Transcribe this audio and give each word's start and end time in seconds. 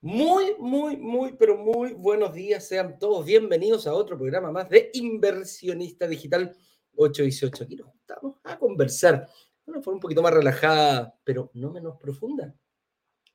Muy, 0.00 0.37
muy, 0.58 0.96
muy, 0.96 1.34
pero 1.34 1.56
muy 1.56 1.92
buenos 1.92 2.34
días. 2.34 2.66
Sean 2.66 2.98
todos 2.98 3.24
bienvenidos 3.24 3.86
a 3.86 3.94
otro 3.94 4.16
programa 4.16 4.50
más 4.50 4.68
de 4.68 4.90
Inversionista 4.94 6.06
Digital 6.08 6.54
818. 6.96 7.64
Aquí 7.64 7.76
nos 7.76 7.94
estamos 7.94 8.36
a 8.42 8.58
conversar 8.58 9.28
de 9.64 9.72
una 9.72 9.80
forma 9.80 9.96
un 9.96 10.00
poquito 10.00 10.22
más 10.22 10.34
relajada, 10.34 11.16
pero 11.22 11.50
no 11.54 11.70
menos 11.70 11.96
profunda, 12.00 12.54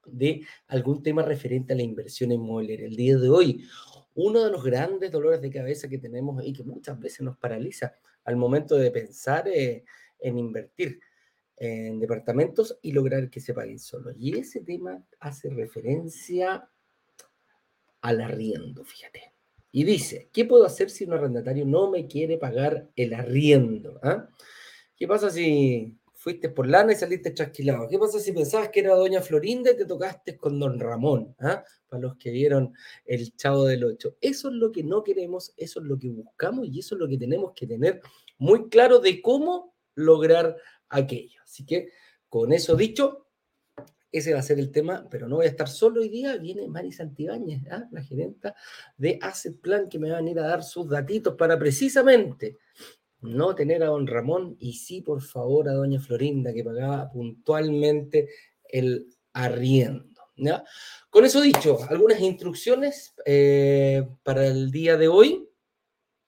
de 0.06 0.42
algún 0.68 1.02
tema 1.02 1.22
referente 1.22 1.74
a 1.74 1.78
la 1.78 1.84
inversión 1.84 2.32
inmobiliaria. 2.32 2.88
El 2.88 2.96
día 2.96 3.18
de 3.18 3.30
hoy, 3.30 3.66
uno 4.16 4.44
de 4.44 4.52
los 4.52 4.64
grandes 4.64 5.12
dolores 5.12 5.42
de 5.42 5.50
cabeza 5.50 5.88
que 5.88 5.98
tenemos 5.98 6.44
y 6.46 6.52
que 6.52 6.64
muchas 6.64 7.00
veces 7.00 7.22
nos 7.22 7.38
paraliza 7.38 7.94
al 8.26 8.36
momento 8.36 8.76
de 8.76 8.92
pensar 8.92 9.48
eh, 9.48 9.86
en 10.20 10.38
invertir 10.38 11.00
en 11.56 12.00
departamentos 12.00 12.78
y 12.82 12.92
lograr 12.92 13.30
que 13.30 13.40
se 13.40 13.54
paguen 13.54 13.80
solos. 13.80 14.14
Y 14.18 14.38
ese 14.38 14.62
tema 14.62 15.02
hace 15.20 15.50
referencia 15.50 16.70
al 18.04 18.20
arriendo, 18.20 18.84
fíjate. 18.84 19.34
Y 19.72 19.86
dice, 19.86 20.30
¿qué 20.32 20.46
puedo 20.46 20.66
hacer 20.66 20.90
si 20.90 21.06
un 21.06 21.14
arrendatario 21.14 21.66
no 21.66 21.90
me 21.90 22.06
quiere 22.06 22.38
pagar 22.38 22.90
el 22.96 23.14
arriendo? 23.14 24.00
¿Ah? 24.04 24.28
¿Qué 24.96 25.08
pasa 25.08 25.32
si 25.32 25.98
fuiste 26.14 26.50
por 26.50 26.68
lana 26.68 26.92
y 26.92 26.96
saliste 26.96 27.34
chasquilado? 27.34 27.88
¿Qué 27.88 27.98
pasa 27.98 28.20
si 28.20 28.34
pensabas 28.34 28.70
que 28.70 28.82
era 28.82 28.94
doña 28.94 29.22
Florinda 29.22 29.72
y 29.72 29.78
te 29.78 29.86
tocaste 29.86 30.38
con 30.38 30.60
don 30.60 30.80
Ramón? 30.80 31.34
¿Ah? 31.40 31.64
Para 31.88 32.02
los 32.02 32.18
que 32.18 32.30
vieron 32.30 32.74
el 33.06 33.36
Chavo 33.38 33.64
del 33.64 33.86
Ocho. 33.86 34.18
Eso 34.20 34.50
es 34.50 34.56
lo 34.56 34.72
que 34.72 34.84
no 34.84 35.02
queremos, 35.04 35.54
eso 35.56 35.80
es 35.80 35.86
lo 35.86 35.98
que 35.98 36.10
buscamos 36.10 36.68
y 36.68 36.80
eso 36.80 36.96
es 36.96 37.00
lo 37.00 37.08
que 37.08 37.18
tenemos 37.18 37.54
que 37.56 37.66
tener 37.66 38.02
muy 38.38 38.68
claro 38.68 39.00
de 39.00 39.22
cómo 39.22 39.76
lograr 39.96 40.58
aquello. 40.90 41.42
Así 41.42 41.66
que 41.66 41.90
con 42.28 42.52
eso 42.52 42.76
dicho, 42.76 43.28
ese 44.14 44.32
va 44.32 44.40
a 44.40 44.44
ser 44.44 44.60
el 44.60 44.72
tema, 44.72 45.08
pero 45.10 45.28
no 45.28 45.38
voy 45.38 45.48
a 45.48 45.50
estar 45.50 45.68
solo 45.68 46.02
hoy 46.02 46.08
día. 46.08 46.38
Viene 46.38 46.68
Mari 46.68 46.92
Santibáñez, 46.92 47.64
¿ah? 47.72 47.88
la 47.92 48.04
gerenta 48.04 48.56
de 48.96 49.18
Asset 49.20 49.60
Plan, 49.60 49.90
que 49.90 49.98
me 49.98 50.10
va 50.10 50.18
a 50.18 50.22
venir 50.22 50.40
a 50.40 50.48
dar 50.48 50.64
sus 50.64 50.88
datitos 50.88 51.36
para 51.36 51.58
precisamente 51.58 52.60
no 53.22 53.56
tener 53.56 53.82
a 53.84 53.88
don 53.88 54.06
Ramón 54.06 54.56
y 54.60 54.74
sí, 54.74 55.02
por 55.02 55.22
favor, 55.22 55.68
a 55.68 55.74
doña 55.74 56.00
Florinda, 56.00 56.54
que 56.54 56.64
pagaba 56.64 57.10
puntualmente 57.10 58.30
el 58.70 59.08
arriendo. 59.34 60.14
Con 61.10 61.26
eso 61.26 61.42
dicho, 61.42 61.80
algunas 61.90 62.20
instrucciones 62.20 63.14
eh, 63.26 64.08
para 64.24 64.46
el 64.46 64.72
día 64.72 64.98
de 64.98 65.08
hoy. 65.08 65.50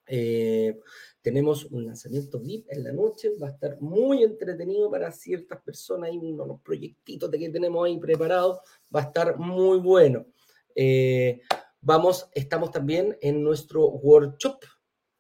Eh, 0.08 0.80
tenemos 1.26 1.66
un 1.66 1.88
lanzamiento 1.88 2.40
VIP 2.40 2.68
en 2.70 2.84
la 2.84 2.94
noche, 2.94 3.31
va 3.42 3.48
a 3.48 3.50
estar 3.50 3.81
muy 3.81 4.22
entretenido 4.22 4.92
para 4.92 5.12
ciertas 5.12 5.59
personas, 5.64 6.12
hay 6.12 6.20
unos 6.20 6.62
proyectitos 6.62 7.31
de 7.31 7.40
que 7.40 7.50
tenemos 7.50 7.84
ahí 7.84 7.98
preparados, 7.98 8.59
va 8.95 9.00
a 9.00 9.04
estar 9.06 9.40
muy 9.40 9.80
bueno. 9.80 10.28
Eh, 10.76 11.42
vamos, 11.81 12.30
estamos 12.31 12.70
también 12.70 13.18
en 13.22 13.42
nuestro 13.42 13.88
workshop. 13.88 14.66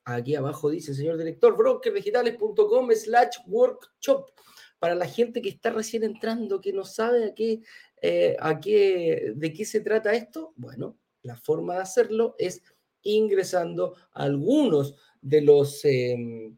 Aquí 0.03 0.35
abajo 0.35 0.69
dice, 0.69 0.93
señor 0.93 1.17
director, 1.17 1.57
brokerdigitales.com 1.57 2.91
slash 2.91 3.37
workshop. 3.47 4.29
Para 4.77 4.93
la 4.93 5.07
gente 5.07 5.41
que 5.41 5.49
está 5.49 5.71
recién 5.71 6.03
entrando, 6.03 6.61
que 6.61 6.71
no 6.71 6.83
sabe 6.83 7.25
a 7.25 7.33
qué, 7.33 7.63
eh, 8.03 8.37
a 8.39 8.59
qué, 8.59 9.33
de 9.35 9.53
qué 9.53 9.65
se 9.65 9.79
trata 9.79 10.13
esto, 10.13 10.53
bueno, 10.55 10.99
la 11.23 11.35
forma 11.35 11.73
de 11.73 11.81
hacerlo 11.81 12.35
es 12.37 12.61
ingresando 13.01 13.95
a 14.13 14.23
algunos 14.23 14.95
de 15.25 15.41
los, 15.41 15.83
em, 15.85 16.57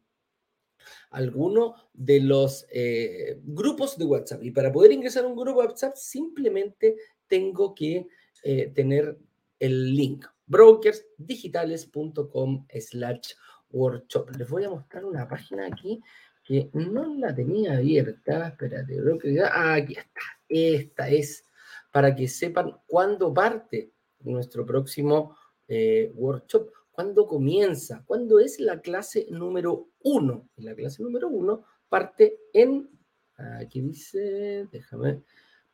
algunos 1.12 1.90
de 1.94 2.20
los 2.20 2.66
eh, 2.70 3.40
grupos 3.44 3.98
de 3.98 4.04
WhatsApp. 4.06 4.44
Y 4.44 4.52
para 4.52 4.74
poder 4.74 4.92
ingresar 4.92 5.24
a 5.24 5.28
un 5.28 5.38
grupo 5.38 5.62
de 5.62 5.68
WhatsApp, 5.68 5.96
simplemente 5.96 6.98
tengo 7.28 7.74
que 7.74 8.08
eh, 8.44 8.72
tener 8.76 9.18
el 9.60 9.96
link 9.96 10.26
brokersdigitales.com 10.48 12.68
slash 12.70 13.36
workshop. 13.72 14.36
Les 14.38 14.50
voy 14.50 14.66
a 14.66 14.70
mostrar 14.70 15.06
una 15.06 15.26
página 15.28 15.66
aquí 15.68 16.02
que 16.44 16.70
no 16.74 17.16
la 17.16 17.34
tenía 17.34 17.78
abierta. 17.78 18.50
Espérate, 18.50 19.00
ah, 19.44 19.76
aquí 19.76 19.94
está. 19.94 20.22
Esta 20.50 21.10
es 21.10 21.46
para 21.92 22.14
que 22.14 22.28
sepan 22.28 22.78
cuándo 22.86 23.34
parte 23.34 23.94
nuestro 24.20 24.66
próximo 24.66 25.38
eh, 25.70 26.12
workshop 26.16 26.70
cuándo 26.98 27.28
comienza, 27.28 28.04
cuándo 28.08 28.40
es 28.40 28.60
la 28.60 28.82
clase 28.82 29.28
número 29.30 29.90
uno. 30.02 30.50
la 30.56 30.74
clase 30.74 31.04
número 31.04 31.28
uno 31.28 31.64
parte 31.88 32.40
en, 32.52 32.90
aquí 33.38 33.82
dice, 33.82 34.68
déjame 34.72 35.22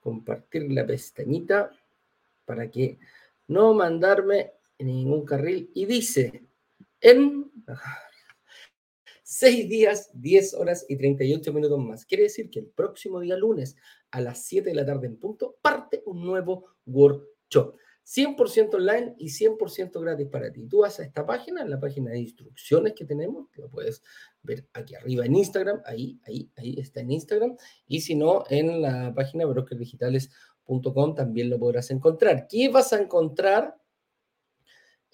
compartir 0.02 0.70
la 0.70 0.86
pestañita 0.86 1.72
para 2.44 2.70
que 2.70 3.00
no 3.48 3.74
mandarme 3.74 4.52
en 4.78 4.88
ningún 4.88 5.24
carril. 5.24 5.72
Y 5.74 5.86
dice, 5.86 6.44
en 7.00 7.50
seis 9.24 9.70
días, 9.70 10.10
10 10.14 10.56
horas 10.56 10.86
y 10.90 10.98
38 10.98 11.54
minutos 11.54 11.80
más. 11.80 12.06
Quiere 12.06 12.24
decir 12.24 12.50
que 12.50 12.60
el 12.60 12.66
próximo 12.66 13.22
día 13.22 13.38
lunes 13.38 13.78
a 14.12 14.20
las 14.20 14.44
7 14.44 14.68
de 14.68 14.76
la 14.76 14.86
tarde 14.86 15.08
en 15.08 15.16
punto 15.16 15.56
parte 15.62 16.04
un 16.06 16.26
nuevo 16.26 16.66
workshop. 16.86 17.78
100% 18.06 18.76
online 18.76 19.16
y 19.18 19.28
100% 19.28 20.02
gratis 20.02 20.28
para 20.28 20.52
ti. 20.52 20.68
Tú 20.68 20.80
vas 20.80 21.00
a 21.00 21.04
esta 21.04 21.26
página, 21.26 21.66
la 21.66 21.80
página 21.80 22.12
de 22.12 22.20
instrucciones 22.20 22.94
que 22.94 23.06
tenemos, 23.06 23.50
que 23.50 23.62
lo 23.62 23.70
puedes 23.70 24.02
ver 24.42 24.68
aquí 24.74 24.96
arriba 24.96 25.26
en 25.26 25.36
Instagram, 25.36 25.82
ahí, 25.86 26.20
ahí, 26.26 26.50
ahí 26.58 26.76
está 26.80 27.00
en 27.00 27.12
Instagram, 27.12 27.56
y 27.88 28.02
si 28.02 28.16
no, 28.16 28.44
en 28.50 28.82
la 28.82 29.14
página 29.16 29.46
brokerdigitales.com 29.46 31.16
también 31.16 31.50
lo 31.50 31.58
podrás 31.60 31.92
encontrar. 31.92 32.48
¿Qué 32.48 32.70
vas 32.70 32.92
a 32.94 33.02
encontrar? 33.02 33.76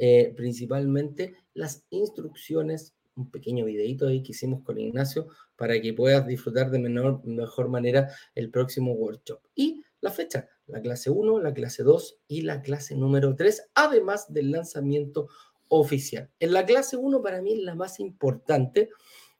Eh, 0.01 0.33
principalmente 0.33 1.35
las 1.53 1.83
instrucciones, 1.89 2.95
un 3.17 3.29
pequeño 3.29 3.65
videito 3.65 4.07
ahí 4.07 4.23
que 4.23 4.31
hicimos 4.31 4.63
con 4.63 4.79
Ignacio 4.79 5.27
para 5.57 5.79
que 5.81 5.93
puedas 5.93 6.25
disfrutar 6.25 6.71
de 6.71 6.79
menor, 6.79 7.21
mejor 7.25 7.67
manera 7.67 8.09
el 8.33 8.49
próximo 8.49 8.93
workshop. 8.93 9.41
Y 9.55 9.83
la 10.01 10.11
fecha, 10.11 10.49
la 10.67 10.81
clase 10.81 11.09
1, 11.09 11.39
la 11.39 11.53
clase 11.53 11.83
2 11.83 12.19
y 12.27 12.41
la 12.41 12.61
clase 12.61 12.95
número 12.95 13.35
3, 13.35 13.71
además 13.73 14.31
del 14.31 14.51
lanzamiento 14.51 15.27
oficial. 15.67 16.29
En 16.39 16.53
la 16.53 16.65
clase 16.65 16.97
1 16.97 17.21
para 17.21 17.41
mí 17.41 17.53
es 17.53 17.63
la 17.63 17.75
más 17.75 17.99
importante, 17.99 18.89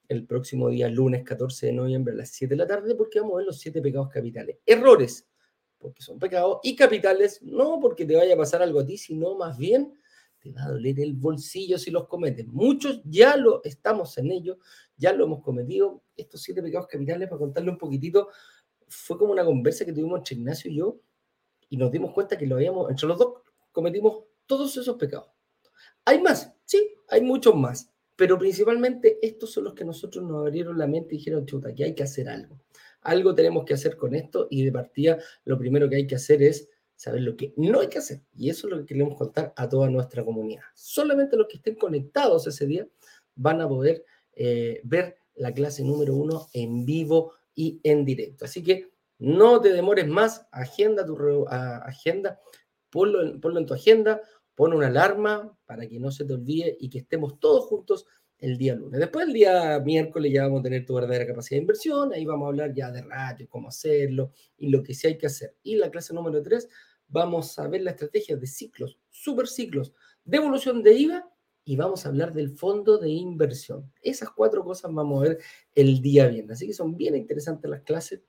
el 0.08 0.25
próximo 0.25 0.69
día, 0.69 0.90
lunes 0.90 1.24
14 1.24 1.68
de 1.68 1.74
noviembre 1.74 2.14
a 2.14 2.18
las 2.18 2.30
7 2.31 2.53
de 2.53 2.58
la 2.58 2.68
tarde, 2.68 2.96
porque 2.96 3.19
vamos 3.19 3.36
a 3.36 3.38
ver 3.38 3.46
los 3.46 3.59
7 3.59 3.81
pecados 3.81 4.09
capitales. 4.09 4.58
Errores, 4.66 5.28
porque 5.78 6.02
son 6.02 6.19
pecados, 6.19 6.59
y 6.64 6.75
capitales, 6.75 7.42
no 7.44 7.80
porque 7.80 8.06
te 8.06 8.16
vaya 8.16 8.34
a 8.34 8.38
pasar 8.38 8.62
algo 8.62 8.80
a 8.80 8.86
ti, 8.86 8.98
sino 8.98 9.36
más 9.36 9.58
bien 9.58 9.94
te 10.40 10.52
va 10.52 10.64
a 10.64 10.69
doler 10.69 11.00
el 11.00 11.14
bolsillo 11.14 11.78
si 11.78 11.92
los 11.92 12.08
cometes. 12.08 12.48
Muchos 12.48 13.02
ya 13.03 13.36
lo 13.36 13.62
estamos 13.64 14.18
en 14.18 14.31
ello, 14.31 14.58
ya 14.98 15.14
lo 15.14 15.25
hemos 15.25 15.42
cometido. 15.42 16.03
Estos 16.16 16.42
7 16.42 16.62
pecados 16.64 16.88
capitales, 16.88 17.28
para 17.28 17.40
contarle 17.40 17.72
un 17.72 17.78
poquitito, 17.78 18.30
fue 18.89 19.17
como 19.17 19.31
una 19.31 19.45
conversa 19.45 19.85
que 19.85 19.94
tuvimos 19.94 20.19
entre 20.19 20.35
Ignacio 20.35 20.72
y 20.72 20.75
yo, 20.75 21.00
y 21.69 21.77
nos 21.77 21.91
dimos 21.91 22.13
cuenta 22.13 22.38
que 22.38 22.47
lo 22.47 22.55
habíamos, 22.55 22.89
entre 22.89 23.07
los 23.07 23.17
dos, 23.17 23.33
cometimos 23.72 24.23
todos 24.45 24.75
esos 24.75 24.97
pecados. 24.97 25.27
Hay 26.05 26.22
más, 26.22 26.51
sí, 26.66 26.94
hay 27.09 27.22
muchos 27.22 27.55
más, 27.55 27.91
pero 28.16 28.38
principalmente 28.38 29.19
estos 29.21 29.51
son 29.51 29.65
los 29.65 29.74
que 29.74 29.86
nosotros 29.86 30.25
nos 30.25 30.45
abrieron 30.45 30.77
la 30.77 30.88
mente 30.88 31.15
y 31.15 31.19
dijeron, 31.19 31.45
chuta, 31.45 31.74
que 31.74 31.86
hay 31.86 31.95
que 31.95 32.03
hacer 32.03 32.27
algo. 32.27 32.59
Algo 33.01 33.33
tenemos 33.33 33.63
que 33.63 33.75
hacer 33.75 33.95
con 33.95 34.13
esto 34.13 34.47
y 34.50 34.65
de 34.65 34.71
partida 34.71 35.19
lo 35.45 35.57
primero 35.57 35.89
que 35.89 35.95
hay 35.95 36.07
que 36.07 36.15
hacer 36.15 36.44
es 36.44 36.68
saber 36.95 37.21
lo 37.21 37.38
que 37.38 37.53
no 37.56 37.80
hay 37.80 37.88
que 37.88 38.00
hacer. 38.00 38.24
Y 38.35 38.50
eso 38.50 38.68
es 38.68 38.71
lo 38.74 38.80
que 38.80 38.88
queremos 38.88 39.18
contar 39.18 39.53
a 39.56 39.69
toda 39.69 39.89
nuestra 39.89 40.25
comunidad. 40.25 40.63
Solamente 40.74 41.38
los 41.38 41.47
que 41.47 41.57
estén 41.57 41.75
conectados 41.75 42.45
ese 42.45 42.65
día 42.65 42.85
van 43.35 43.62
a 43.62 43.69
poder 43.69 44.03
eh, 44.33 44.81
ver 44.83 45.18
la 45.35 45.53
clase 45.53 45.83
número 45.85 46.13
uno 46.13 46.47
en 46.51 46.85
vivo 46.85 47.35
y 47.59 47.77
en 47.83 48.06
directo. 48.06 48.45
Así 48.45 48.63
que 48.63 48.89
no 49.17 49.59
te 49.59 49.73
demores 49.73 50.07
más, 50.07 50.47
agenda 50.50 51.06
tu 51.06 51.45
agenda, 51.50 52.39
ponlo 52.89 53.38
ponlo 53.41 53.59
en 53.59 53.65
tu 53.65 53.73
agenda, 53.73 54.21
pon 54.56 54.71
una 54.71 54.88
alarma 54.88 55.57
para 55.65 55.85
que 55.85 56.00
no 56.00 56.09
se 56.09 56.23
te 56.23 56.35
olvide 56.35 56.77
y 56.79 56.89
que 56.89 57.00
estemos 57.00 57.38
todos 57.38 57.65
juntos 57.65 58.06
el 58.38 58.57
día 58.57 58.75
lunes. 58.75 58.97
Después 58.97 59.27
el 59.27 59.33
día 59.33 59.77
miércoles 59.81 60.31
ya 60.31 60.44
vamos 60.44 60.61
a 60.61 60.63
tener 60.63 60.85
tu 60.85 60.94
verdadera 60.94 61.27
capacidad 61.27 61.57
de 61.57 61.63
inversión, 61.63 62.13
ahí 62.13 62.23
vamos 62.23 62.45
a 62.45 62.47
hablar 62.47 62.73
ya 62.73 62.91
de 62.91 63.01
radio, 63.01 63.50
cómo 63.50 63.67
hacerlo 63.67 64.31
y 64.56 64.69
lo 64.69 64.81
que 64.81 64.94
sí 64.94 65.07
hay 65.07 65.17
que 65.17 65.27
hacer. 65.27 65.57
Y 65.61 65.75
la 65.75 65.91
clase 65.91 66.13
número 66.13 66.41
3 66.41 66.65
vamos 67.09 67.59
a 67.59 67.67
ver 67.67 67.81
la 67.81 67.91
estrategia 67.91 68.38
de 68.38 68.47
ciclos, 68.47 68.97
super 69.09 69.50
ciclos, 69.50 69.91
devolución 70.23 70.81
de 70.81 70.94
IVA 70.94 71.29
y 71.69 71.75
vamos 71.75 72.04
a 72.04 72.10
hablar 72.10 72.33
del 72.33 72.50
fondo 72.50 72.98
de 72.98 73.12
inversión. 73.12 73.94
Esas 74.01 74.31
cuatro 74.31 74.63
cosas 74.63 74.92
vamos 74.92 75.19
a 75.19 75.30
ver 75.30 75.38
el 75.75 76.01
día 76.01 76.25
viernes. 76.25 76.57
Así 76.57 76.66
que 76.66 76.74
son 76.74 76.98
bien 76.98 77.16
interesantes 77.16 77.69
las 77.69 77.83
clases 77.83 78.24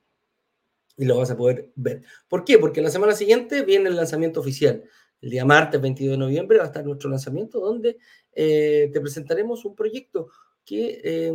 y 0.95 1.05
lo 1.05 1.17
vas 1.17 1.31
a 1.31 1.37
poder 1.37 1.71
ver. 1.73 2.03
¿Por 2.27 2.45
qué? 2.45 2.59
Porque 2.59 2.83
la 2.83 2.91
semana 2.91 3.13
siguiente 3.13 3.63
viene 3.63 3.89
el 3.89 3.95
lanzamiento 3.95 4.41
oficial. 4.41 4.83
El 5.19 5.31
día 5.31 5.43
martes 5.43 5.81
22 5.81 6.11
de 6.11 6.17
noviembre 6.19 6.59
va 6.59 6.65
a 6.65 6.67
estar 6.67 6.85
nuestro 6.85 7.09
lanzamiento 7.09 7.59
donde 7.59 7.97
eh, 8.31 8.91
te 8.93 9.01
presentaremos 9.01 9.65
un 9.65 9.73
proyecto 9.73 10.29
que 10.63 11.01
eh, 11.03 11.33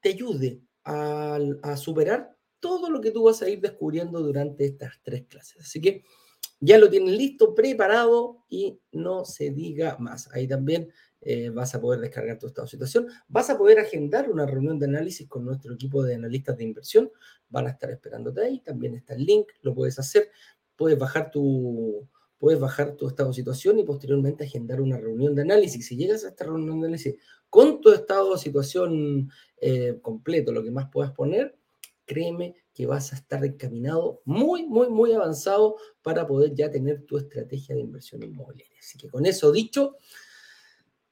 te 0.00 0.08
ayude 0.08 0.62
a, 0.84 1.38
a 1.64 1.76
superar 1.76 2.34
todo 2.60 2.88
lo 2.88 3.02
que 3.02 3.10
tú 3.10 3.24
vas 3.24 3.42
a 3.42 3.48
ir 3.50 3.60
descubriendo 3.60 4.22
durante 4.22 4.64
estas 4.64 4.98
tres 5.02 5.26
clases. 5.26 5.60
Así 5.60 5.82
que 5.82 6.02
ya 6.64 6.78
lo 6.78 6.88
tienen 6.88 7.16
listo, 7.16 7.56
preparado 7.56 8.44
y 8.48 8.78
no 8.92 9.24
se 9.24 9.50
diga 9.50 9.96
más. 9.98 10.32
Ahí 10.32 10.46
también 10.46 10.92
eh, 11.20 11.50
vas 11.50 11.74
a 11.74 11.80
poder 11.80 11.98
descargar 11.98 12.38
tu 12.38 12.46
estado 12.46 12.66
de 12.66 12.70
situación. 12.70 13.08
Vas 13.26 13.50
a 13.50 13.58
poder 13.58 13.80
agendar 13.80 14.30
una 14.30 14.46
reunión 14.46 14.78
de 14.78 14.86
análisis 14.86 15.28
con 15.28 15.44
nuestro 15.44 15.74
equipo 15.74 16.04
de 16.04 16.14
analistas 16.14 16.56
de 16.56 16.62
inversión. 16.62 17.10
Van 17.48 17.66
a 17.66 17.70
estar 17.70 17.90
esperándote 17.90 18.42
ahí. 18.42 18.60
También 18.60 18.94
está 18.94 19.14
el 19.14 19.24
link, 19.24 19.48
lo 19.62 19.74
puedes 19.74 19.98
hacer. 19.98 20.30
Puedes 20.76 20.96
bajar 20.96 21.32
tu, 21.32 22.08
puedes 22.38 22.60
bajar 22.60 22.94
tu 22.94 23.08
estado 23.08 23.30
de 23.30 23.34
situación 23.34 23.80
y 23.80 23.84
posteriormente 23.84 24.44
agendar 24.44 24.80
una 24.80 24.98
reunión 24.98 25.34
de 25.34 25.42
análisis. 25.42 25.84
Si 25.84 25.96
llegas 25.96 26.24
a 26.24 26.28
esta 26.28 26.44
reunión 26.44 26.80
de 26.80 26.86
análisis 26.86 27.16
con 27.50 27.80
tu 27.80 27.90
estado 27.90 28.34
de 28.34 28.38
situación 28.38 29.32
eh, 29.60 29.98
completo, 30.00 30.52
lo 30.52 30.62
que 30.62 30.70
más 30.70 30.88
puedas 30.92 31.10
poner, 31.10 31.56
créeme 32.04 32.54
que 32.74 32.86
vas 32.86 33.12
a 33.12 33.16
estar 33.16 33.44
encaminado 33.44 34.22
muy, 34.24 34.66
muy, 34.66 34.88
muy 34.88 35.12
avanzado 35.12 35.76
para 36.02 36.26
poder 36.26 36.54
ya 36.54 36.70
tener 36.70 37.04
tu 37.04 37.18
estrategia 37.18 37.74
de 37.74 37.82
inversión 37.82 38.22
inmobiliaria. 38.22 38.78
Así 38.78 38.98
que 38.98 39.08
con 39.08 39.26
eso 39.26 39.52
dicho, 39.52 39.96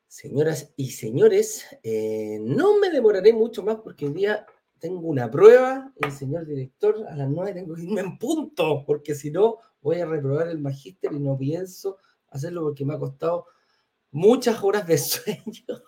señoras 0.07 0.73
y 0.77 0.91
señores, 0.91 1.67
eh, 1.83 2.39
no 2.41 2.79
me 2.79 2.91
demoraré 2.91 3.33
mucho 3.33 3.63
más 3.63 3.77
porque 3.77 4.07
hoy 4.07 4.15
día 4.15 4.47
tengo 4.79 5.09
una 5.09 5.31
prueba, 5.31 5.93
el 5.97 6.11
señor 6.11 6.47
director, 6.47 7.07
a 7.07 7.15
las 7.15 7.29
nueve 7.29 7.53
tengo 7.53 7.75
que 7.75 7.83
irme 7.83 8.01
en 8.01 8.19
punto, 8.19 8.83
porque 8.87 9.15
si 9.15 9.31
no 9.31 9.59
voy 9.83 10.01
a 10.01 10.07
reprobar 10.07 10.49
el 10.49 10.59
magíster 10.59 11.13
y 11.13 11.21
no 11.21 11.37
pienso 11.37 11.99
hacerlo 12.29 12.63
porque 12.63 12.85
me 12.85 12.95
ha 12.95 12.99
costado 12.99 13.47
muchas 14.11 14.63
horas 14.63 14.87
de 14.87 14.99
sueño. 14.99 15.83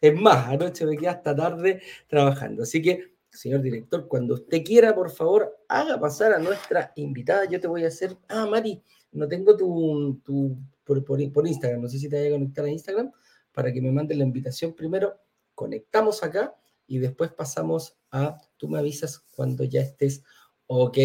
Es 0.00 0.14
más, 0.14 0.48
anoche 0.48 0.84
me 0.84 0.96
quedé 0.96 1.08
hasta 1.08 1.34
tarde 1.34 1.80
trabajando. 2.08 2.64
Así 2.64 2.82
que 2.82 3.09
señor 3.30 3.62
director, 3.62 4.08
cuando 4.08 4.34
usted 4.34 4.62
quiera, 4.64 4.94
por 4.94 5.10
favor, 5.10 5.56
haga 5.68 5.98
pasar 5.98 6.32
a 6.32 6.38
nuestra 6.38 6.92
invitada. 6.96 7.44
Yo 7.46 7.60
te 7.60 7.66
voy 7.66 7.84
a 7.84 7.88
hacer. 7.88 8.16
Ah, 8.28 8.46
Mari, 8.46 8.82
no 9.12 9.28
tengo 9.28 9.56
tu. 9.56 10.20
tu 10.24 10.56
por, 10.84 11.04
por, 11.04 11.46
Instagram, 11.46 11.82
no 11.82 11.88
sé 11.88 11.98
si 11.98 12.08
te 12.08 12.18
voy 12.18 12.28
a 12.28 12.32
conectar 12.32 12.64
a 12.64 12.70
Instagram 12.70 13.12
para 13.52 13.72
que 13.72 13.80
me 13.80 13.92
mande 13.92 14.14
la 14.14 14.24
invitación 14.24 14.74
primero. 14.74 15.14
Conectamos 15.54 16.22
acá 16.22 16.54
y 16.86 16.98
después 16.98 17.30
pasamos 17.32 17.96
a. 18.10 18.38
Tú 18.56 18.68
me 18.68 18.78
avisas 18.78 19.18
cuando 19.34 19.64
ya 19.64 19.80
estés 19.80 20.22
ok 20.66 20.98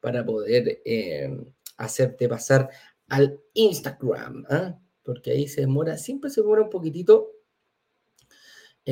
para 0.00 0.24
poder 0.24 0.80
eh, 0.84 1.52
hacerte 1.76 2.28
pasar 2.28 2.70
al 3.08 3.40
Instagram, 3.54 4.46
¿ah? 4.48 4.78
porque 5.02 5.32
ahí 5.32 5.48
se 5.48 5.62
demora, 5.62 5.98
siempre 5.98 6.30
se 6.30 6.40
demora 6.40 6.62
un 6.62 6.70
poquitito 6.70 7.32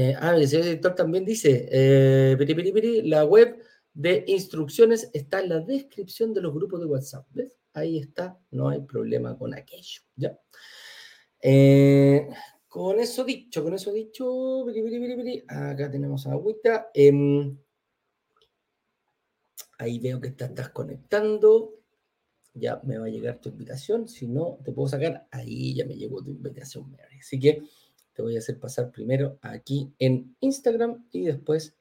eh, 0.01 0.15
ah, 0.21 0.37
el 0.37 0.47
señor 0.47 0.65
director 0.67 0.95
también 0.95 1.25
dice, 1.25 1.69
eh, 1.73 3.03
la 3.03 3.25
web 3.25 3.61
de 3.93 4.23
instrucciones 4.29 5.11
está 5.13 5.41
en 5.41 5.49
la 5.49 5.59
descripción 5.59 6.33
de 6.33 6.41
los 6.41 6.55
grupos 6.55 6.79
de 6.79 6.87
WhatsApp. 6.87 7.27
Ahí 7.73 7.99
está, 7.99 8.39
no 8.53 8.69
hay 8.69 8.81
problema 8.83 9.37
con 9.37 9.55
aquello. 9.55 10.03
¿ya? 10.15 10.39
Eh, 11.43 12.29
con 12.69 13.01
eso 13.01 13.25
dicho, 13.25 13.65
con 13.65 13.75
eso 13.75 13.93
dicho, 13.93 14.67
acá 15.49 15.91
tenemos 15.91 16.29
agüita. 16.29 16.91
Em, 16.95 17.59
ahí 19.79 19.99
veo 19.99 20.21
que 20.21 20.31
te 20.31 20.45
estás 20.45 20.69
conectando. 20.69 21.75
Ya 22.55 22.81
me 22.85 22.99
va 22.99 23.07
a 23.07 23.11
llegar 23.11 23.41
tu 23.41 23.49
invitación. 23.49 24.07
Si 24.07 24.29
no, 24.29 24.61
te 24.65 24.71
puedo 24.71 24.87
sacar. 24.87 25.27
Ahí 25.33 25.75
ya 25.75 25.85
me 25.87 25.97
llegó 25.97 26.23
tu 26.23 26.31
invitación, 26.31 26.97
Así 27.19 27.41
que 27.41 27.65
te 28.19 28.23
voy 28.23 28.35
a 28.35 28.41
hacer 28.41 28.59
pasar 28.59 28.91
primero 28.91 29.39
aquí 29.43 29.95
en 30.01 30.37
Instagram 30.41 31.07
y 31.13 31.23
después 31.23 31.77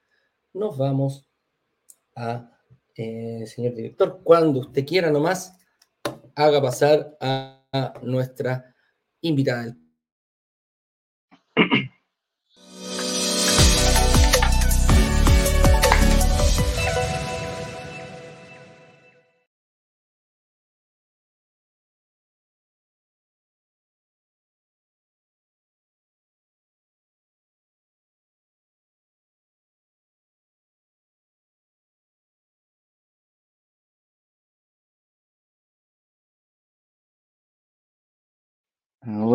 nos 0.54 0.78
vamos 0.78 1.28
a, 2.16 2.56
eh, 2.94 3.44
señor 3.48 3.74
director, 3.74 4.22
cuando 4.24 4.60
usted 4.60 4.86
quiera 4.86 5.10
nomás, 5.10 5.57
haga 6.36 6.62
pasar 6.62 7.18
a, 7.19 7.66
a 7.72 7.94
nuestra 8.04 8.75
invitada 9.19 9.75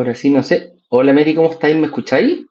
Ahora 0.03 0.17
sí, 0.17 0.31
no 0.31 0.43
sé. 0.43 0.73
Hola, 0.89 1.13
Mary, 1.13 1.33
¿cómo 1.33 1.53
estáis? 1.53 1.77
¿Me 1.77 1.87
escucháis? 1.87 2.45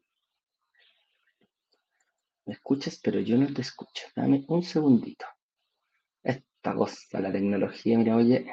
¿Me 2.46 2.54
escuchas? 2.54 3.00
Pero 3.04 3.20
yo 3.20 3.36
no 3.36 3.52
te 3.52 3.62
escucho. 3.62 4.06
Dame 4.16 4.46
un 4.48 4.64
segundito. 4.64 5.26
Esta 6.24 6.74
cosa, 6.74 7.20
la 7.20 7.32
tecnología, 7.32 7.98
mira, 7.98 8.16
oye. 8.16 8.46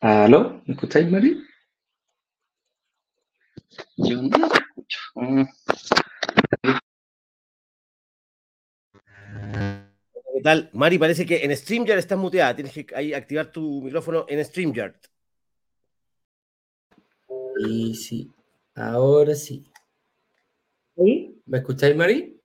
¿Aló? 0.00 0.60
¿Me 0.66 0.74
escucháis, 0.74 1.08
Mary? 1.08 1.40
Yo 3.98 4.22
no 4.22 4.30
te 4.30 4.42
escucho. 4.42 5.00
Mm. 10.38 10.40
¿Qué 10.40 10.42
tal? 10.42 10.70
Mari, 10.72 10.98
parece 10.98 11.26
que 11.26 11.44
en 11.44 11.56
StreamYard 11.56 11.98
estás 11.98 12.18
muteada. 12.18 12.54
Tienes 12.54 12.72
que 12.72 12.86
ahí 12.94 13.12
activar 13.12 13.50
tu 13.50 13.82
micrófono 13.82 14.24
en 14.28 14.44
StreamYard. 14.44 14.94
Y 17.66 17.94
sí, 17.94 18.30
ahora 18.76 19.34
sí. 19.34 19.70
¿Sí? 20.96 21.42
¿Me 21.46 21.58
escucháis, 21.58 21.96
Mari? 21.96 22.40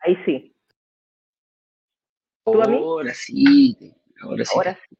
Ahí 0.00 0.16
sí. 0.26 0.54
¿Tú 2.44 2.60
a 2.60 2.66
mí? 2.66 2.76
Ahora 2.76 3.14
sí, 3.14 3.94
ahora 4.20 4.44
sí. 4.44 4.50
Ahora 4.54 4.74
sí. 4.74 4.96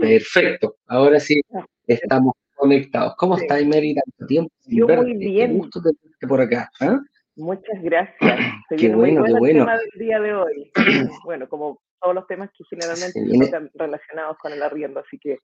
Perfecto, 0.00 0.76
ahora 0.86 1.20
sí 1.20 1.40
estamos 1.86 2.34
conectados. 2.54 3.14
¿Cómo 3.16 3.36
sí. 3.36 3.42
estáis, 3.42 3.66
Mary? 3.66 3.94
Tanto 3.94 4.26
tiempo 4.26 4.52
sin 4.60 4.78
Yo 4.78 4.86
verte. 4.86 5.06
muy 5.06 5.18
bien. 5.18 5.50
Qué 5.50 5.56
gusto 5.56 5.82
tenerte 5.82 6.26
por 6.28 6.40
acá. 6.40 6.70
¿eh? 6.80 6.98
Muchas 7.36 7.82
gracias. 7.82 8.18
Se 8.68 8.76
qué 8.76 8.94
bueno, 8.94 9.20
muy 9.20 9.32
qué 9.32 9.38
bueno. 9.38 9.60
el 9.60 9.66
tema 9.66 9.78
del 9.78 9.90
día 9.98 10.20
de 10.20 10.34
hoy. 10.34 10.72
bueno, 11.24 11.48
como 11.48 11.80
todos 12.00 12.14
los 12.14 12.26
temas 12.26 12.50
que 12.56 12.64
generalmente 12.68 13.44
están 13.44 13.70
relacionados 13.74 14.36
con 14.38 14.52
el 14.52 14.62
arriendo, 14.62 15.00
así 15.00 15.18
que 15.18 15.38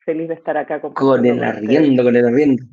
feliz 0.00 0.28
de 0.28 0.34
estar 0.34 0.56
acá 0.56 0.80
con 0.80 0.94
Con 0.94 1.26
el 1.26 1.42
arriendo, 1.42 2.04
con 2.04 2.16
el 2.16 2.26
arriendo. 2.26 2.64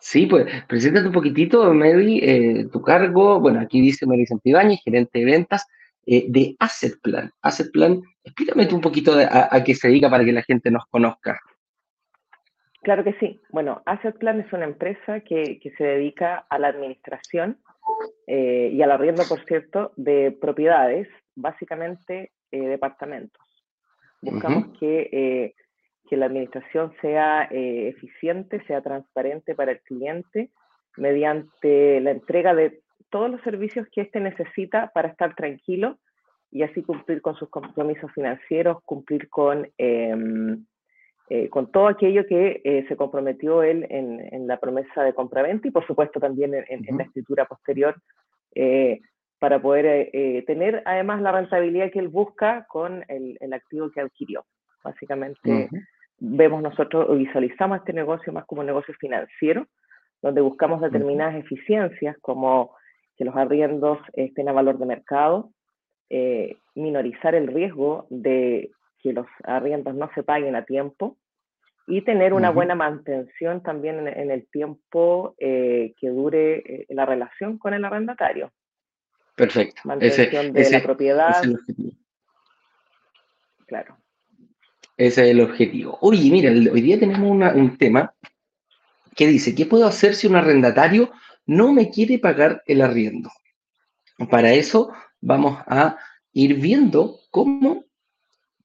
Sí, 0.00 0.26
pues, 0.26 0.46
preséntate 0.66 1.06
un 1.06 1.12
poquitito, 1.12 1.72
Mary, 1.74 2.20
eh, 2.22 2.66
tu 2.72 2.80
cargo. 2.80 3.38
Bueno, 3.38 3.60
aquí 3.60 3.80
dice 3.80 4.06
Mary 4.06 4.26
Santibáñez, 4.26 4.80
gerente 4.82 5.18
de 5.18 5.24
ventas 5.26 5.66
eh, 6.06 6.24
de 6.28 6.56
Asset 6.58 6.94
Plan. 7.02 7.30
Asset 7.42 7.70
Plan, 7.70 8.00
explícame 8.24 8.66
tú 8.66 8.76
un 8.76 8.80
poquito 8.80 9.14
de, 9.14 9.24
a, 9.24 9.48
a 9.50 9.62
qué 9.62 9.74
se 9.74 9.88
dedica 9.88 10.08
para 10.08 10.24
que 10.24 10.32
la 10.32 10.42
gente 10.42 10.70
nos 10.70 10.86
conozca. 10.86 11.38
Claro 12.82 13.04
que 13.04 13.12
sí. 13.14 13.40
Bueno, 13.50 13.82
Asset 13.84 14.16
Plan 14.18 14.40
es 14.40 14.52
una 14.52 14.64
empresa 14.64 15.20
que, 15.20 15.60
que 15.60 15.70
se 15.72 15.84
dedica 15.84 16.46
a 16.48 16.58
la 16.58 16.68
administración 16.68 17.58
eh, 18.26 18.70
y 18.72 18.82
al 18.82 18.90
arriendo, 18.90 19.22
por 19.28 19.44
cierto, 19.44 19.92
de 19.96 20.36
propiedades, 20.40 21.08
básicamente 21.34 22.32
eh, 22.50 22.60
departamentos. 22.60 23.42
Buscamos 24.22 24.64
uh 24.64 24.66
-huh. 24.68 24.78
que, 24.78 25.08
eh, 25.12 25.54
que, 26.08 26.16
la 26.16 26.26
administración 26.26 26.92
sea 27.00 27.48
eficiente, 27.50 28.62
sea 28.66 28.82
transparente 28.82 29.54
para 29.54 29.72
el 29.72 29.80
cliente, 29.80 30.50
mediante 30.96 32.00
la 32.00 32.10
entrega 32.10 32.54
de 32.54 32.80
todos 33.10 33.30
los 33.30 33.40
servicios 33.42 33.86
que 33.92 34.02
éste 34.02 34.20
necesita 34.20 34.90
para 34.94 35.08
estar 35.08 35.34
tranquilo 35.34 35.98
y 36.50 36.62
así 36.62 36.82
cumplir 36.82 37.22
con 37.22 37.34
sus 37.36 37.48
compromisos 37.48 38.10
financieros, 38.12 38.82
cumplir 38.84 39.28
con 39.28 39.68
em, 39.78 40.66
eh, 41.30 41.48
con 41.48 41.70
todo 41.70 41.88
aquello 41.88 42.26
que 42.26 42.60
eh, 42.64 42.84
se 42.88 42.96
comprometió 42.96 43.62
él 43.62 43.86
en, 43.88 44.20
en, 44.32 44.46
la 44.46 44.58
promesa 44.58 45.02
de 45.02 45.14
compraventa 45.14 45.68
y 45.68 45.70
por 45.70 45.86
supuesto 45.86 46.20
también 46.20 46.54
en, 46.54 46.64
en, 46.68 46.88
en 46.88 46.98
la 46.98 47.04
escritura 47.04 47.46
posterior, 47.46 47.94
eh, 48.54 49.00
para 49.40 49.60
poder 49.60 49.86
eh, 49.86 50.10
eh, 50.12 50.44
tener 50.46 50.82
además 50.84 51.22
la 51.22 51.32
rentabilidad 51.32 51.90
que 51.90 51.98
él 51.98 52.08
busca 52.08 52.66
con 52.68 53.04
el, 53.08 53.52
activo 53.52 53.90
que 53.90 54.02
adquirió. 54.02 54.44
Básicamente 54.84 55.68
vemos 56.18 56.62
nosotros 56.62 57.06
o 57.08 57.16
visualizamos 57.16 57.78
este 57.78 57.94
negocio 57.94 58.32
más 58.32 58.44
como 58.44 58.60
un 58.60 58.66
negocio 58.66 58.94
financiero, 59.00 59.66
donde 60.20 60.42
buscamos 60.42 60.82
determinadas 60.82 61.36
eficiencias 61.36 62.16
como 62.20 62.76
que 63.16 63.24
los 63.24 63.34
arriendos 63.34 63.98
estén 64.12 64.48
a 64.48 64.52
valor 64.52 64.78
de 64.78 64.86
mercado, 64.86 65.50
eh, 66.10 66.56
minorizar 66.74 67.34
el 67.34 67.46
riesgo 67.46 68.06
de 68.10 68.70
que 69.02 69.12
los 69.12 69.26
arriendos 69.44 69.94
no 69.94 70.10
se 70.14 70.22
paguen 70.22 70.56
a 70.56 70.64
tiempo 70.64 71.16
y 71.86 72.02
tener 72.02 72.32
una 72.34 72.50
buena 72.50 72.74
mantención 72.74 73.62
también 73.62 74.06
en, 74.06 74.30
el 74.30 74.46
tiempo 74.48 75.34
que 75.38 75.94
dure 76.02 76.86
la 76.88 77.04
relación 77.04 77.58
con 77.58 77.74
el 77.74 77.84
arrendatario. 77.84 78.52
Perfecto. 79.34 79.82
Mantención 79.84 80.52
de 80.52 80.70
la 80.70 80.82
propiedad. 80.82 81.42
claro. 83.66 83.96
Ese 84.96 85.24
es 85.24 85.30
el 85.30 85.40
objetivo. 85.40 85.96
Oye, 86.02 86.30
mira, 86.30 86.50
hoy 86.50 86.80
día 86.82 87.00
tenemos 87.00 87.54
un 87.54 87.78
tema 87.78 88.14
que 89.16 89.26
dice, 89.26 89.54
¿qué 89.54 89.64
puedo 89.64 89.86
hacer 89.86 90.14
si 90.14 90.26
un 90.26 90.36
arrendatario 90.36 91.10
no 91.46 91.72
me 91.72 91.90
quiere 91.90 92.18
pagar 92.18 92.62
el 92.66 92.82
arriendo? 92.82 93.30
Para 94.30 94.52
eso 94.52 94.92
vamos 95.20 95.58
a 95.66 95.96
ir 96.32 96.56
viendo 96.60 97.20
cómo, 97.30 97.84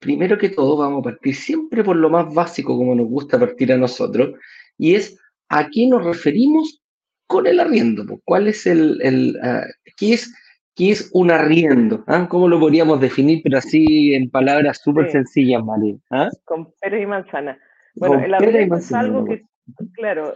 primero 0.05 0.38
que 0.38 0.50
todo, 0.50 0.77
vamos 0.77 1.00
a 1.00 1.09
partir 1.09 1.35
siempre 1.35 1.83
por 1.83 1.95
lo 1.95 2.09
más 2.09 2.31
básico 2.33 2.77
como 2.77 2.93
nos 2.93 3.07
gusta 3.07 3.39
partir 3.39 3.74
a 3.74 3.77
nosotros, 3.77 4.35
y 4.77 4.93
es 4.93 5.19
a 5.50 5.67
qué 5.69 5.88
nos 5.88 6.05
referimos 6.05 6.81
con 7.27 7.47
el 7.47 7.59
arriendo. 7.59 8.05
¿Cuál 8.24 8.47
es 8.47 8.67
el, 8.67 9.01
el 9.01 9.38
ah, 9.41 9.65
qué 9.97 10.13
es 10.13 10.31
¿Qué 10.75 10.91
es 10.91 11.09
un 11.13 11.31
arriendo? 11.31 12.03
¿Ah? 12.05 12.27
¿Cómo 12.29 12.50
lo 12.50 12.59
podríamos 12.59 13.00
definir, 13.00 13.39
pero 13.41 13.57
así 13.57 14.13
en 14.13 14.29
palabras 14.29 14.81
súper 14.83 15.09
sencillas, 15.09 15.63
María? 15.63 15.95
¿Ah? 16.12 16.29
Con 16.43 16.74
peras 16.81 17.01
y 17.01 17.05
manzana. 17.05 17.57
Bueno, 17.95 18.19
el 18.19 18.33
arriendo 18.33 18.75
es 18.75 18.91
algo 18.91 19.24
que, 19.24 19.45
claro, 19.93 20.35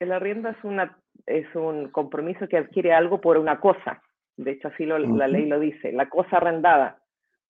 el 0.00 0.10
arriendo 0.10 0.48
es, 0.48 0.56
una, 0.64 0.98
es 1.26 1.46
un 1.54 1.90
compromiso 1.90 2.48
que 2.48 2.56
adquiere 2.56 2.92
algo 2.92 3.20
por 3.20 3.38
una 3.38 3.60
cosa. 3.60 4.02
De 4.36 4.50
hecho, 4.50 4.66
así 4.66 4.84
la 4.84 5.28
ley 5.28 5.46
lo 5.46 5.60
dice. 5.60 5.92
La 5.92 6.08
cosa 6.08 6.38
arrendada. 6.38 6.98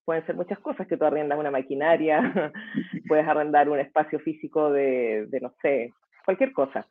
Pueden 0.08 0.24
ser 0.24 0.36
muchas 0.36 0.58
cosas 0.60 0.86
que 0.86 0.96
tú 0.96 1.04
arrendas 1.04 1.38
una 1.38 1.50
maquinaria, 1.50 2.18
puedes 3.08 3.28
arrendar 3.28 3.68
un 3.68 3.78
espacio 3.78 4.18
físico 4.20 4.72
de, 4.72 5.26
de 5.26 5.38
no 5.38 5.52
sé, 5.60 5.92
cualquier 6.24 6.54
cosa. 6.54 6.86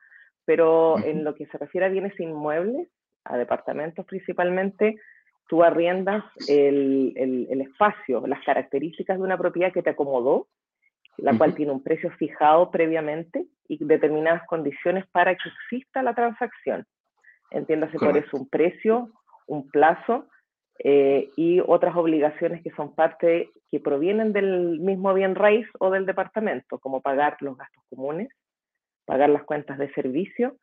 Pero 0.45 0.99
en 0.99 1.23
lo 1.23 1.33
que 1.33 1.47
se 1.47 1.57
refiere 1.57 1.87
a 1.87 1.89
bienes 1.89 2.13
inmuebles, 2.19 2.87
a 3.23 3.35
departamentos 3.35 4.05
principalmente, 4.05 4.97
tú 5.49 5.63
arriendas 5.63 6.25
el, 6.47 7.11
el, 7.49 7.59
espacio, 7.61 8.27
las 8.27 8.45
características 8.45 9.17
de 9.17 9.23
una 9.23 9.35
propiedad 9.35 9.73
que 9.73 9.81
te 9.81 9.89
acomodó, 9.89 10.45
la 11.17 11.35
cual 11.35 11.55
tiene 11.55 11.71
un 11.71 11.81
precio 11.81 12.11
fijado 12.19 12.69
previamente 12.69 13.47
y 13.67 13.83
determinadas 13.83 14.45
condiciones 14.45 15.07
para 15.07 15.33
que 15.33 15.49
exista 15.49 16.03
la 16.03 16.13
transacción. 16.13 16.85
Entiéndase 17.49 17.97
por 17.97 18.15
eso 18.15 18.37
un 18.37 18.47
precio, 18.47 19.09
un 19.47 19.67
plazo 19.71 20.27
eh, 20.79 21.29
y 21.35 21.59
otras 21.59 21.95
obligaciones 21.95 22.61
que 22.61 22.71
son 22.71 22.93
parte, 22.93 23.51
que 23.71 23.79
provienen 23.79 24.33
del 24.33 24.79
mismo 24.79 25.13
bien 25.13 25.35
raíz 25.35 25.67
o 25.79 25.89
del 25.89 26.05
departamento, 26.05 26.79
como 26.79 27.01
pagar 27.01 27.37
los 27.41 27.57
gastos 27.57 27.83
comunes, 27.89 28.29
pagar 29.05 29.29
las 29.29 29.43
cuentas 29.43 29.77
de 29.77 29.91
servicio 29.93 30.57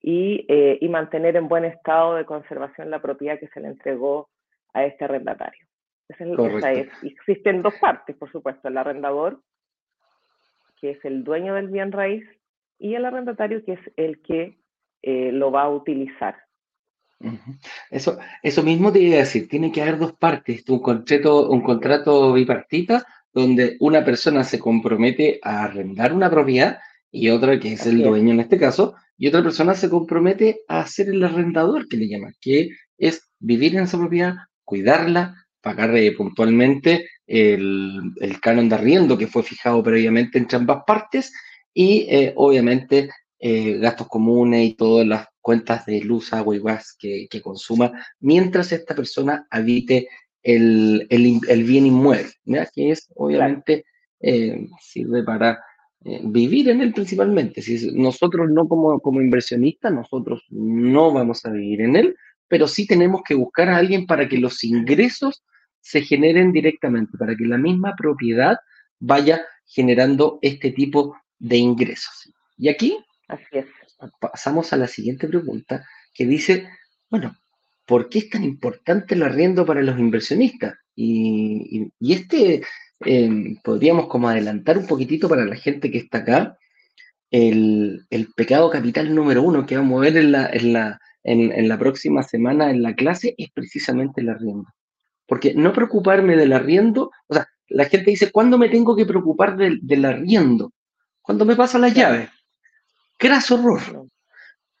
y, 0.00 0.46
eh, 0.48 0.78
y, 0.80 0.88
mantener 0.88 1.36
en 1.36 1.48
buen 1.48 1.64
estado 1.64 2.14
de 2.14 2.24
conservación 2.24 2.90
la 2.90 3.02
propiedad 3.02 3.38
que 3.38 3.48
se 3.48 3.60
le 3.60 3.68
entregó 3.68 4.28
a 4.72 4.84
este 4.84 5.04
arrendatario. 5.04 5.66
Esa 6.08 6.72
es, 6.72 6.88
Existen 7.04 7.62
dos 7.62 7.74
partes, 7.80 8.16
por 8.16 8.32
supuesto, 8.32 8.68
el 8.68 8.78
arrendador, 8.78 9.40
que 10.80 10.92
es 10.92 11.04
el 11.04 11.22
dueño 11.22 11.54
del 11.54 11.68
bien 11.68 11.92
raíz, 11.92 12.24
y 12.78 12.94
el 12.94 13.04
arrendatario, 13.04 13.64
que 13.64 13.74
es 13.74 13.92
el 13.96 14.20
que 14.22 14.58
eh, 15.02 15.30
lo 15.32 15.52
va 15.52 15.64
a 15.64 15.70
utilizar. 15.70 16.36
Eso, 17.90 18.18
eso 18.42 18.62
mismo 18.62 18.92
te 18.92 19.00
iba 19.00 19.16
a 19.16 19.20
decir, 19.20 19.48
tiene 19.48 19.70
que 19.70 19.82
haber 19.82 19.98
dos 19.98 20.14
partes, 20.14 20.64
un 20.68 20.80
contrato, 20.80 21.50
un 21.50 21.60
contrato 21.60 22.32
bipartita 22.32 23.04
donde 23.32 23.76
una 23.80 24.04
persona 24.04 24.42
se 24.42 24.58
compromete 24.58 25.38
a 25.42 25.64
arrendar 25.64 26.12
una 26.12 26.30
propiedad 26.30 26.78
y 27.12 27.28
otra, 27.28 27.58
que 27.58 27.74
es 27.74 27.86
el 27.86 28.02
dueño 28.02 28.32
en 28.32 28.40
este 28.40 28.58
caso, 28.58 28.94
y 29.18 29.28
otra 29.28 29.42
persona 29.42 29.74
se 29.74 29.90
compromete 29.90 30.62
a 30.68 30.86
ser 30.86 31.08
el 31.08 31.22
arrendador, 31.22 31.88
que 31.88 31.96
le 31.96 32.08
llaman, 32.08 32.34
que 32.40 32.70
es 32.96 33.28
vivir 33.38 33.76
en 33.76 33.84
esa 33.84 33.98
propiedad, 33.98 34.34
cuidarla, 34.64 35.34
pagar 35.60 35.94
eh, 35.96 36.12
puntualmente 36.12 37.08
el, 37.26 38.12
canon 38.40 38.68
de 38.68 38.74
arriendo 38.76 39.18
que 39.18 39.26
fue 39.26 39.42
fijado 39.42 39.82
previamente 39.82 40.38
entre 40.38 40.56
ambas 40.56 40.84
partes 40.86 41.32
y 41.74 42.06
eh, 42.08 42.32
obviamente 42.36 43.10
eh, 43.38 43.78
gastos 43.78 44.08
comunes 44.08 44.66
y 44.66 44.74
todas 44.74 45.06
las 45.06 45.26
cuentas 45.40 45.86
de 45.86 46.00
luz, 46.02 46.32
agua 46.32 46.56
y 46.56 46.60
gas 46.60 46.96
que, 46.98 47.28
consuma 47.42 47.92
mientras 48.20 48.72
esta 48.72 48.94
persona 48.94 49.46
habite 49.50 50.08
el, 50.42 51.06
bien 51.08 51.86
inmueble, 51.86 52.32
que 52.74 52.90
es 52.90 53.08
obviamente 53.14 53.84
sirve 54.80 55.22
para 55.22 55.60
eh, 56.02 56.20
vivir 56.24 56.70
en 56.70 56.80
él 56.80 56.94
principalmente. 56.94 57.60
Si 57.60 57.90
nosotros 57.92 58.50
no 58.50 58.66
como, 58.66 59.00
como 59.00 59.20
inversionistas, 59.20 59.92
nosotros 59.92 60.44
no 60.48 61.12
vamos 61.12 61.44
a 61.44 61.50
vivir 61.50 61.82
en 61.82 61.96
él, 61.96 62.16
pero 62.48 62.66
sí 62.66 62.86
tenemos 62.86 63.22
que 63.22 63.34
buscar 63.34 63.68
a 63.68 63.76
alguien 63.76 64.06
para 64.06 64.28
que 64.28 64.38
los 64.38 64.64
ingresos 64.64 65.42
se 65.80 66.00
generen 66.02 66.52
directamente, 66.52 67.18
para 67.18 67.36
que 67.36 67.44
la 67.44 67.58
misma 67.58 67.94
propiedad 67.96 68.56
vaya 68.98 69.42
generando 69.66 70.38
este 70.42 70.72
tipo 70.72 71.16
de 71.38 71.58
ingresos. 71.58 72.32
Y 72.56 72.68
aquí 72.68 72.98
pasamos 74.20 74.72
a 74.72 74.76
la 74.76 74.86
siguiente 74.86 75.28
pregunta 75.28 75.84
que 76.12 76.26
dice, 76.26 76.68
bueno, 77.08 77.36
¿por 77.86 78.08
qué 78.08 78.20
es 78.20 78.30
tan 78.30 78.44
importante 78.44 79.14
el 79.14 79.22
arriendo 79.22 79.64
para 79.66 79.82
los 79.82 79.98
inversionistas? 79.98 80.74
Y, 80.94 81.90
y 81.98 82.12
este 82.12 82.62
Em, 83.02 83.56
podríamos 83.62 84.08
como 84.08 84.28
adelantar 84.28 84.76
un 84.76 84.86
poquitito 84.86 85.28
para 85.28 85.44
la 85.46 85.56
gente 85.56 85.90
que 85.90 85.98
está 85.98 86.18
acá, 86.18 86.58
el, 87.30 88.06
pecado 88.36 88.70
capital 88.70 89.14
número 89.14 89.42
uno 89.42 89.64
que 89.64 89.76
vamos 89.76 89.98
a 89.98 90.02
ver 90.02 90.16
en 90.18 90.32
la, 90.32 90.50
en, 90.52 90.72
la, 90.72 91.00
en, 91.22 91.68
la 91.68 91.78
próxima 91.78 92.22
semana 92.22 92.70
en 92.70 92.82
la 92.82 92.94
clase 92.94 93.34
es 93.38 93.50
precisamente 93.52 94.20
el 94.20 94.28
arriendo. 94.28 94.66
Porque 95.26 95.54
no 95.54 95.72
preocuparme 95.72 96.36
del 96.36 96.52
arriendo, 96.52 97.10
o 97.28 97.34
sea, 97.34 97.48
la 97.68 97.84
gente 97.86 98.10
dice, 98.10 98.30
¿cuándo 98.30 98.58
me 98.58 98.68
tengo 98.68 98.96
que 98.96 99.06
preocupar 99.06 99.56
del, 99.56 99.78
del 99.82 100.04
arriendo? 100.04 100.72
Cuando 101.22 101.44
me 101.44 101.56
pasa 101.56 101.78
las 101.78 101.94
llaves. 101.94 102.28
Craso 103.20 103.56
horror. 103.56 104.08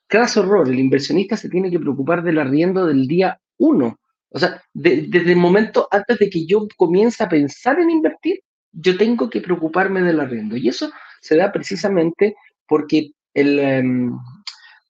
Craso 0.06 0.40
horror. 0.40 0.70
El 0.70 0.78
inversionista 0.78 1.36
se 1.36 1.50
tiene 1.50 1.70
que 1.70 1.78
preocupar 1.78 2.22
del 2.22 2.38
arriendo 2.38 2.86
del 2.86 3.06
día 3.06 3.38
uno. 3.58 3.98
O 4.30 4.38
sea, 4.38 4.62
desde 4.72 5.32
el 5.32 5.36
momento 5.36 5.86
antes 5.90 6.18
de 6.18 6.30
que 6.30 6.46
yo 6.46 6.66
comience 6.78 7.22
a 7.22 7.28
pensar 7.28 7.78
en 7.78 7.90
invertir, 7.90 8.40
yo 8.72 8.96
tengo 8.96 9.28
que 9.28 9.42
preocuparme 9.42 10.00
del 10.00 10.20
arriendo. 10.20 10.56
Y 10.56 10.68
eso 10.68 10.90
se 11.20 11.36
da 11.36 11.52
precisamente 11.52 12.34
porque 12.66 13.10
el, 13.34 13.58
em, 13.58 14.18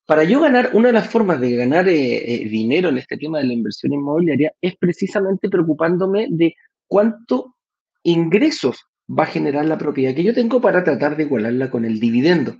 para 0.06 0.22
yo 0.22 0.40
ganar, 0.40 0.70
una 0.72 0.88
de 0.88 0.94
las 0.94 1.10
formas 1.10 1.40
de 1.40 1.56
ganar 1.56 1.88
eh, 1.88 2.34
eh, 2.34 2.48
dinero 2.48 2.90
en 2.90 2.98
este 2.98 3.16
tema 3.16 3.38
de 3.38 3.48
la 3.48 3.52
inversión 3.52 3.92
inmobiliaria 3.92 4.52
es 4.60 4.76
precisamente 4.76 5.48
preocupándome 5.48 6.28
de 6.30 6.54
cuánto 6.86 7.56
ingresos 8.04 8.86
va 9.08 9.24
a 9.24 9.34
generar 9.34 9.64
la 9.64 9.76
propiedad 9.76 10.14
que 10.14 10.22
yo 10.22 10.34
tengo 10.34 10.60
para 10.60 10.84
tratar 10.84 11.16
de 11.16 11.24
igualarla 11.24 11.68
con 11.68 11.84
el 11.84 11.98
dividendo. 11.98 12.54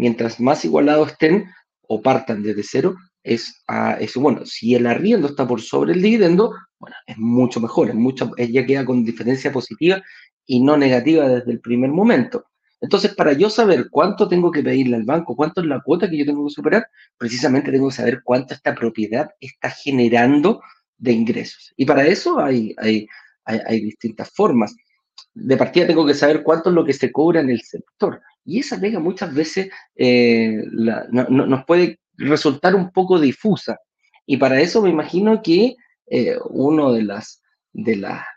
Mientras 0.00 0.40
más 0.40 0.64
igualados 0.64 1.10
estén 1.10 1.50
o 1.82 2.00
partan 2.00 2.42
desde 2.42 2.62
cero, 2.62 2.96
es, 3.22 3.62
a, 3.68 3.98
bueno, 4.16 4.46
si 4.46 4.74
el 4.74 4.86
arriendo 4.86 5.28
está 5.28 5.46
por 5.46 5.60
sobre 5.60 5.92
el 5.92 6.00
dividendo, 6.00 6.54
bueno, 6.78 6.96
es 7.06 7.18
mucho 7.18 7.60
mejor, 7.60 7.90
es 7.90 7.94
mucho, 7.94 8.30
ella 8.38 8.64
queda 8.64 8.86
con 8.86 9.04
diferencia 9.04 9.52
positiva 9.52 10.02
y 10.46 10.60
no 10.60 10.78
negativa 10.78 11.28
desde 11.28 11.52
el 11.52 11.60
primer 11.60 11.90
momento. 11.90 12.46
Entonces, 12.80 13.14
para 13.14 13.34
yo 13.34 13.50
saber 13.50 13.88
cuánto 13.90 14.26
tengo 14.26 14.50
que 14.50 14.62
pedirle 14.62 14.96
al 14.96 15.04
banco, 15.04 15.36
cuánto 15.36 15.60
es 15.60 15.66
la 15.66 15.82
cuota 15.82 16.08
que 16.08 16.16
yo 16.16 16.24
tengo 16.24 16.46
que 16.46 16.54
superar, 16.54 16.86
precisamente 17.18 17.70
tengo 17.70 17.90
que 17.90 17.96
saber 17.96 18.22
cuánto 18.24 18.54
esta 18.54 18.74
propiedad 18.74 19.28
está 19.38 19.68
generando 19.68 20.62
de 20.96 21.12
ingresos. 21.12 21.74
Y 21.76 21.84
para 21.84 22.06
eso 22.06 22.40
hay, 22.40 22.74
distintas 23.82 24.30
formas. 24.30 24.74
De 25.34 25.58
partida 25.58 25.86
tengo 25.86 26.06
que 26.06 26.14
saber 26.14 26.42
cuánto 26.42 26.70
es 26.70 26.74
lo 26.74 26.86
que 26.86 26.94
se 26.94 27.12
cobra 27.12 27.40
en 27.40 27.50
el 27.50 27.60
sector. 27.60 28.22
Y 28.44 28.60
esa 28.60 28.80
pega 28.80 28.98
muchas 28.98 29.34
veces 29.34 29.70
eh, 29.96 30.62
no, 30.72 31.28
nos 31.28 31.64
puede 31.64 32.00
resultar 32.16 32.74
un 32.74 32.90
poco 32.90 33.18
difusa. 33.18 33.78
Y 34.26 34.36
para 34.36 34.60
eso 34.60 34.82
me 34.82 34.90
imagino 34.90 35.42
que 35.42 35.76
eh, 36.06 36.36
uno 36.50 36.92
de 36.92 37.02
las, 37.02 37.42
de 37.72 37.92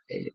eh, 0.08 0.34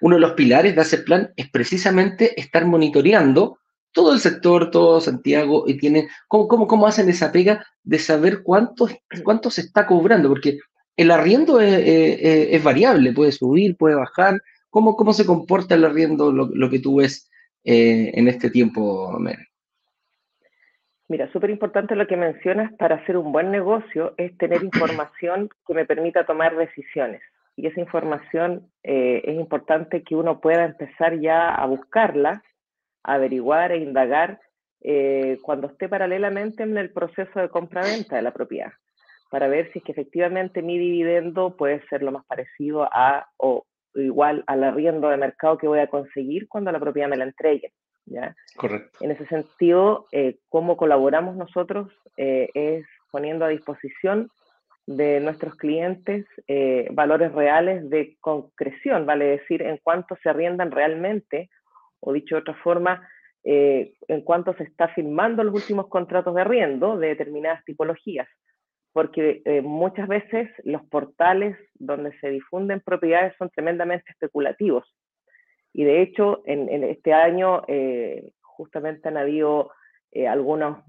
uno 0.00 0.16
de 0.16 0.20
los 0.20 0.32
pilares 0.32 0.74
de 0.74 0.82
ese 0.82 0.98
plan 0.98 1.30
es 1.36 1.50
precisamente 1.50 2.38
estar 2.40 2.66
monitoreando 2.66 3.58
todo 3.92 4.12
el 4.12 4.20
sector, 4.20 4.70
todo 4.70 5.00
Santiago, 5.00 5.64
y 5.66 5.78
tiene, 5.78 6.08
¿cómo, 6.28 6.48
cómo, 6.48 6.66
cómo 6.66 6.86
hacen 6.86 7.08
esa 7.08 7.32
pega 7.32 7.64
de 7.82 7.98
saber 7.98 8.42
cuánto, 8.42 8.88
se 9.50 9.60
está 9.62 9.86
cobrando? 9.86 10.28
Porque 10.28 10.58
el 10.96 11.10
arriendo 11.10 11.60
es, 11.60 12.62
variable, 12.62 13.14
puede 13.14 13.32
subir, 13.32 13.76
puede 13.76 13.94
bajar. 13.94 14.42
¿Cómo, 14.68 14.96
cómo 14.96 15.14
se 15.14 15.24
comporta 15.24 15.74
el 15.74 15.84
arriendo, 15.86 16.30
lo, 16.30 16.70
que 16.70 16.78
tú 16.78 16.96
ves 16.96 17.30
eh, 17.66 18.12
en 18.14 18.28
este 18.28 18.48
tiempo, 18.48 19.18
Mer? 19.18 19.38
Mira, 21.08 21.30
súper 21.32 21.50
importante 21.50 21.96
lo 21.96 22.06
que 22.06 22.16
mencionas 22.16 22.72
para 22.74 22.96
hacer 22.96 23.16
un 23.16 23.32
buen 23.32 23.50
negocio 23.50 24.14
es 24.16 24.36
tener 24.38 24.62
información 24.64 25.50
que 25.66 25.74
me 25.74 25.84
permita 25.84 26.24
tomar 26.24 26.56
decisiones. 26.56 27.22
Y 27.56 27.66
esa 27.66 27.80
información 27.80 28.70
eh, 28.84 29.22
es 29.24 29.34
importante 29.34 30.02
que 30.02 30.14
uno 30.14 30.40
pueda 30.40 30.64
empezar 30.64 31.18
ya 31.18 31.48
a 31.48 31.66
buscarla, 31.66 32.42
a 33.02 33.14
averiguar 33.14 33.72
e 33.72 33.78
indagar 33.78 34.40
eh, 34.82 35.38
cuando 35.42 35.66
esté 35.66 35.88
paralelamente 35.88 36.62
en 36.62 36.76
el 36.76 36.92
proceso 36.92 37.40
de 37.40 37.48
compra-venta 37.48 38.14
de 38.14 38.22
la 38.22 38.32
propiedad, 38.32 38.72
para 39.30 39.48
ver 39.48 39.72
si 39.72 39.78
es 39.80 39.84
que 39.84 39.92
efectivamente 39.92 40.62
mi 40.62 40.78
dividendo 40.78 41.56
puede 41.56 41.84
ser 41.88 42.02
lo 42.02 42.12
más 42.12 42.24
parecido 42.26 42.84
a 42.92 43.26
o 43.38 43.64
igual 43.96 44.44
al 44.46 44.64
arriendo 44.64 45.08
de 45.08 45.16
mercado 45.16 45.58
que 45.58 45.68
voy 45.68 45.78
a 45.80 45.88
conseguir 45.88 46.48
cuando 46.48 46.72
la 46.72 46.80
propiedad 46.80 47.08
me 47.08 47.16
la 47.16 47.24
entregue. 47.24 47.72
¿ya? 48.06 48.34
Correcto. 48.56 48.98
En 49.00 49.10
ese 49.10 49.26
sentido, 49.26 50.06
eh, 50.12 50.38
cómo 50.48 50.76
colaboramos 50.76 51.36
nosotros 51.36 51.92
eh, 52.16 52.48
es 52.54 52.86
poniendo 53.10 53.44
a 53.44 53.48
disposición 53.48 54.30
de 54.86 55.20
nuestros 55.20 55.56
clientes 55.56 56.26
eh, 56.46 56.88
valores 56.92 57.32
reales 57.32 57.88
de 57.90 58.16
concreción, 58.20 59.04
vale 59.04 59.24
decir, 59.24 59.62
en 59.62 59.80
cuánto 59.82 60.16
se 60.22 60.28
arriendan 60.28 60.70
realmente, 60.70 61.50
o 62.00 62.12
dicho 62.12 62.36
de 62.36 62.42
otra 62.42 62.54
forma, 62.54 63.08
en 63.48 64.22
cuánto 64.22 64.54
se 64.54 64.64
está 64.64 64.88
firmando 64.88 65.44
los 65.44 65.54
últimos 65.54 65.86
contratos 65.86 66.34
de 66.34 66.40
arriendo 66.40 66.98
de 66.98 67.08
determinadas 67.08 67.64
tipologías, 67.64 68.26
porque 68.96 69.42
muchas 69.62 70.08
veces 70.08 70.48
los 70.64 70.82
portales 70.86 71.54
donde 71.74 72.18
se 72.20 72.30
difunden 72.30 72.80
propiedades 72.80 73.34
son 73.36 73.50
tremendamente 73.50 74.10
especulativos 74.10 74.86
y 75.78 75.84
de 75.84 76.00
hecho, 76.00 76.40
en, 76.46 76.84
este 76.84 77.12
año 77.12 77.62
eh, 77.68 78.32
justamente 78.40 79.08
han 79.08 79.18
habido 79.18 79.72
eh, 80.10 80.26
algunas 80.26 80.82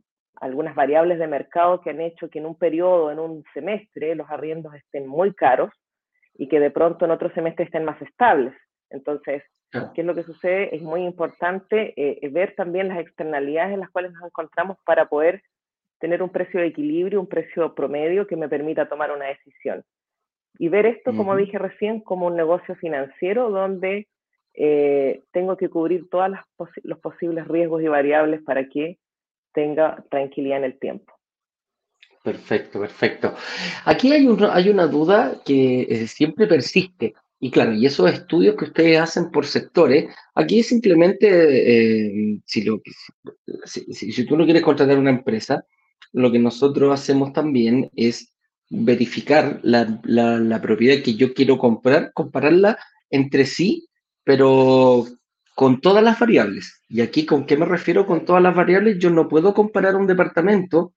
variables 0.75 1.19
de 1.19 1.27
mercado 1.27 1.81
que 1.81 1.89
han 1.89 1.99
hecho 1.99 2.29
que 2.29 2.39
en 2.39 2.45
un 2.45 2.55
periodo, 2.55 3.11
en 3.11 3.19
un 3.19 3.43
semestre, 3.53 4.15
los 4.15 4.29
arriendos 4.29 4.73
estén 4.75 5.05
muy 5.05 5.33
caros 5.33 5.71
y 6.35 6.47
que 6.47 6.61
de 6.61 6.71
pronto 6.71 7.03
en 7.03 7.11
otro 7.11 7.29
semestre 7.33 7.65
estén 7.65 7.83
más 7.83 8.01
estables. 8.01 8.53
Entonces, 8.89 9.43
¿qué 9.93 9.99
es 9.99 10.07
lo 10.07 10.15
que 10.15 10.23
sucede? 10.23 10.73
Es 10.73 10.81
muy 10.81 11.03
importante 11.03 11.93
eh, 11.97 12.29
ver 12.29 12.55
también 12.55 12.87
las 12.87 12.99
externalidades 12.99 13.73
en 13.73 13.81
las 13.81 13.89
cuales 13.89 14.13
nos 14.13 14.23
encontramos 14.23 14.77
para 14.85 15.07
poder 15.09 15.41
tener 15.99 16.21
un 16.21 16.29
precio 16.29 16.59
de 16.59 16.67
equilibrio, 16.67 17.19
un 17.19 17.27
precio 17.27 17.73
promedio 17.73 18.27
que 18.27 18.35
me 18.35 18.49
permita 18.49 18.89
tomar 18.89 19.11
una 19.11 19.25
decisión. 19.25 19.83
Y 20.59 20.69
ver 20.69 20.85
esto, 20.85 21.15
como 21.15 21.35
dije 21.35 21.59
recién, 21.59 22.01
como 22.01 22.27
un 22.27 22.35
negocio 22.35 22.75
financiero 22.75 23.51
donde 23.51 24.07
eh, 24.55 25.21
tengo 25.31 25.55
que 25.55 25.69
cubrir 25.69 26.09
todos 26.09 26.31
los 26.83 26.99
posibles 26.99 27.47
riesgos 27.47 27.83
y 27.83 27.87
variables 27.87 28.41
para 28.41 28.67
que 28.67 28.97
tenga 29.53 30.03
tranquilidad 30.09 30.57
en 30.57 30.63
el 30.63 30.79
tiempo. 30.79 31.13
Perfecto, 32.23 32.79
perfecto. 32.79 33.35
Aquí 33.85 34.11
hay, 34.11 34.27
hay 34.51 34.69
una 34.69 34.87
duda 34.87 35.41
que 35.45 35.81
eh, 35.83 36.07
siempre 36.07 36.47
persiste. 36.47 37.13
Y 37.39 37.51
claro, 37.51 37.73
y 37.73 37.85
esos 37.85 38.11
estudios 38.11 38.55
que 38.55 38.65
ustedes 38.65 38.99
hacen 38.99 39.29
por 39.29 39.45
sectores, 39.45 40.13
aquí 40.33 40.63
simplemente, 40.63 41.27
eh, 41.29 42.39
si, 42.45 42.63
lo, 42.63 42.81
si, 43.63 44.25
tú 44.25 44.35
no 44.35 44.43
quieres 44.43 44.63
contratar 44.63 44.97
una 44.97 45.11
empresa, 45.11 45.63
lo 46.13 46.31
que 46.31 46.39
nosotros 46.39 46.93
hacemos 46.93 47.33
también 47.33 47.89
es 47.95 48.33
verificar 48.69 49.59
la, 49.63 50.59
propiedad 50.61 51.03
que 51.03 51.15
yo 51.15 51.33
quiero 51.33 51.57
comprar, 51.57 52.11
compararla 52.13 52.77
entre 53.09 53.45
sí 53.45 53.87
pero 54.27 55.05
con 55.55 55.79
todas 55.79 56.03
las 56.03 56.19
variables. 56.19 56.83
Y 56.89 56.99
aquí, 56.99 57.25
¿con 57.25 57.45
qué 57.45 57.55
me 57.55 57.65
refiero 57.65 58.05
con 58.05 58.25
todas 58.25 58.43
las 58.43 58.53
variables? 58.53 58.99
Yo 58.99 59.09
no 59.09 59.29
puedo 59.29 59.53
comparar 59.53 59.95
un 59.95 60.05
departamento 60.05 60.91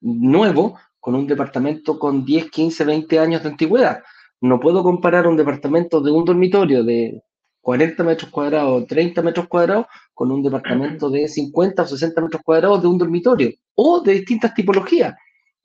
nuevo 0.00 0.78
con 1.00 1.16
un 1.16 1.26
departamento 1.26 1.98
con 1.98 2.24
10, 2.24 2.48
15, 2.48 2.84
20 2.84 3.18
años 3.18 3.42
de 3.42 3.48
antigüedad. 3.48 4.04
No 4.40 4.60
puedo 4.60 4.84
comparar 4.84 5.26
un 5.26 5.36
departamento 5.36 6.00
de 6.00 6.12
un 6.12 6.24
dormitorio 6.24 6.84
de 6.84 7.24
40 7.66 8.04
metros 8.04 8.30
cuadrados, 8.30 8.86
30 8.86 9.22
metros 9.22 9.48
cuadrados, 9.48 9.86
con 10.14 10.30
un 10.30 10.40
departamento 10.40 11.10
de 11.10 11.26
50 11.26 11.82
o 11.82 11.86
60 11.88 12.20
metros 12.20 12.42
cuadrados 12.44 12.80
de 12.80 12.86
un 12.86 12.96
dormitorio 12.96 13.50
o 13.74 14.00
de 14.02 14.12
distintas 14.12 14.54
tipologías. 14.54 15.16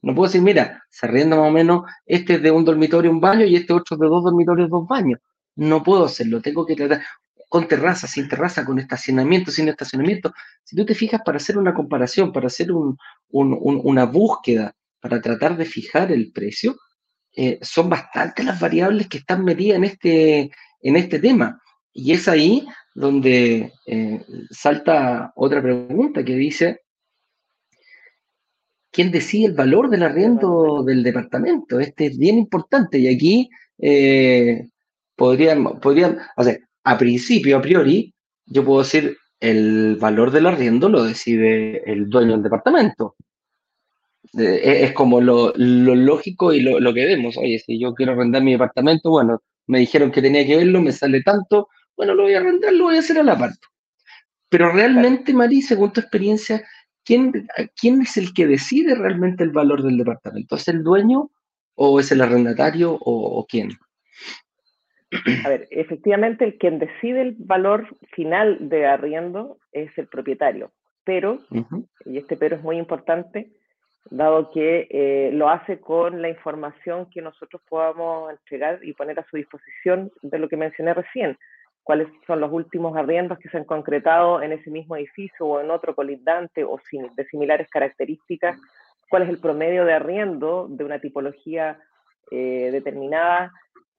No 0.01 0.15
puedo 0.15 0.27
decir, 0.27 0.41
mira, 0.41 0.83
se 0.89 1.05
arrienda 1.05 1.37
más 1.37 1.49
o 1.49 1.51
menos, 1.51 1.83
este 2.07 2.33
es 2.33 2.41
de 2.41 2.49
un 2.49 2.65
dormitorio, 2.65 3.11
un 3.11 3.21
baño 3.21 3.45
y 3.45 3.55
este 3.55 3.73
otro 3.73 3.97
de 3.97 4.07
dos 4.07 4.23
dormitorios, 4.23 4.67
dos 4.67 4.87
baños. 4.87 5.19
No 5.55 5.83
puedo 5.83 6.05
hacerlo, 6.05 6.41
tengo 6.41 6.65
que 6.65 6.75
tratar 6.75 7.03
con 7.47 7.67
terraza, 7.67 8.07
sin 8.07 8.27
terraza, 8.27 8.65
con 8.65 8.79
estacionamiento, 8.79 9.51
sin 9.51 9.69
estacionamiento. 9.69 10.33
Si 10.63 10.75
tú 10.75 10.83
te 10.83 10.95
fijas 10.95 11.21
para 11.23 11.37
hacer 11.37 11.55
una 11.55 11.75
comparación, 11.75 12.31
para 12.31 12.47
hacer 12.47 12.69
una 13.29 14.05
búsqueda, 14.05 14.73
para 14.99 15.21
tratar 15.21 15.55
de 15.55 15.65
fijar 15.65 16.11
el 16.11 16.31
precio, 16.31 16.77
eh, 17.35 17.59
son 17.61 17.91
bastantes 17.91 18.43
las 18.43 18.59
variables 18.59 19.07
que 19.07 19.19
están 19.19 19.43
medidas 19.45 19.77
en 19.77 19.83
este, 19.83 20.51
en 20.81 20.95
este 20.95 21.19
tema. 21.19 21.61
Y 21.93 22.13
es 22.13 22.27
ahí 22.27 22.65
donde 22.93 23.73
eh, 23.85 24.25
salta 24.49 25.31
otra 25.35 25.61
pregunta 25.61 26.23
que 26.23 26.35
dice, 26.35 26.81
¿quién 28.91 29.11
decide 29.11 29.47
el 29.47 29.53
valor 29.53 29.89
del 29.89 30.03
arriendo 30.03 30.83
del 30.83 31.03
departamento? 31.03 31.79
Este 31.79 32.07
es 32.07 32.17
bien 32.17 32.37
importante 32.37 32.99
y 32.99 33.07
aquí 33.07 33.49
eh, 33.79 34.67
podrían, 35.15 35.79
podrían, 35.79 36.19
o 36.37 36.43
sea, 36.43 36.57
a 36.83 36.97
principio, 36.97 37.57
a 37.57 37.61
priori, 37.61 38.13
yo 38.45 38.65
puedo 38.65 38.79
decir 38.79 39.17
el 39.39 39.97
valor 39.97 40.31
del 40.31 40.45
arriendo 40.45 40.87
lo 40.87 41.03
decide 41.03 41.81
el 41.91 42.09
dueño 42.09 42.33
del 42.33 42.43
departamento. 42.43 43.15
E, 44.37 44.83
es 44.83 44.93
como 44.93 45.19
lo, 45.19 45.51
lógico 45.55 46.53
y 46.53 46.61
lo, 46.61 46.93
que 46.93 47.05
vemos. 47.05 47.37
Oye, 47.37 47.59
si 47.59 47.79
yo 47.79 47.93
quiero 47.93 48.13
arrendar 48.13 48.43
mi 48.43 48.53
departamento, 48.53 49.09
bueno, 49.09 49.41
me 49.67 49.79
dijeron 49.79 50.11
que 50.11 50.21
tenía 50.21 50.45
que 50.45 50.57
verlo, 50.57 50.81
me 50.81 50.91
sale 50.91 51.21
tanto, 51.23 51.69
bueno, 51.95 52.13
lo 52.15 52.23
voy 52.23 52.33
a 52.33 52.39
arrendar, 52.39 52.73
lo 52.73 52.85
voy 52.85 52.97
a 52.97 52.99
hacer 52.99 53.19
a 53.19 53.23
la 53.23 53.37
parte. 53.37 53.59
Pero 54.49 54.71
realmente, 54.71 55.33
Mari, 55.33 55.61
según 55.61 55.93
tu 55.93 56.01
experiencia, 56.01 56.61
¿quién, 57.05 57.47
¿quién 57.79 58.01
es 58.01 58.17
el 58.17 58.33
que 58.33 58.47
decide 58.47 58.95
realmente 58.95 59.43
el 59.43 59.51
valor 59.51 59.81
del 59.83 59.97
departamento? 59.97 60.55
¿Es 60.55 60.67
el 60.67 60.83
dueño 60.83 61.31
o 61.75 61.99
es 61.99 62.11
el 62.11 62.21
arrendatario 62.21 62.97
o 62.99 63.45
quién? 63.47 63.69
A 65.45 65.49
ver, 65.49 65.67
efectivamente 65.71 66.45
el 66.45 66.57
quien 66.57 66.79
decide 66.79 67.21
el 67.21 67.35
valor 67.37 67.97
final 68.13 68.69
de 68.69 68.85
arriendo 68.85 69.57
es 69.73 69.95
el 69.97 70.07
propietario, 70.07 70.71
pero, 71.03 71.39
y 72.05 72.17
este 72.17 72.37
pero 72.37 72.55
es 72.55 72.63
muy 72.63 72.77
importante, 72.77 73.51
dado 74.09 74.51
que 74.51 74.87
eh, 74.89 75.31
lo 75.33 75.49
hace 75.49 75.81
con 75.81 76.21
la 76.21 76.29
información 76.29 77.09
que 77.09 77.21
nosotros 77.21 77.61
podamos 77.67 78.31
entregar 78.31 78.79
y 78.83 78.93
poner 78.93 79.19
a 79.19 79.25
su 79.29 79.35
disposición 79.35 80.11
de 80.21 80.39
lo 80.39 80.47
que 80.47 80.55
mencioné 80.55 80.93
recién, 80.93 81.37
cuáles 81.83 82.07
son 82.27 82.39
los 82.39 82.51
últimos 82.51 82.95
arriendos 82.95 83.39
que 83.39 83.49
se 83.49 83.57
han 83.57 83.65
concretado 83.65 84.41
en 84.41 84.51
ese 84.51 84.69
mismo 84.69 84.95
edificio 84.95 85.45
o 85.45 85.59
en 85.59 85.71
otro 85.71 85.95
colindante 85.95 86.63
o 86.63 86.79
de 87.15 87.25
similares 87.25 87.69
características, 87.69 88.57
cuál 89.09 89.23
es 89.23 89.29
el 89.29 89.39
promedio 89.39 89.85
de 89.85 89.93
arriendo 89.93 90.67
de 90.69 90.83
una 90.83 90.99
tipología 90.99 91.79
eh, 92.29 92.69
determinada, 92.71 93.51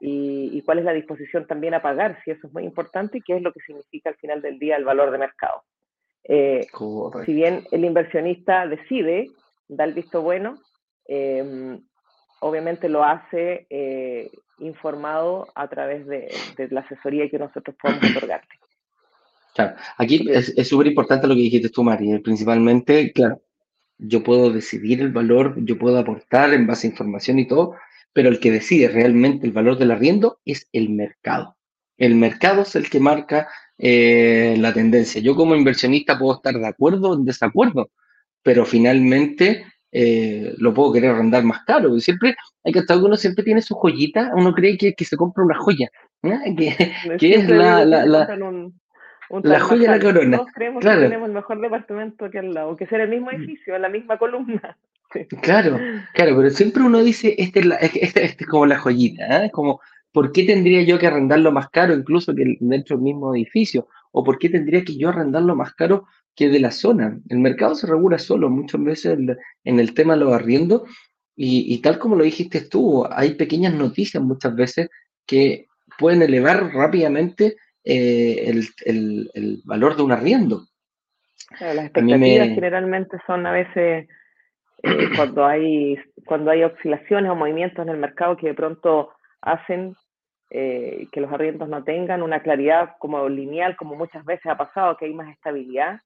y, 0.04 0.60
cuál 0.62 0.80
es 0.80 0.84
la 0.84 0.92
disposición 0.92 1.46
también 1.46 1.74
a 1.74 1.82
pagar, 1.82 2.18
si 2.24 2.32
eso 2.32 2.48
es 2.48 2.52
muy 2.52 2.64
importante, 2.64 3.18
y 3.18 3.20
qué 3.20 3.36
es 3.36 3.42
lo 3.42 3.52
que 3.52 3.60
significa 3.60 4.10
al 4.10 4.16
final 4.16 4.42
del 4.42 4.58
día 4.58 4.76
el 4.76 4.84
valor 4.84 5.12
de 5.12 5.18
mercado. 5.18 5.62
Eh, 6.24 6.66
si 7.24 7.32
bien 7.32 7.64
el 7.70 7.84
inversionista 7.84 8.66
decide, 8.66 9.30
da 9.68 9.84
el 9.84 9.94
visto 9.94 10.20
bueno, 10.20 10.56
em, 11.06 11.80
obviamente 12.42 12.88
lo 12.88 13.04
hace 13.04 13.66
eh, 13.70 14.30
informado 14.58 15.48
a 15.54 15.68
través 15.68 16.06
de, 16.06 16.28
la 16.70 16.80
asesoría 16.80 17.28
que 17.30 17.38
nosotros 17.38 17.74
podemos 17.80 18.04
otorgarle. 18.16 18.48
Claro, 19.54 19.76
aquí 19.98 20.26
es 20.30 20.66
súper 20.66 20.86
importante 20.86 21.26
lo 21.26 21.34
que 21.34 21.40
dijiste 21.40 21.68
tú, 21.68 21.82
María, 21.82 22.18
principalmente, 22.20 23.12
claro, 23.12 23.42
yo 23.98 24.22
puedo 24.22 24.50
decidir 24.50 25.00
el 25.00 25.12
valor, 25.12 25.54
yo 25.58 25.78
puedo 25.78 25.98
aportar 25.98 26.52
en 26.54 26.66
base 26.66 26.86
a 26.86 26.90
información 26.90 27.38
y 27.38 27.46
todo, 27.46 27.76
pero 28.12 28.28
el 28.28 28.40
que 28.40 28.50
decide 28.50 28.88
realmente 28.88 29.46
el 29.46 29.52
valor 29.52 29.78
del 29.78 29.90
arriendo 29.90 30.40
es 30.44 30.68
el 30.72 30.90
mercado. 30.90 31.56
El 31.98 32.16
mercado 32.16 32.62
es 32.62 32.74
el 32.74 32.90
que 32.90 32.98
marca 32.98 33.48
eh, 33.78 34.56
la 34.58 34.72
tendencia. 34.72 35.20
Yo 35.20 35.36
como 35.36 35.54
inversionista 35.54 36.18
puedo 36.18 36.36
estar 36.36 36.54
de 36.54 36.66
acuerdo 36.66 37.10
o 37.10 37.14
en 37.14 37.24
desacuerdo, 37.24 37.90
pero 38.42 38.64
finalmente 38.64 39.66
eh, 39.92 40.54
lo 40.56 40.72
puedo 40.72 40.92
querer 40.92 41.10
arrendar 41.10 41.44
más 41.44 41.64
caro. 41.64 41.94
Y 41.94 42.00
siempre, 42.00 42.34
hay 42.64 42.72
que 42.72 42.80
estar, 42.80 42.96
uno 42.96 43.16
siempre 43.16 43.44
tiene 43.44 43.60
su 43.60 43.74
joyita, 43.74 44.32
uno 44.34 44.54
cree 44.54 44.78
que, 44.78 44.94
que 44.94 45.04
se 45.04 45.16
compra 45.16 45.44
una 45.44 45.56
joya, 45.56 45.88
que, 47.18 47.34
es 47.34 47.48
la, 47.48 47.84
la, 47.84 48.06
la, 48.06 48.26
la 49.42 49.60
joya 49.60 49.92
de 49.92 49.98
la 49.98 50.02
corona. 50.02 50.36
Todos 50.38 50.52
creemos 50.54 50.82
que 50.82 50.90
tenemos 50.90 51.28
el 51.28 51.34
mejor 51.34 51.60
departamento 51.60 52.30
que 52.30 52.38
al 52.38 52.54
lado, 52.54 52.76
que 52.76 52.86
sea 52.86 53.02
el 53.02 53.10
mismo 53.10 53.30
mm. 53.30 53.34
edificio, 53.34 53.78
la 53.78 53.88
misma 53.88 54.18
columna. 54.18 54.76
Claro, 55.42 55.78
claro, 56.14 56.36
pero 56.38 56.48
siempre 56.48 56.82
uno 56.82 57.02
dice, 57.02 57.34
este 57.36 57.60
es, 57.60 57.66
este, 57.82 58.24
este, 58.24 58.44
es 58.44 58.46
como 58.46 58.64
la 58.64 58.78
joyita, 58.78 59.44
¿eh? 59.44 59.50
Como, 59.50 59.78
¿por 60.10 60.32
qué 60.32 60.44
tendría 60.44 60.80
yo 60.84 60.98
que 60.98 61.06
arrendarlo 61.06 61.52
más 61.52 61.68
caro 61.68 61.92
incluso 61.92 62.34
que 62.34 62.56
dentro 62.60 62.96
del 62.96 63.04
mismo 63.04 63.34
edificio? 63.34 63.88
¿O 64.10 64.24
por 64.24 64.38
qué 64.38 64.48
tendría 64.48 64.82
que 64.82 64.96
yo 64.96 65.10
arrendarlo 65.10 65.54
más 65.54 65.74
caro 65.74 66.06
que 66.34 66.48
de 66.48 66.60
la 66.60 66.70
zona? 66.70 67.18
El 67.28 67.38
mercado 67.38 67.74
se 67.74 67.86
regula 67.86 68.18
solo, 68.18 68.50
muchas 68.50 68.82
veces 68.82 69.18
en 69.64 69.80
el 69.80 69.94
tema 69.94 70.14
de 70.14 70.20
los 70.20 70.32
arriendos, 70.32 70.82
y, 71.34 71.80
tal 71.80 71.98
como 71.98 72.16
lo 72.16 72.24
dijiste 72.24 72.60
tú, 72.60 73.06
hay 73.10 73.34
pequeñas 73.34 73.72
noticias 73.74 74.22
muchas 74.22 74.54
veces 74.54 74.90
que 75.26 75.66
pueden 75.98 76.22
elevar 76.22 76.72
rápidamente 76.74 77.56
eh, 77.84 78.52
el, 78.84 79.62
valor 79.64 79.96
de 79.96 80.02
un 80.02 80.12
arriendo. 80.12 80.66
las 81.58 81.86
expectativas 81.86 82.48
generalmente 82.48 83.16
son 83.26 83.46
a 83.46 83.52
veces 83.52 84.08
eh, 84.82 85.08
cuando, 85.16 85.46
hay, 85.46 85.96
cuando 86.26 86.50
hay 86.50 86.64
oscilaciones 86.64 87.30
o 87.30 87.34
movimientos 87.34 87.82
en 87.82 87.88
el 87.88 87.98
mercado 87.98 88.36
que 88.36 88.48
de 88.48 88.54
pronto 88.54 89.12
hacen 89.40 89.96
eh, 90.50 91.08
que 91.10 91.20
los 91.22 91.32
arriendos 91.32 91.68
no 91.68 91.82
tengan 91.82 92.22
una 92.22 92.42
claridad 92.42 92.90
como 92.98 93.26
lineal, 93.28 93.74
como 93.76 93.96
muchas 93.96 94.22
veces 94.26 94.46
ha 94.46 94.56
pasado, 94.58 94.98
que 94.98 95.06
hay 95.06 95.14
más 95.14 95.30
estabilidad 95.30 95.98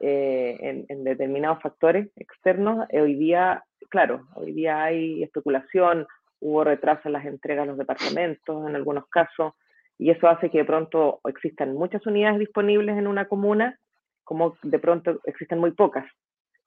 en, 0.00 0.86
en, 0.88 1.04
determinados 1.04 1.62
factores 1.62 2.08
externos. 2.16 2.86
hoy 2.92 3.14
día 3.14 3.62
claro, 3.90 4.26
hoy 4.34 4.52
día 4.52 4.84
hay 4.84 5.22
especulación, 5.22 6.06
hubo 6.40 6.64
retraso 6.64 7.02
en 7.04 7.12
las 7.12 7.26
entregas 7.26 7.64
a 7.64 7.66
los 7.66 7.76
departamentos 7.76 8.66
en 8.66 8.76
algunos 8.76 9.06
casos, 9.08 9.52
y 9.98 10.10
eso 10.10 10.28
hace 10.28 10.50
que 10.50 10.58
de 10.58 10.64
pronto 10.64 11.20
existan 11.24 11.74
muchas 11.74 12.06
unidades 12.06 12.38
disponibles 12.38 12.96
en 12.96 13.06
una 13.06 13.26
comuna, 13.26 13.78
como 14.24 14.56
de 14.62 14.78
pronto 14.78 15.20
existen 15.24 15.58
muy 15.58 15.72
pocas. 15.72 16.06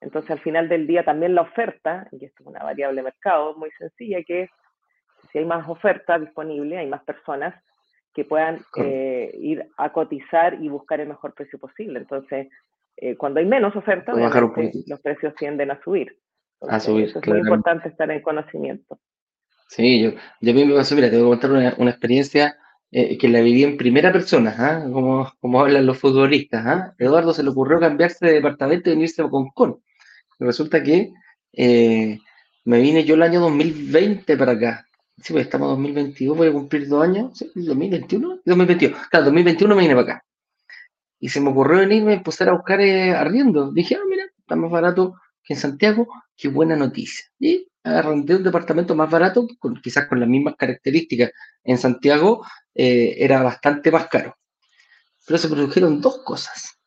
Entonces, 0.00 0.30
al 0.30 0.40
final 0.40 0.68
del 0.68 0.86
día, 0.86 1.02
también 1.02 1.34
la 1.34 1.42
oferta, 1.42 2.06
y 2.12 2.24
esto 2.26 2.42
es 2.42 2.46
una 2.46 2.62
variable 2.62 3.00
de 3.00 3.04
mercado 3.04 3.56
muy 3.56 3.70
sencilla, 3.72 4.22
que 4.22 4.42
es 4.42 4.50
si 5.32 5.38
hay 5.38 5.46
más 5.46 5.68
oferta 5.68 6.18
disponible, 6.18 6.78
hay 6.78 6.86
más 6.86 7.02
personas 7.02 7.54
que 8.12 8.24
puedan 8.24 8.60
eh, 8.76 9.32
ir 9.40 9.66
a 9.78 9.90
cotizar 9.90 10.62
y 10.62 10.68
buscar 10.68 11.00
el 11.00 11.08
mejor 11.08 11.34
precio 11.34 11.58
posible. 11.58 11.98
Entonces, 11.98 12.48
eh, 12.96 13.16
cuando 13.16 13.40
hay 13.40 13.46
menos 13.46 13.74
oferta, 13.76 14.12
los 14.12 15.00
precios 15.00 15.34
tienden 15.36 15.70
a 15.70 15.82
subir 15.82 16.16
a 16.68 16.80
subir. 16.80 17.12
es 17.14 17.26
muy 17.26 17.38
importante 17.38 17.88
estar 17.88 18.10
en 18.10 18.22
conocimiento. 18.22 18.98
Sí, 19.68 20.02
yo, 20.02 20.12
yo 20.40 20.52
a 20.52 20.54
mí 20.54 20.64
me 20.64 20.74
pasó, 20.74 20.94
mira, 20.94 21.10
te 21.10 21.16
voy 21.16 21.26
a 21.26 21.30
contar 21.30 21.50
una, 21.50 21.74
una 21.78 21.90
experiencia 21.90 22.56
eh, 22.90 23.18
que 23.18 23.28
la 23.28 23.40
viví 23.40 23.64
en 23.64 23.76
primera 23.76 24.12
persona, 24.12 24.54
¿ah? 24.58 24.88
como, 24.92 25.32
como 25.40 25.60
hablan 25.60 25.86
los 25.86 25.98
futbolistas. 25.98 26.64
¿ah? 26.66 26.94
Eduardo 26.98 27.32
se 27.32 27.42
le 27.42 27.50
ocurrió 27.50 27.80
cambiarse 27.80 28.26
de 28.26 28.34
departamento 28.34 28.90
y 28.90 28.94
venirse 28.94 29.22
a 29.22 29.28
Concón. 29.28 29.80
Resulta 30.38 30.82
que 30.82 31.12
eh, 31.52 32.18
me 32.64 32.80
vine 32.80 33.04
yo 33.04 33.14
el 33.14 33.22
año 33.22 33.40
2020 33.40 34.36
para 34.36 34.52
acá. 34.52 34.86
Sí, 35.16 35.32
pues 35.32 35.46
estamos 35.46 35.68
en 35.70 35.76
2022, 35.76 36.36
voy 36.36 36.48
a 36.48 36.52
cumplir 36.52 36.88
dos 36.88 37.02
años, 37.02 37.38
¿sí? 37.38 37.50
2021, 37.54 38.40
2021. 38.44 38.96
Claro, 39.10 39.24
2021 39.26 39.74
me 39.74 39.82
vine 39.82 39.94
para 39.94 40.16
acá. 40.16 40.24
Y 41.24 41.30
se 41.30 41.40
me 41.40 41.48
ocurrió 41.48 41.78
venirme 41.78 42.12
y 42.12 42.16
empezar 42.16 42.50
a 42.50 42.52
buscar 42.52 42.82
eh, 42.82 43.12
arriendo. 43.12 43.72
Dije, 43.72 43.94
ah, 43.94 44.04
mira, 44.06 44.24
está 44.38 44.56
más 44.56 44.70
barato 44.70 45.14
que 45.42 45.54
en 45.54 45.58
Santiago, 45.58 46.06
qué 46.36 46.48
buena 46.48 46.76
noticia. 46.76 47.24
Y 47.40 47.66
arrendé 47.82 48.36
un 48.36 48.42
departamento 48.42 48.94
más 48.94 49.10
barato, 49.10 49.48
con, 49.58 49.80
quizás 49.80 50.06
con 50.06 50.20
las 50.20 50.28
mismas 50.28 50.54
características. 50.58 51.30
En 51.62 51.78
Santiago 51.78 52.44
eh, 52.74 53.14
era 53.16 53.42
bastante 53.42 53.90
más 53.90 54.08
caro. 54.08 54.36
Pero 55.26 55.38
se 55.38 55.48
produjeron 55.48 56.02
dos 56.02 56.18
cosas. 56.26 56.78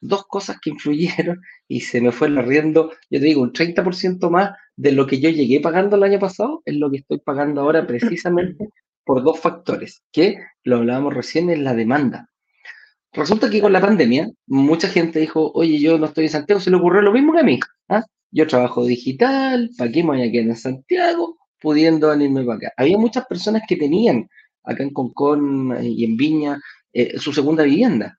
Dos 0.00 0.24
cosas 0.26 0.56
que 0.62 0.70
influyeron 0.70 1.42
y 1.68 1.82
se 1.82 2.00
me 2.00 2.12
fue 2.12 2.28
el 2.28 2.38
arriendo, 2.38 2.92
yo 3.10 3.20
te 3.20 3.26
digo, 3.26 3.42
un 3.42 3.52
30% 3.52 4.30
más 4.30 4.52
de 4.74 4.92
lo 4.92 5.06
que 5.06 5.20
yo 5.20 5.28
llegué 5.28 5.60
pagando 5.60 5.96
el 5.96 6.04
año 6.04 6.18
pasado 6.18 6.62
es 6.64 6.76
lo 6.76 6.90
que 6.90 6.96
estoy 6.96 7.18
pagando 7.18 7.60
ahora 7.60 7.86
precisamente 7.86 8.70
por 9.04 9.22
dos 9.22 9.38
factores, 9.38 10.02
que 10.10 10.38
lo 10.64 10.78
hablábamos 10.78 11.12
recién 11.12 11.50
en 11.50 11.62
la 11.62 11.74
demanda. 11.74 12.31
Resulta 13.12 13.50
que 13.50 13.60
con 13.60 13.72
la 13.72 13.80
pandemia, 13.80 14.30
mucha 14.46 14.88
gente 14.88 15.20
dijo, 15.20 15.52
oye, 15.54 15.78
yo 15.78 15.98
no 15.98 16.06
estoy 16.06 16.24
en 16.24 16.30
Santiago, 16.30 16.60
se 16.60 16.70
le 16.70 16.76
ocurrió 16.76 17.02
lo 17.02 17.12
mismo 17.12 17.34
que 17.34 17.40
a 17.40 17.44
mí. 17.44 17.60
¿ah? 17.90 18.04
Yo 18.30 18.46
trabajo 18.46 18.86
digital, 18.86 19.70
¿para 19.76 19.92
qué 19.92 20.02
me 20.02 20.10
voy 20.10 20.22
a 20.22 20.32
quedar 20.32 20.46
en 20.46 20.56
Santiago? 20.56 21.36
Pudiendo 21.60 22.08
venirme 22.08 22.42
para 22.44 22.56
acá. 22.56 22.72
Había 22.76 22.96
muchas 22.96 23.26
personas 23.26 23.62
que 23.68 23.76
tenían 23.76 24.28
acá 24.64 24.82
en 24.82 24.90
Concón 24.90 25.76
eh, 25.76 25.88
y 25.88 26.04
en 26.04 26.16
Viña 26.16 26.60
eh, 26.94 27.18
su 27.18 27.32
segunda 27.32 27.64
vivienda. 27.64 28.18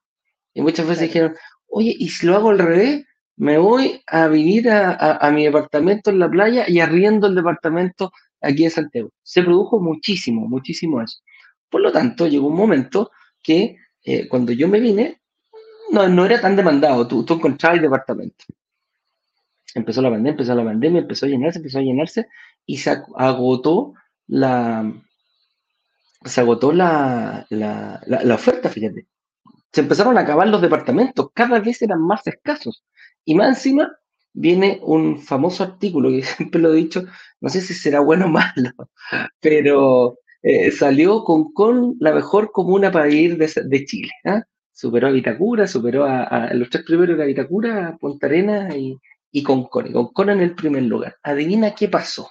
Y 0.54 0.62
muchas 0.62 0.86
veces 0.86 1.08
dijeron, 1.08 1.34
oye, 1.66 1.94
¿y 1.98 2.08
si 2.08 2.26
lo 2.26 2.36
hago 2.36 2.50
al 2.50 2.58
revés? 2.58 3.04
Me 3.36 3.58
voy 3.58 4.00
a 4.06 4.28
vivir 4.28 4.70
a, 4.70 5.28
mi 5.32 5.44
departamento 5.44 6.10
en 6.10 6.20
la 6.20 6.30
playa 6.30 6.66
y 6.68 6.78
arriendo 6.78 7.26
el 7.26 7.34
departamento 7.34 8.12
aquí 8.40 8.64
en 8.64 8.70
Santiago. 8.70 9.10
Se 9.24 9.42
produjo 9.42 9.80
muchísimo, 9.80 10.46
muchísimo 10.46 11.02
eso. 11.02 11.18
Por 11.68 11.80
lo 11.80 11.90
tanto, 11.90 12.28
llegó 12.28 12.46
un 12.46 12.56
momento 12.56 13.10
que 13.42 13.76
eh, 14.04 14.28
cuando 14.28 14.52
yo 14.52 14.68
me 14.68 14.80
vine, 14.80 15.20
no, 15.90 16.08
no 16.08 16.26
era 16.26 16.40
tan 16.40 16.56
demandado, 16.56 17.06
tú, 17.06 17.24
tú 17.24 17.34
encontrabas 17.34 17.78
el 17.78 17.82
departamento. 17.82 18.44
Empezó 19.74 20.02
la 20.02 20.10
pandemia, 20.10 20.32
empezó 20.32 20.54
la 20.54 20.64
pandemia, 20.64 21.00
empezó 21.00 21.26
a 21.26 21.28
llenarse, 21.28 21.58
empezó 21.58 21.78
a 21.78 21.82
llenarse 21.82 22.28
y 22.66 22.78
se 22.78 22.90
agotó 23.16 23.94
la, 24.26 24.92
se 26.24 26.40
agotó 26.40 26.72
la, 26.72 27.46
la, 27.50 28.00
la, 28.06 28.34
oferta, 28.34 28.68
fíjate. 28.68 29.06
Se 29.72 29.80
empezaron 29.80 30.16
a 30.16 30.20
acabar 30.20 30.48
los 30.48 30.62
departamentos, 30.62 31.30
cada 31.34 31.58
vez 31.58 31.82
eran 31.82 32.00
más 32.00 32.26
escasos. 32.26 32.84
Y 33.24 33.34
más 33.34 33.48
encima 33.48 33.96
viene 34.32 34.80
un 34.82 35.20
famoso 35.20 35.64
artículo 35.64 36.10
que 36.10 36.22
siempre 36.22 36.60
lo 36.60 36.72
he 36.72 36.76
dicho, 36.76 37.04
no 37.40 37.48
sé 37.48 37.60
si 37.60 37.74
será 37.74 38.00
bueno 38.00 38.26
o 38.26 38.28
malo, 38.28 38.70
pero 39.40 40.18
eh, 40.46 40.70
salió 40.70 41.24
con, 41.24 41.54
con 41.54 41.96
la 42.00 42.12
mejor 42.12 42.52
comuna 42.52 42.92
para 42.92 43.08
ir 43.08 43.38
de, 43.38 43.84
Chile. 43.86 44.12
¿ah? 44.26 44.42
Superó 44.70 45.08
a 45.08 45.10
Vitacura, 45.10 45.66
superó 45.66 46.04
a, 46.04 46.52
los 46.52 46.68
tres 46.68 46.84
primeros 46.84 47.16
de 47.16 47.24
Vitacura, 47.24 47.96
Punta 47.98 48.26
Arenas 48.26 48.76
y, 48.76 48.94
y 49.32 49.42
Concón. 49.42 49.90
Concón 49.90 50.28
en 50.28 50.40
el 50.40 50.54
primer 50.54 50.82
lugar. 50.82 51.16
Adivina 51.22 51.74
qué 51.74 51.88
pasó. 51.88 52.28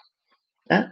¿Ah? 0.69 0.91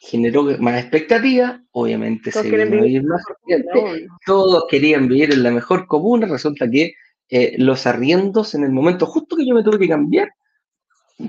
Generó 0.00 0.44
más 0.58 0.80
expectativa, 0.80 1.62
obviamente 1.72 2.32
se 2.32 2.42
vino 2.42 2.62
a 2.62 2.82
vivir 2.82 3.04
más 3.04 3.22
gente, 3.46 4.06
todos 4.24 4.64
querían 4.68 5.06
vivir 5.06 5.32
en 5.32 5.42
la 5.42 5.50
mejor 5.50 5.86
comuna, 5.86 6.26
resulta 6.26 6.68
que 6.70 6.94
eh, 7.28 7.54
los 7.58 7.86
arriendos 7.86 8.54
en 8.54 8.64
el 8.64 8.70
momento 8.70 9.06
justo 9.06 9.36
que 9.36 9.46
yo 9.46 9.54
me 9.54 9.62
tuve 9.62 9.78
que 9.78 9.88
cambiar, 9.88 10.30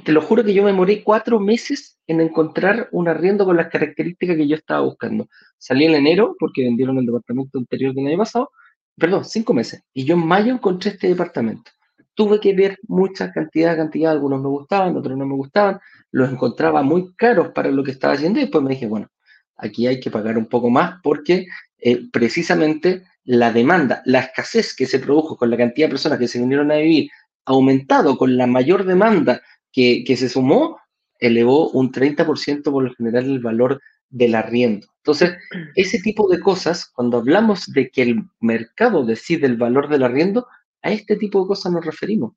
te 0.03 0.11
lo 0.11 0.21
juro 0.21 0.43
que 0.43 0.53
yo 0.53 0.63
me 0.63 0.73
morí 0.73 1.03
cuatro 1.03 1.39
meses 1.39 1.99
en 2.07 2.21
encontrar 2.21 2.89
un 2.91 3.07
arriendo 3.07 3.45
con 3.45 3.57
las 3.57 3.67
características 3.67 4.35
que 4.35 4.47
yo 4.47 4.55
estaba 4.55 4.81
buscando. 4.81 5.27
Salí 5.57 5.85
en 5.85 5.95
enero 5.95 6.35
porque 6.39 6.63
vendieron 6.63 6.97
el 6.97 7.05
departamento 7.05 7.59
anterior 7.59 7.93
del 7.93 8.07
año 8.07 8.17
pasado, 8.17 8.51
perdón, 8.97 9.25
cinco 9.25 9.53
meses. 9.53 9.83
Y 9.93 10.05
yo 10.05 10.15
en 10.15 10.25
mayo 10.25 10.53
encontré 10.53 10.91
este 10.91 11.07
departamento. 11.07 11.71
Tuve 12.15 12.39
que 12.39 12.53
ver 12.53 12.79
mucha 12.87 13.31
cantidad, 13.31 13.75
cantidad, 13.75 14.11
algunos 14.11 14.41
me 14.41 14.47
gustaban, 14.47 14.95
otros 14.95 15.17
no 15.17 15.25
me 15.25 15.35
gustaban, 15.35 15.79
los 16.11 16.31
encontraba 16.31 16.81
muy 16.81 17.13
caros 17.15 17.49
para 17.49 17.69
lo 17.69 17.83
que 17.83 17.91
estaba 17.91 18.13
haciendo 18.13 18.39
y 18.39 18.43
después 18.43 18.63
me 18.63 18.71
dije, 18.71 18.87
bueno, 18.87 19.09
aquí 19.57 19.85
hay 19.85 19.99
que 19.99 20.09
pagar 20.09 20.37
un 20.37 20.47
poco 20.47 20.69
más 20.69 20.99
porque 21.03 21.45
eh, 21.77 22.09
precisamente 22.11 23.03
la 23.25 23.51
demanda, 23.51 24.01
la 24.05 24.19
escasez 24.19 24.75
que 24.75 24.85
se 24.85 24.99
produjo 24.99 25.35
con 25.35 25.49
la 25.49 25.57
cantidad 25.57 25.87
de 25.87 25.91
personas 25.91 26.17
que 26.17 26.27
se 26.27 26.39
vinieron 26.39 26.71
a 26.71 26.77
vivir, 26.77 27.09
aumentado 27.45 28.17
con 28.17 28.37
la 28.37 28.47
mayor 28.47 28.85
demanda 28.85 29.41
que, 29.75 30.15
se 30.15 30.29
sumó, 30.29 30.79
elevó 31.19 31.69
un 31.71 31.91
30% 31.91 32.63
por 32.63 32.83
lo 32.83 32.93
general 32.95 33.25
el 33.25 33.39
valor 33.39 33.81
del 34.09 34.35
arriendo. 34.35 34.87
Entonces, 34.97 35.35
ese 35.75 35.99
tipo 35.99 36.29
de 36.29 36.39
cosas, 36.39 36.85
cuando 36.85 37.17
hablamos 37.17 37.65
de 37.67 37.89
que 37.89 38.03
el 38.03 38.23
mercado 38.39 39.05
decide 39.05 39.47
el 39.47 39.57
valor 39.57 39.89
del 39.89 40.03
arriendo, 40.03 40.47
a 40.81 40.91
este 40.91 41.17
tipo 41.17 41.41
de 41.41 41.47
cosas 41.47 41.73
nos 41.73 41.85
referimos. 41.85 42.33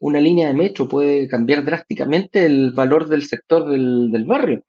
Una 0.00 0.20
línea 0.20 0.48
de 0.48 0.54
metro 0.54 0.88
puede 0.88 1.28
cambiar 1.28 1.64
drásticamente 1.64 2.44
el 2.44 2.72
valor 2.72 3.08
del 3.08 3.24
sector 3.24 3.70
del, 3.70 4.10
del 4.10 4.24
barrio. 4.24 4.64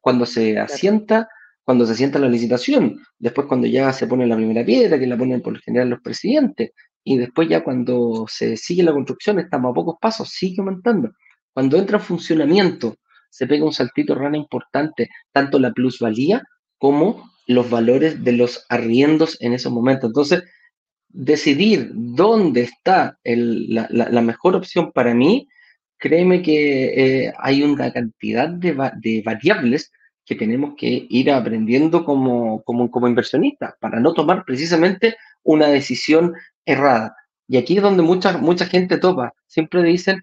Cuando 0.00 0.26
se 0.26 0.58
asienta, 0.58 1.28
cuando 1.64 1.86
se 1.86 1.92
asienta 1.92 2.18
la 2.18 2.28
licitación, 2.28 3.00
después 3.18 3.46
cuando 3.48 3.66
ya 3.66 3.92
se 3.92 4.06
pone 4.06 4.26
la 4.26 4.36
primera 4.36 4.64
piedra, 4.64 4.98
que 4.98 5.06
la 5.06 5.16
ponen 5.16 5.40
por 5.40 5.54
lo 5.54 5.60
general 5.60 5.90
los 5.90 6.02
presidentes, 6.02 6.70
y 7.02 7.18
después 7.18 7.48
ya 7.48 7.64
cuando 7.64 8.26
se 8.28 8.56
sigue 8.56 8.82
la 8.82 8.92
construcción, 8.92 9.38
estamos 9.38 9.70
a 9.70 9.74
pocos 9.74 9.96
pasos, 10.00 10.28
sigue 10.28 10.60
aumentando. 10.60 11.10
Cuando 11.54 11.78
entra 11.78 11.98
en 11.98 12.04
funcionamiento, 12.04 12.96
se 13.30 13.46
pega 13.46 13.64
un 13.64 13.72
saltito 13.72 14.14
rana 14.14 14.36
importante, 14.36 15.08
tanto 15.32 15.58
la 15.58 15.72
plusvalía 15.72 16.42
como 16.78 17.30
los 17.46 17.70
valores 17.70 18.22
de 18.24 18.32
los 18.32 18.66
arriendos 18.68 19.36
en 19.40 19.52
esos 19.52 19.72
momentos. 19.72 20.10
Entonces, 20.10 20.42
decidir 21.08 21.90
dónde 21.94 22.62
está 22.62 23.18
la, 23.22 24.20
mejor 24.20 24.56
opción 24.56 24.90
para 24.92 25.14
mí, 25.14 25.46
créeme 25.96 26.42
que 26.42 27.26
eh, 27.26 27.32
hay 27.38 27.62
una 27.62 27.92
cantidad 27.92 28.48
de, 28.48 29.22
variables 29.24 29.92
que 30.26 30.34
tenemos 30.34 30.74
que 30.76 31.06
ir 31.08 31.30
aprendiendo 31.30 32.04
como, 32.04 32.62
como, 32.62 32.90
como 32.90 33.08
inversionistas 33.08 33.74
para 33.78 34.00
no 34.00 34.12
tomar 34.12 34.44
precisamente 34.44 35.16
una 35.44 35.68
decisión 35.68 36.34
errada. 36.64 37.14
Y 37.46 37.58
aquí 37.58 37.76
es 37.76 37.82
donde 37.82 38.02
mucha, 38.02 38.38
mucha 38.38 38.66
gente 38.66 38.98
topa. 38.98 39.34
Siempre 39.46 39.82
dicen, 39.82 40.22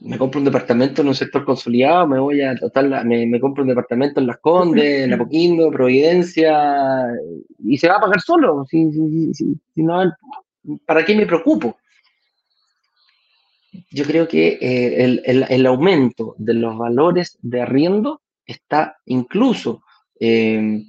me 0.00 0.18
compro 0.18 0.38
un 0.38 0.44
departamento 0.44 1.02
en 1.02 1.08
un 1.08 1.14
sector 1.14 1.44
consolidado, 1.44 2.06
me 2.06 2.18
voy 2.18 2.42
a 2.42 2.54
tratar, 2.54 3.04
me, 3.04 3.26
me, 3.26 3.40
compro 3.40 3.62
un 3.62 3.68
departamento 3.68 4.20
en 4.20 4.26
Las 4.26 4.38
Condes, 4.38 5.04
en 5.04 5.14
Apoquindo, 5.14 5.70
Providencia, 5.70 7.08
y 7.64 7.78
se 7.78 7.88
va 7.88 7.96
a 7.96 8.00
pagar 8.00 8.20
solo. 8.20 8.66
Si, 8.68 8.84
no, 9.76 10.12
¿Para 10.84 11.04
qué 11.04 11.14
me 11.14 11.26
preocupo? 11.26 11.78
Yo 13.90 14.04
creo 14.04 14.28
que 14.28 14.58
eh, 14.60 15.04
el, 15.04 15.22
el, 15.24 15.46
el, 15.48 15.66
aumento 15.66 16.34
de 16.38 16.54
los 16.54 16.76
valores 16.76 17.38
de 17.42 17.62
arriendo 17.62 18.22
está 18.46 18.96
incluso 19.06 19.82
eh, 20.20 20.82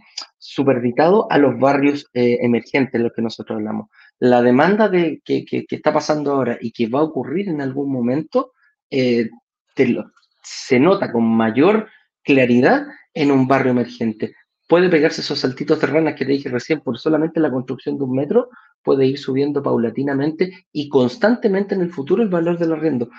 a 1.30 1.38
los 1.38 1.60
barrios 1.60 2.10
eh, 2.13 2.39
emergentes, 2.41 2.93
de 2.93 3.00
los 3.00 3.13
que 3.13 3.22
nosotros 3.22 3.58
hablamos. 3.58 3.89
La 4.20 4.41
demanda 4.41 4.88
de, 4.88 5.22
que, 5.24 5.46
que, 5.46 5.65
que, 5.65 5.76
está 5.76 5.93
pasando 5.93 6.32
ahora 6.32 6.58
y 6.60 6.72
que 6.72 6.88
va 6.88 7.00
a 7.00 7.04
ocurrir 7.04 7.50
en 7.50 7.62
algún 7.62 7.91
momento 7.91 8.54
eh, 8.89 9.30
se 10.43 10.80
nota 10.80 11.12
con 11.12 11.23
mayor 11.23 11.89
claridad 12.23 12.88
en 13.13 13.32
un 13.32 13.47
barrio 13.47 13.71
emergente. 13.71 14.36
Puede 14.67 14.89
pegarse 14.89 15.21
esos 15.21 15.39
saltitos 15.39 15.80
de 15.80 15.88
ranas 15.88 16.15
que 16.15 16.26
te 16.26 16.32
dije 16.32 16.50
recién, 16.50 16.82
por 16.82 17.00
solamente 17.00 17.39
la 17.39 17.52
construcción 17.52 17.97
de 17.97 18.04
un 18.04 18.15
metro, 18.15 18.50
puede 18.84 19.06
ir 19.06 19.17
subiendo 19.17 19.63
paulatinamente 19.63 20.67
y 20.71 20.89
constantemente 20.89 21.76
en 21.76 21.82
el 21.82 21.91
futuro 21.91 22.21
el 22.21 22.30
valor 22.30 22.58
del 22.58 22.73
arriendo. 22.73 23.10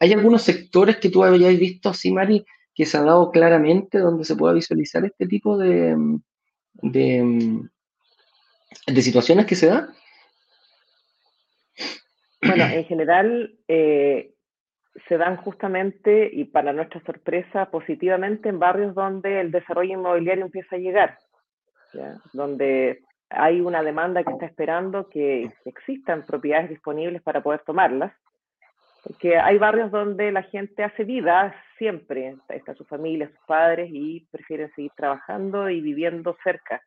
¿Hay 0.00 0.12
algunos 0.12 0.42
sectores 0.42 0.98
que 0.98 1.10
tú 1.10 1.24
hayas 1.24 1.58
visto 1.58 1.88
así, 1.88 2.12
Mari, 2.12 2.44
que 2.74 2.86
se 2.86 2.96
ha 2.96 3.02
dado 3.02 3.30
claramente 3.30 3.98
donde 3.98 4.24
se 4.24 4.36
pueda 4.36 4.54
visualizar 4.54 5.04
este 5.04 5.26
tipo 5.26 5.58
de, 5.58 5.96
de, 6.74 7.60
de 8.86 9.02
situaciones 9.02 9.46
que 9.46 9.56
se 9.56 9.66
dan? 9.66 9.88
Bueno, 12.40 12.64
en 12.64 12.84
general, 12.84 13.58
eh, 13.66 14.34
se 15.06 15.18
dan 15.18 15.36
justamente, 15.36 16.30
y 16.32 16.44
para 16.44 16.72
nuestra 16.72 17.00
sorpresa, 17.02 17.70
positivamente 17.70 18.48
en 18.48 18.58
barrios 18.58 18.94
donde 18.94 19.40
el 19.40 19.50
desarrollo 19.50 19.94
inmobiliario 19.94 20.44
empieza 20.44 20.76
a 20.76 20.78
llegar, 20.78 21.18
donde 22.32 23.02
hay 23.30 23.60
una 23.60 23.82
demanda 23.82 24.24
que 24.24 24.32
está 24.32 24.46
esperando 24.46 25.08
que 25.08 25.50
existan 25.64 26.24
propiedades 26.24 26.70
disponibles 26.70 27.22
para 27.22 27.42
poder 27.42 27.60
tomarlas, 27.60 28.12
porque 29.04 29.38
hay 29.38 29.58
barrios 29.58 29.90
donde 29.90 30.32
la 30.32 30.42
gente 30.42 30.82
hace 30.82 31.04
vida 31.04 31.54
siempre, 31.76 32.36
está 32.48 32.74
su 32.74 32.84
familia, 32.84 33.28
sus 33.28 33.46
padres, 33.46 33.88
y 33.92 34.26
prefieren 34.30 34.70
seguir 34.74 34.90
trabajando 34.96 35.70
y 35.70 35.80
viviendo 35.80 36.36
cerca. 36.42 36.82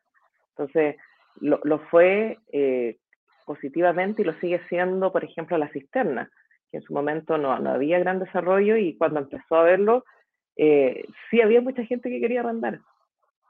Entonces, 0.50 0.96
lo, 1.40 1.60
lo 1.64 1.78
fue 1.78 2.38
eh, 2.52 2.98
positivamente 3.46 4.22
y 4.22 4.24
lo 4.24 4.34
sigue 4.34 4.60
siendo, 4.68 5.10
por 5.10 5.24
ejemplo, 5.24 5.56
la 5.56 5.68
cisterna 5.68 6.30
que 6.72 6.78
en 6.78 6.82
su 6.82 6.94
momento 6.94 7.38
no, 7.38 7.56
no 7.58 7.70
había 7.70 7.98
gran 7.98 8.18
desarrollo 8.18 8.76
y 8.76 8.96
cuando 8.96 9.20
empezó 9.20 9.56
a 9.56 9.62
verlo, 9.62 10.04
eh, 10.56 11.04
sí 11.30 11.40
había 11.40 11.60
mucha 11.60 11.84
gente 11.84 12.08
que 12.08 12.20
quería 12.20 12.40
arrendar. 12.40 12.80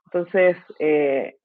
Entonces, 0.07 0.57
eh, 0.81 1.37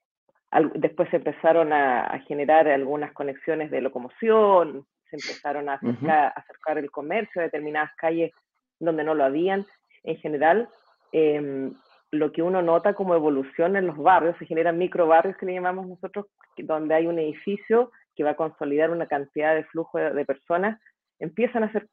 después 0.74 1.08
se 1.10 1.18
empezaron 1.18 1.72
a, 1.72 2.20
generar 2.28 2.68
algunas 2.68 3.14
conexiones 3.14 3.70
de 3.72 3.82
locomoción, 3.82 4.86
se 5.10 5.18
empezaron 5.18 5.70
a 5.70 5.76
acercar, 6.36 6.78
el 6.80 6.92
comercio 6.92 7.42
a 7.42 7.46
determinadas 7.46 7.92
calles 7.96 8.32
donde 8.80 9.04
no 9.04 9.14
lo 9.14 9.24
habían. 9.24 9.66
En 10.04 10.18
general, 10.18 10.68
em, 11.12 11.74
lo 12.12 12.32
que 12.32 12.42
uno 12.42 12.62
nota 12.62 12.94
como 12.94 13.16
evolución 13.16 13.76
en 13.76 13.88
los 13.88 13.98
barrios, 13.98 14.36
se 14.40 14.46
generan 14.46 14.78
microbarrios 14.78 15.38
que 15.38 15.46
le 15.46 15.54
llamamos 15.54 15.88
nosotros, 15.88 16.26
donde 16.58 16.96
hay 16.96 17.08
un 17.08 17.20
edificio 17.20 17.92
que 18.16 18.24
va 18.24 18.32
a 18.32 18.36
consolidar 18.36 18.90
una 18.90 19.06
cantidad 19.06 19.54
de 19.54 19.64
flujo 19.66 20.00
de 20.00 20.26
personas 20.26 20.80
empiezan 21.20 21.64
a, 21.64 21.68
hacer, 21.68 21.88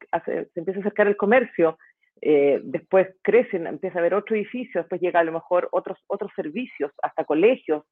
se 0.53 0.61
empieza 0.61 0.81
a 0.81 0.83
acercar 0.83 1.07
el 1.07 1.17
comercio, 1.17 1.79
eh, 2.21 2.61
después 2.65 3.09
crecen, 3.23 3.67
empieza 3.67 3.99
a 3.99 4.01
haber 4.01 4.15
otro 4.15 4.37
edificio, 4.37 4.81
después 4.81 5.01
llega 5.01 5.21
a 5.21 5.25
lo 5.25 5.33
mejor 5.33 5.69
otros, 5.73 5.99
otros 6.07 6.31
servicios, 6.35 6.91
hasta 7.03 7.25
colegios, 7.25 7.85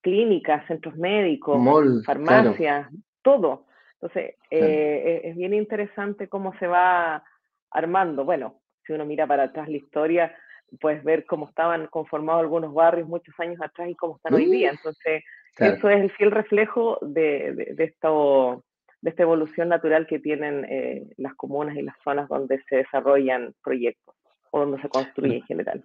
clínicas, 0.00 0.66
centros 0.66 0.96
médicos, 0.96 1.58
farmacias, 2.04 2.88
todo. 3.22 3.66
Entonces, 3.94 4.34
eh, 4.50 5.20
es 5.24 5.36
bien 5.36 5.54
interesante 5.54 6.28
cómo 6.28 6.56
se 6.58 6.66
va 6.66 7.22
armando. 7.70 8.24
Bueno, 8.24 8.60
si 8.86 8.92
uno 8.92 9.04
mira 9.04 9.26
para 9.26 9.44
atrás 9.44 9.68
la 9.68 9.76
historia, 9.76 10.36
puedes 10.80 11.02
ver 11.02 11.24
cómo 11.24 11.48
estaban 11.48 11.86
conformados 11.88 12.42
algunos 12.42 12.74
barrios 12.74 13.08
muchos 13.08 13.34
años 13.38 13.60
atrás 13.60 13.88
y 13.88 13.94
cómo 13.94 14.16
están 14.16 14.34
hoy 14.34 14.46
día. 14.46 14.70
Entonces, 14.70 15.22
eso 15.58 15.88
es 15.88 16.00
el 16.02 16.10
fiel 16.12 16.30
reflejo 16.30 16.98
de, 17.00 17.52
de, 17.54 17.74
de 17.74 17.84
esto 17.84 18.64
de 19.00 19.10
esta 19.10 19.22
evolución 19.22 19.68
natural 19.68 20.06
que 20.06 20.18
tienen 20.18 20.64
eh, 20.64 21.06
las 21.16 21.34
comunas 21.34 21.76
y 21.76 21.82
las 21.82 21.96
zonas 22.02 22.28
donde 22.28 22.60
se 22.68 22.76
desarrollan 22.76 23.54
proyectos 23.62 24.14
o 24.50 24.60
donde 24.60 24.80
se 24.80 24.88
construye 24.88 25.36
en 25.36 25.42
general. 25.42 25.84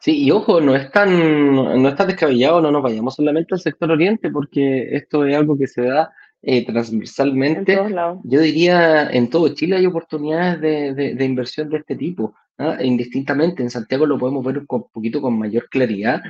Sí, 0.00 0.24
y 0.24 0.30
ojo, 0.30 0.60
no 0.60 0.74
es 0.74 0.90
tan, 0.90 1.54
no 1.54 1.88
está 1.88 2.06
descabellado, 2.06 2.60
no 2.60 2.70
nos 2.70 2.82
vayamos 2.82 3.14
solamente 3.14 3.54
al 3.54 3.60
sector 3.60 3.90
oriente, 3.90 4.30
porque 4.30 4.94
esto 4.96 5.24
es 5.26 5.36
algo 5.36 5.58
que 5.58 5.66
se 5.66 5.82
da 5.82 6.10
eh, 6.42 6.64
transversalmente. 6.64 7.78
Yo 8.24 8.40
diría, 8.40 9.10
en 9.10 9.28
todo 9.28 9.52
Chile 9.54 9.76
hay 9.76 9.86
oportunidades 9.86 10.60
de, 10.60 11.14
de, 11.14 11.24
inversión 11.24 11.68
de 11.68 11.78
este 11.78 11.96
tipo. 11.96 12.34
¿ah? 12.58 12.78
Indistintamente, 12.80 13.62
en 13.62 13.70
Santiago 13.70 14.06
lo 14.06 14.18
podemos 14.18 14.44
ver 14.44 14.58
un 14.58 14.66
poquito 14.66 15.20
con 15.20 15.38
mayor 15.38 15.68
claridad 15.68 16.22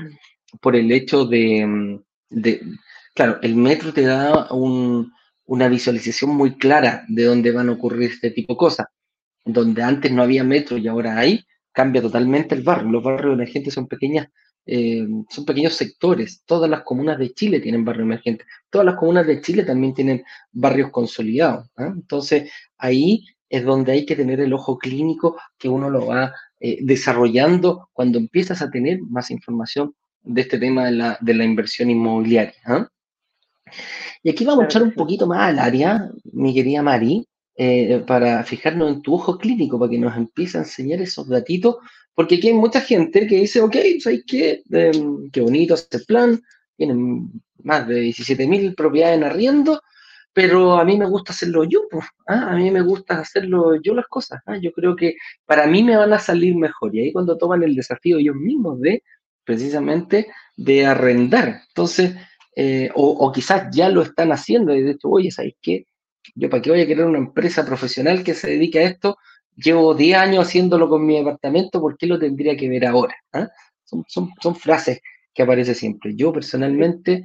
por 0.61 0.77
el 0.77 0.91
hecho 0.91 1.25
de, 1.25 2.01
de 2.31 2.61
claro, 3.15 3.39
el 3.43 3.57
metro 3.57 3.93
te 3.93 4.03
da 4.03 4.53
un, 4.53 5.13
una 5.47 5.69
visualización 5.69 6.31
muy 6.31 6.57
clara 6.57 7.05
de 7.09 7.25
dónde 7.25 7.53
van 7.53 7.69
a 7.69 7.73
ocurrir 7.73 8.11
este 8.11 8.31
tipo 8.31 8.55
de 8.55 8.59
cosas. 8.59 8.87
Donde 9.45 9.83
antes 9.83 10.11
no 10.13 10.23
había 10.23 10.45
metro 10.45 10.77
y 10.77 10.89
ahora 10.89 11.19
hay, 11.19 11.45
cambia 11.73 12.03
totalmente 12.03 12.55
el 12.55 12.63
barrio. 12.63 12.91
Los 12.91 13.03
barrios 13.03 13.35
emergentes 13.35 13.75
son 13.75 13.87
pequeñas, 13.87 14.29
eh, 14.67 15.07
son 15.31 15.45
pequeños 15.45 15.75
sectores. 15.75 16.43
Todas 16.45 16.69
las 16.69 16.83
comunas 16.83 17.19
de 17.19 17.33
Chile 17.33 17.61
tienen 17.61 17.85
barrios 17.85 18.07
emergentes. 18.07 18.47
Todas 18.71 18.87
las 18.87 18.97
comunas 18.97 19.27
de 19.27 19.41
Chile 19.41 19.63
también 19.63 19.95
tienen 19.95 20.25
barrios 20.51 20.91
consolidados. 20.91 21.69
¿ah? 21.77 21.93
Entonces, 21.95 22.51
ahí 22.77 23.25
es 23.49 23.65
donde 23.65 23.93
hay 23.93 24.05
que 24.05 24.17
tener 24.17 24.41
el 24.41 24.53
ojo 24.53 24.79
clínico 24.79 25.39
que 25.59 25.69
uno 25.69 25.89
lo 25.89 26.07
va 26.07 26.33
eh, 26.59 26.79
desarrollando 26.83 27.89
cuando 27.93 28.19
empiezas 28.19 28.63
a 28.63 28.71
tener 28.71 29.01
más 29.03 29.31
información 29.31 29.95
de 30.23 30.41
este 30.41 30.59
tema 30.59 30.87
de 30.87 30.93
la, 30.93 31.19
de 31.21 31.35
la 31.35 31.45
inversión 31.45 31.89
inmobiliaria. 31.89 32.91
Y 34.27 34.31
aquí 34.31 34.45
vamos 34.45 34.65
a 34.65 34.67
echar 34.67 34.83
un 34.83 34.91
poquito 34.91 35.25
más 35.29 35.39
al 35.39 35.61
área, 35.61 36.11
mi 36.33 36.53
querida 36.53 36.83
Mari, 36.83 37.25
eh, 37.57 38.03
para 38.05 38.43
fijarnos 38.43 38.91
en 38.91 39.01
tu 39.01 39.15
ojo 39.15 39.39
clínico, 39.39 39.79
para 39.79 39.89
que 39.89 40.01
nos 40.01 40.17
empiece 40.17 40.59
a 40.59 40.63
enseñar 40.63 41.01
esos 41.01 41.29
datitos, 41.29 41.77
porque 42.13 42.35
aquí 42.35 42.49
hay 42.49 42.55
mucha 42.55 42.81
gente 42.81 43.29
que 43.29 43.37
dice, 43.37 43.61
ok, 43.61 43.77
¿sabes 44.01 44.25
qué? 44.27 44.65
Em, 44.69 45.31
qué 45.31 45.41
bonito 45.41 45.75
este 45.75 46.01
plan, 46.01 46.43
tienen 46.77 47.31
más 47.63 47.87
de 47.87 48.03
17.000 48.03 48.75
propiedades 48.75 49.17
en 49.17 49.23
arriendo, 49.23 49.81
pero 50.33 50.75
a 50.75 50.85
mí 50.85 50.99
me 50.99 51.07
gusta 51.07 51.33
hacerlo 51.33 51.63
yo, 51.63 51.83
pues, 51.89 52.05
¿ah? 52.27 52.49
a 52.51 52.57
mí 52.57 52.69
me 52.73 52.81
gusta 52.81 53.21
hacerlo 53.21 53.81
yo 53.81 53.95
las 53.95 54.09
cosas, 54.09 54.43
¿ah? 54.47 54.57
yo 54.61 54.73
creo 54.73 54.97
que 54.97 55.15
para 55.45 55.69
mí 55.69 55.85
me 55.85 55.97
van 55.97 56.13
a 56.13 56.19
salir 56.19 56.57
mejor, 56.57 56.93
y 56.97 56.99
ahí 56.99 57.13
cuando 57.13 57.39
toman 57.39 57.63
el 57.63 57.77
desafío 57.77 58.19
ellos 58.19 58.35
mismos 58.35 58.81
de, 58.81 59.05
precisamente, 59.45 60.27
de 60.57 60.85
arrendar. 60.85 61.61
Entonces, 61.69 62.17
eh, 62.59 62.89
o, 62.95 63.31
quizás 63.33 63.69
ya 63.71 63.91
lo 63.91 64.01
están 64.01 64.33
haciendo 64.33 64.75
y 64.75 64.83
de 64.83 64.93
hecho, 64.93 65.11
oye, 65.11 65.31
¿sabes 65.31 65.55
qué? 65.61 65.85
Yo 66.35 66.49
para 66.49 66.63
qué 66.63 66.71
voy 66.71 66.81
a 66.81 66.87
querer 66.87 67.05
una 67.05 67.19
empresa 67.19 67.67
profesional 67.67 68.25
que 68.25 68.33
se 68.33 68.49
dedique 68.49 68.79
a 68.79 68.85
esto, 68.85 69.19
llevo 69.55 69.95
10 69.95 70.17
años 70.17 70.47
haciéndolo 70.47 70.89
con 70.89 71.05
mi 71.05 71.19
departamento, 71.19 71.83
¿por 71.83 71.99
qué 71.99 72.07
lo 72.07 72.19
tendría 72.19 72.57
que 72.57 72.71
ver 72.71 72.87
ahora? 72.87 73.15
¿Ah? 73.35 73.49
Son, 73.85 74.57
frases 74.57 75.01
que 75.35 75.43
aparecen 75.43 75.75
siempre. 75.75 76.17
Yo 76.17 76.33
personalmente 76.33 77.25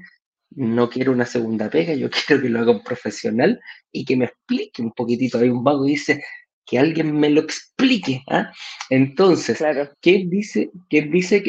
no 0.52 0.89
quiero 0.89 1.13
una 1.13 1.26
segunda 1.26 1.70
pega, 1.70 1.94
yo 1.94 2.10
quiero 2.28 2.41
que 2.41 2.50
lo 2.50 2.60
haga 2.60 2.72
un 2.72 2.84
profesional 2.84 3.60
y 3.89 4.04
que 4.04 4.17
me 4.17 4.26
explique 4.26 4.82
un 4.82 4.91
poquitito. 4.91 5.38
Hay 5.38 5.50
un 5.50 5.63
vago 5.63 5.86
que 5.86 5.91
dice 5.91 6.24
que 6.65 6.78
alguien 6.78 7.17
me 7.17 7.30
lo 7.30 7.39
explique. 7.39 8.22
¿ah? 8.28 8.52
Entonces, 8.89 9.63
¿qué 10.02 10.26
dice? 10.28 10.72
¿Qué 10.89 11.04
dice? 11.04 11.38
Eh, 11.38 11.46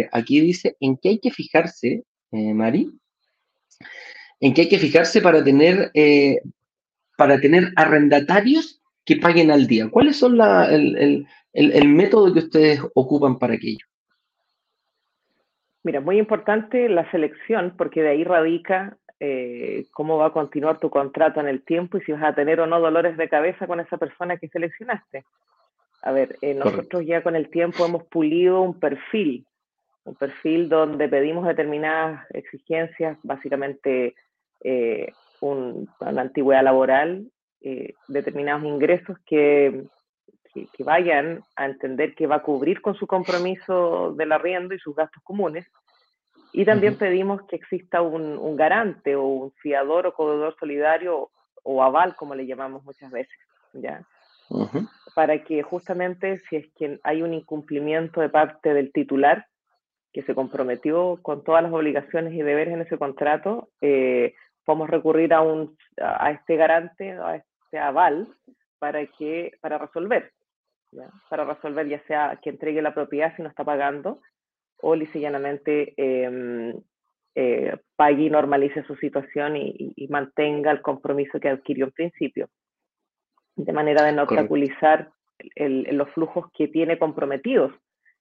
eh, 0.00 0.08
aquí 0.12 0.40
dice 0.40 0.76
en 0.80 0.96
qué 0.96 1.10
hay 1.10 1.18
que 1.18 1.30
fijarse 1.30 2.04
eh, 2.36 2.54
Mari, 2.54 2.90
en 4.40 4.54
que 4.54 4.62
hay 4.62 4.68
que 4.68 4.78
fijarse 4.78 5.20
para 5.20 5.42
tener, 5.42 5.90
eh, 5.94 6.40
para 7.16 7.40
tener 7.40 7.72
arrendatarios 7.76 8.82
que 9.04 9.16
paguen 9.16 9.50
al 9.50 9.66
día. 9.66 9.88
¿Cuáles 9.90 10.16
son 10.16 10.38
el, 10.40 11.88
método 11.88 12.32
que 12.32 12.40
ustedes 12.40 12.80
ocupan 12.94 13.38
para 13.38 13.54
aquello? 13.54 13.86
Mira, 15.82 16.00
muy 16.00 16.18
importante 16.18 16.88
la 16.88 17.08
selección, 17.10 17.74
porque 17.78 18.02
de 18.02 18.08
ahí 18.10 18.24
radica 18.24 18.98
eh, 19.20 19.86
cómo 19.92 20.18
va 20.18 20.26
a 20.26 20.32
continuar 20.32 20.78
tu 20.80 20.90
contrato 20.90 21.40
en 21.40 21.48
el 21.48 21.64
tiempo 21.64 21.96
y 21.96 22.02
si 22.02 22.12
vas 22.12 22.24
a 22.24 22.34
tener 22.34 22.60
o 22.60 22.66
no 22.66 22.80
dolores 22.80 23.16
de 23.16 23.28
cabeza 23.28 23.66
con 23.66 23.80
esa 23.80 23.96
persona 23.96 24.36
que 24.36 24.48
seleccionaste. 24.48 25.24
A 26.02 26.12
ver, 26.12 26.36
nosotros 26.56 27.04
ya 27.06 27.22
con 27.22 27.36
el 27.36 27.48
tiempo 27.48 27.86
hemos 27.86 28.04
pulido 28.04 28.60
un 28.60 28.78
perfil 28.78 29.46
un 30.06 30.14
perfil 30.14 30.68
donde 30.68 31.08
pedimos 31.08 31.46
determinadas 31.46 32.24
exigencias, 32.30 33.18
básicamente 33.22 34.14
eh, 34.60 35.12
una 35.40 35.86
antigüedad 36.20 36.64
laboral, 36.64 37.30
eh, 37.60 37.92
determinados 38.08 38.64
ingresos 38.64 39.18
que 39.26 39.86
que, 40.72 40.84
vayan 40.84 41.42
a 41.56 41.66
entender 41.66 42.14
que 42.14 42.26
va 42.26 42.36
a 42.36 42.42
cubrir 42.42 42.80
con 42.80 42.94
su 42.94 43.06
compromiso 43.06 44.14
del 44.16 44.32
arriendo 44.32 44.74
y 44.74 44.78
sus 44.78 44.94
gastos 44.94 45.22
comunes. 45.22 45.66
Y 46.52 46.64
también 46.64 46.96
pedimos 46.96 47.42
que 47.48 47.56
exista 47.56 48.00
un, 48.00 48.56
garante 48.56 49.16
o 49.16 49.26
un 49.26 49.52
fiador 49.52 50.06
o 50.06 50.14
codedor 50.14 50.56
solidario 50.58 51.30
o 51.62 51.82
aval, 51.82 52.16
como 52.16 52.34
le 52.34 52.46
llamamos 52.46 52.84
muchas 52.84 53.10
veces, 53.10 53.36
¿ya? 53.74 54.06
Para 55.14 55.42
que 55.42 55.62
justamente 55.62 56.40
si 56.48 56.56
es 56.56 56.66
que 56.78 56.98
hay 57.02 57.22
un 57.22 57.34
incumplimiento 57.34 58.20
de 58.20 58.28
parte 58.28 58.72
del 58.72 58.92
titular, 58.92 59.46
que 60.16 60.22
se 60.22 60.34
comprometió 60.34 61.18
con 61.20 61.44
todas 61.44 61.62
las 61.62 61.70
obligaciones 61.74 62.32
y 62.32 62.40
deberes 62.40 62.72
en 62.72 62.80
ese 62.80 62.96
contrato, 62.96 63.68
eh, 63.82 64.32
podemos 64.64 64.88
recurrir 64.88 65.34
a, 65.34 65.42
un, 65.42 65.76
a 66.00 66.30
este 66.30 66.56
garante, 66.56 67.12
a 67.12 67.36
este 67.36 67.78
aval, 67.78 68.26
para, 68.78 69.04
que, 69.04 69.52
para 69.60 69.76
resolver 69.76 70.32
para 71.28 71.44
resolver 71.44 71.86
ya 71.86 72.02
sea 72.06 72.38
que 72.42 72.48
entregue 72.48 72.80
la 72.80 72.94
propiedad 72.94 73.36
si 73.36 73.42
no 73.42 73.50
está 73.50 73.62
pagando 73.62 74.18
o 74.78 74.94
lisillanamente 74.94 75.92
em, 75.98 76.72
eh, 77.34 77.76
pague 77.96 78.22
y 78.22 78.30
normalice 78.30 78.84
su 78.84 78.96
situación 78.96 79.56
y, 79.58 80.06
mantenga 80.08 80.70
el 80.70 80.80
compromiso 80.80 81.38
que 81.38 81.50
adquirió 81.50 81.84
en 81.84 81.92
principio, 81.92 82.48
de 83.56 83.72
manera 83.74 84.02
de 84.02 84.12
no 84.12 84.22
obstaculizar 84.22 85.10
los 85.56 86.10
flujos 86.12 86.46
que 86.54 86.68
tiene 86.68 86.98
comprometidos 86.98 87.74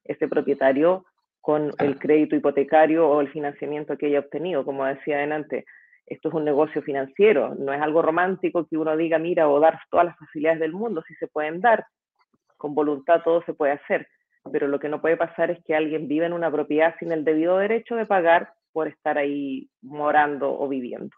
ese 0.04 0.28
propietario 0.28 1.06
con 1.46 1.72
el 1.78 2.00
crédito 2.00 2.36
hipotecario 2.36 3.08
o 3.08 3.22
el 3.22 3.30
financiamiento 3.30 4.00
que 4.00 4.08
haya 4.08 4.22
obtenido. 4.22 4.66
Como 4.66 4.84
decía 4.84 5.18
adelante, 5.18 5.66
esto 6.08 6.30
es 6.30 6.34
un 6.34 6.44
negocio 6.44 6.82
financiero, 6.82 7.54
no 7.54 7.72
es 7.72 7.80
algo 7.80 8.02
romántico 8.02 8.66
que 8.66 8.76
uno 8.76 8.98
diga, 8.98 9.20
mira, 9.20 9.48
o 9.48 9.60
dar 9.60 9.80
todas 9.92 10.08
las 10.08 10.18
facilidades 10.18 10.60
del 10.60 10.74
mundo, 10.74 11.04
si 11.08 11.14
se 11.14 11.28
pueden 11.28 11.62
dar, 11.62 11.86
con 12.58 12.74
voluntad 12.74 13.22
todo 13.24 13.44
se 13.44 13.54
puede 13.54 13.74
hacer, 13.74 14.08
pero 14.52 14.68
lo 14.68 14.80
que 14.80 14.90
no 14.90 15.00
puede 15.00 15.18
pasar 15.18 15.52
es 15.52 15.64
que 15.64 15.76
alguien 15.76 16.08
viva 16.08 16.26
en 16.26 16.34
una 16.34 16.52
propiedad 16.52 16.96
sin 16.98 17.12
el 17.12 17.24
debido 17.24 17.60
derecho 17.60 17.96
de 17.96 18.08
pagar 18.08 18.52
por 18.74 18.88
estar 18.88 19.20
ahí 19.20 19.70
morando 19.84 20.52
o 20.52 20.68
viviendo. 20.68 21.16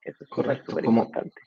Eso 0.00 0.24
es 0.24 0.30
Correcto, 0.30 0.70
súper 0.70 0.86
importante. 0.86 1.42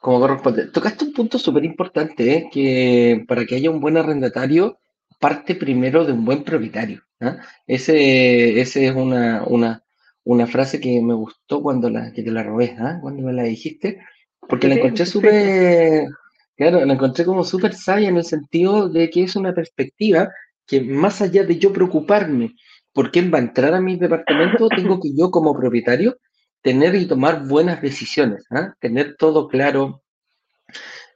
Como 0.00 0.18
corresponde. 0.18 0.66
Tocaste 0.72 1.04
un 1.04 1.12
punto 1.12 1.38
súper 1.38 1.64
importante, 1.64 2.34
¿eh? 2.34 2.50
que 2.52 3.24
para 3.28 3.44
que 3.44 3.54
haya 3.54 3.70
un 3.70 3.80
buen 3.80 3.96
arrendatario, 3.96 4.78
parte 5.22 5.54
primero 5.54 6.04
de 6.04 6.12
un 6.12 6.24
buen 6.24 6.42
propietario. 6.44 7.02
¿ah? 7.20 7.38
Ese, 7.66 8.60
ese 8.60 8.88
es 8.88 8.94
una, 8.94 9.44
una, 9.46 9.82
una, 10.24 10.46
frase 10.46 10.80
que 10.80 11.00
me 11.00 11.14
gustó 11.14 11.62
cuando 11.62 11.88
la, 11.88 12.12
que 12.12 12.22
te 12.22 12.32
la 12.32 12.42
robé, 12.42 12.76
¿ah? 12.78 12.98
cuando 13.00 13.22
me 13.22 13.32
la 13.32 13.44
dijiste, 13.44 14.00
porque 14.48 14.68
la 14.68 14.74
encontré 14.74 15.06
súper 15.06 16.08
Claro, 16.56 16.84
la 16.84 16.92
encontré 16.92 17.24
como 17.24 17.44
súper 17.44 17.74
sabia 17.74 18.08
en 18.08 18.18
el 18.18 18.24
sentido 18.24 18.88
de 18.88 19.10
que 19.10 19.22
es 19.24 19.36
una 19.36 19.54
perspectiva 19.54 20.30
que 20.66 20.80
más 20.80 21.22
allá 21.22 21.44
de 21.44 21.58
yo 21.58 21.72
preocuparme 21.72 22.54
por 22.92 23.10
quién 23.10 23.32
va 23.32 23.38
a 23.38 23.42
entrar 23.42 23.74
a 23.74 23.80
mi 23.80 23.96
departamento, 23.96 24.68
tengo 24.76 25.00
que 25.00 25.10
yo 25.16 25.30
como 25.30 25.58
propietario 25.58 26.18
tener 26.60 26.94
y 26.94 27.06
tomar 27.06 27.48
buenas 27.48 27.82
decisiones, 27.82 28.44
¿ah? 28.50 28.74
tener 28.80 29.16
todo 29.16 29.48
claro, 29.48 30.02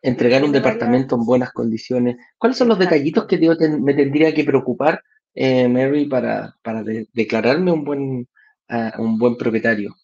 entregar 0.07 0.45
un 0.45 0.53
departamento 0.53 1.17
en 1.17 1.25
buenas 1.25 1.53
condiciones. 1.53 2.17
¿Cuáles 2.39 2.57
son 2.57 2.69
los 2.69 2.79
detallitos 2.79 3.27
que 3.27 3.39
me 3.39 3.95
tendría 3.95 4.33
que 4.33 4.45
preocupar, 4.45 5.03
eh, 5.35 5.69
Mary, 5.69 6.07
para, 6.07 6.55
para 6.63 6.83
declararme 7.13 7.73
un 7.73 7.85
buen, 7.85 8.29
uh, 8.71 9.03
un 9.03 9.19
buen 9.19 9.37
propietario? 9.37 9.95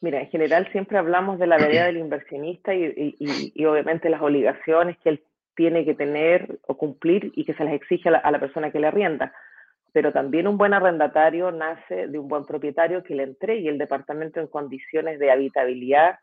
Mira, 0.00 0.20
en 0.20 0.28
general 0.28 0.70
siempre 0.70 0.98
hablamos 0.98 1.38
de 1.38 1.46
la 1.46 1.56
vereda 1.56 1.86
del 1.86 1.96
inversionista 1.96 2.74
y, 2.74 3.64
obviamente 3.64 4.10
las 4.10 4.20
obligaciones 4.20 4.98
que 4.98 5.08
él 5.08 5.22
tiene 5.56 5.84
que 5.84 5.94
tener 5.94 6.58
o 6.66 6.76
cumplir 6.76 7.32
y 7.36 7.44
que 7.44 7.54
se 7.54 7.64
les 7.64 7.74
exige 7.74 8.10
a 8.10 8.30
la, 8.30 8.40
persona 8.40 8.70
que 8.70 8.80
le 8.80 8.88
arrienda. 8.88 9.32
Pero 9.92 10.12
también 10.12 10.48
un 10.48 10.58
buen 10.58 10.74
arrendatario 10.74 11.52
nace 11.52 12.08
de 12.08 12.18
un 12.18 12.28
buen 12.28 12.44
propietario 12.44 13.02
que 13.04 13.14
le 13.14 13.22
entregue 13.22 13.70
el 13.70 13.78
departamento 13.78 14.40
en 14.40 14.48
condiciones 14.48 15.18
de 15.18 15.30
habitabilidad 15.30 16.18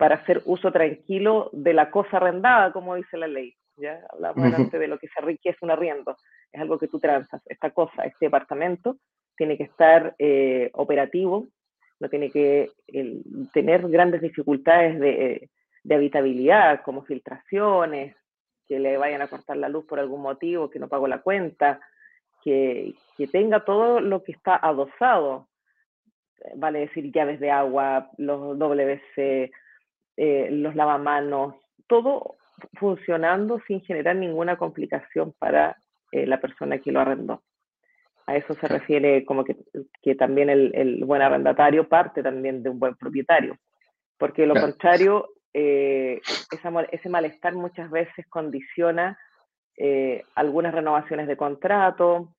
para 0.00 0.16
hacer 0.16 0.40
uso 0.46 0.72
tranquilo 0.72 1.50
de 1.52 1.74
la 1.74 1.90
cosa 1.90 2.16
arrendada, 2.16 2.72
como 2.72 2.94
dice 2.94 3.18
la 3.18 3.28
ley. 3.28 3.54
Ya 3.76 4.00
hablamos 4.10 4.54
antes 4.54 4.80
de 4.80 4.88
lo 4.88 4.98
que 4.98 5.08
se 5.08 5.20
requiere 5.20 5.58
un 5.60 5.70
arriendo. 5.70 6.16
Es 6.50 6.60
algo 6.60 6.78
que 6.78 6.88
tú 6.88 6.98
transas. 6.98 7.42
Esta 7.44 7.70
cosa, 7.70 8.04
este 8.04 8.26
departamento, 8.26 8.96
tiene 9.36 9.58
que 9.58 9.64
estar 9.64 10.14
eh, 10.18 10.70
operativo 10.72 11.48
no 12.00 12.08
tiene 12.08 12.30
que 12.30 12.70
tener 13.52 13.86
grandes 13.88 14.22
dificultades 14.22 14.98
de, 14.98 15.50
habitabilidad, 15.94 16.82
como 16.82 17.04
filtraciones, 17.04 18.16
que 18.66 18.80
le 18.80 18.96
vayan 18.96 19.20
a 19.20 19.28
cortar 19.28 19.58
la 19.58 19.68
luz 19.68 19.84
por 19.84 20.00
algún 20.00 20.22
motivo, 20.22 20.70
que 20.70 20.78
no 20.78 20.88
pagó 20.88 21.06
la 21.06 21.20
cuenta, 21.20 21.78
que, 22.42 22.94
tenga 23.30 23.66
todo 23.66 24.00
lo 24.00 24.24
que 24.24 24.32
está 24.32 24.56
adosado, 24.56 25.48
vale 26.56 26.80
decir 26.80 27.12
llaves 27.12 27.38
de 27.38 27.50
agua, 27.50 28.10
los 28.16 28.58
WC, 28.58 29.52
eh, 30.16 30.48
los 30.50 30.74
lavamanos, 30.74 31.54
todo 31.86 32.36
funcionando 32.78 33.60
sin 33.66 33.80
generar 33.82 34.16
ninguna 34.16 34.56
complicación 34.56 35.34
para 35.38 35.76
eh, 36.12 36.26
la 36.26 36.40
persona 36.40 36.78
que 36.78 36.92
lo 36.92 37.00
arrendó. 37.00 37.42
A 38.26 38.36
eso 38.36 38.54
se 38.54 38.68
refiere 38.68 39.24
como 39.24 39.44
que, 39.44 39.56
también 40.14 40.50
el, 40.50 41.04
buen 41.04 41.22
arrendatario 41.22 41.88
parte 41.88 42.22
también 42.22 42.62
de 42.62 42.70
un 42.70 42.78
buen 42.78 42.94
propietario, 42.94 43.56
porque 44.18 44.46
lo 44.46 44.54
contrario, 44.54 45.28
eh, 45.52 46.20
ese 46.92 47.08
malestar 47.08 47.54
muchas 47.54 47.90
veces 47.90 48.26
condiciona 48.28 49.18
eh, 49.76 50.22
algunas 50.34 50.74
renovaciones 50.74 51.26
de 51.26 51.36
contrato, 51.36 52.34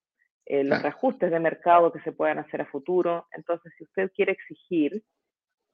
los 0.47 0.81
reajustes 0.81 1.31
de 1.31 1.39
mercado 1.39 1.93
que 1.93 2.01
se 2.01 2.11
puedan 2.11 2.39
hacer 2.39 2.61
a 2.61 2.65
futuro. 2.65 3.25
Entonces, 3.31 3.71
si 3.77 3.85
usted 3.85 4.11
quiere 4.13 4.33
exigir 4.33 5.01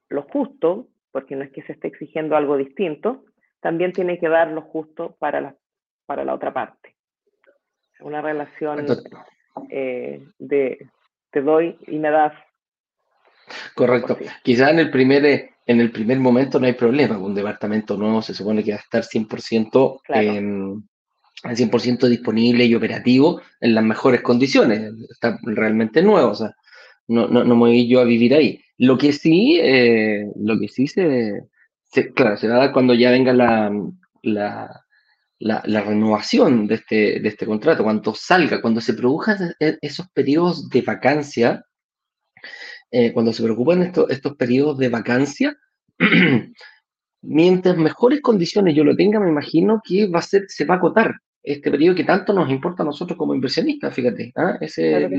lo 0.09 0.21
justo, 0.23 0.87
porque 1.11 1.35
no 1.35 1.43
es 1.43 1.51
que 1.51 1.63
se 1.63 1.73
esté 1.73 1.87
exigiendo 1.87 2.35
algo 2.35 2.57
distinto, 2.57 3.25
también 3.59 3.93
tiene 3.93 4.19
que 4.19 4.29
dar 4.29 4.49
lo 4.49 4.61
justo 4.61 5.15
para 5.19 5.41
la, 5.41 5.55
para 6.05 6.23
la 6.23 6.33
otra 6.33 6.53
parte. 6.53 6.95
Una 7.99 8.21
relación 8.21 8.85
eh, 9.69 10.23
de 10.37 10.89
te 11.31 11.41
doy 11.41 11.77
y 11.87 11.97
me 11.97 12.11
das. 12.11 12.33
Correcto. 13.73 14.17
Quizá 14.43 14.69
en 14.69 14.79
el 14.79 14.91
primer 14.91 15.25
eh, 15.25 15.51
en 15.67 15.81
el 15.81 15.91
primer 15.91 16.19
momento 16.19 16.59
no 16.59 16.65
hay 16.65 16.73
problema. 16.73 17.17
Un 17.17 17.35
departamento 17.35 17.97
nuevo 17.97 18.21
se 18.21 18.33
supone 18.33 18.63
que 18.63 18.71
va 18.71 18.77
a 18.77 18.81
estar 18.81 19.03
100%, 19.03 20.01
100 21.53 21.97
disponible 22.09 22.65
y 22.65 22.73
operativo 22.73 23.41
en 23.59 23.75
las 23.75 23.83
mejores 23.83 24.21
condiciones. 24.21 24.93
Está 25.09 25.37
realmente 25.43 26.01
nuevo. 26.01 26.29
O 26.31 26.35
sea, 26.35 26.55
no, 27.07 27.27
no, 27.27 27.43
no 27.43 27.55
me 27.55 27.59
voy 27.59 27.87
yo 27.87 27.99
a 27.99 28.05
vivir 28.05 28.33
ahí. 28.33 28.63
Lo 28.77 28.97
que 28.97 29.11
sí, 29.11 29.59
eh, 29.61 30.31
lo 30.35 30.59
que 30.59 30.67
sí 30.67 30.87
se, 30.87 31.47
claro, 32.13 32.37
se 32.37 32.47
va 32.47 32.55
a 32.55 32.59
dar 32.59 32.73
cuando 32.73 32.93
ya 32.93 33.11
venga 33.11 33.33
la, 33.33 33.71
la, 34.21 34.83
la, 35.39 35.81
renovación 35.81 36.67
de 36.67 36.75
este, 36.75 37.19
de 37.19 37.27
este 37.27 37.45
contrato, 37.45 37.83
cuando 37.83 38.13
salga, 38.13 38.61
cuando 38.61 38.81
se 38.81 38.93
produzcan 38.93 39.53
esos 39.59 40.07
periodos 40.11 40.69
de 40.69 40.81
vacancia, 40.81 41.65
eh, 42.91 43.11
cuando 43.13 43.33
se 43.33 43.43
preocupan 43.43 43.83
estos, 43.83 44.09
estos 44.09 44.35
periodos 44.35 44.77
de 44.77 44.89
vacancia, 44.89 45.57
mientras 47.21 47.77
mejores 47.77 48.21
condiciones 48.21 48.75
yo 48.75 48.83
lo 48.83 48.95
tenga, 48.95 49.19
me 49.19 49.29
imagino 49.29 49.81
que 49.83 50.07
va 50.07 50.19
a 50.19 50.21
ser, 50.21 50.45
se 50.47 50.65
va 50.65 50.75
a 50.75 50.77
acotar 50.77 51.15
este 51.43 51.71
periodo 51.71 51.95
que 51.95 52.03
tanto 52.03 52.33
nos 52.33 52.49
importa 52.49 52.83
a 52.83 52.85
nosotros 52.85 53.17
como 53.17 53.33
inversionistas, 53.33 53.93
fíjate. 53.93 54.33
¿ah? 54.35 54.57
Ese 54.59 55.05
es 55.05 55.11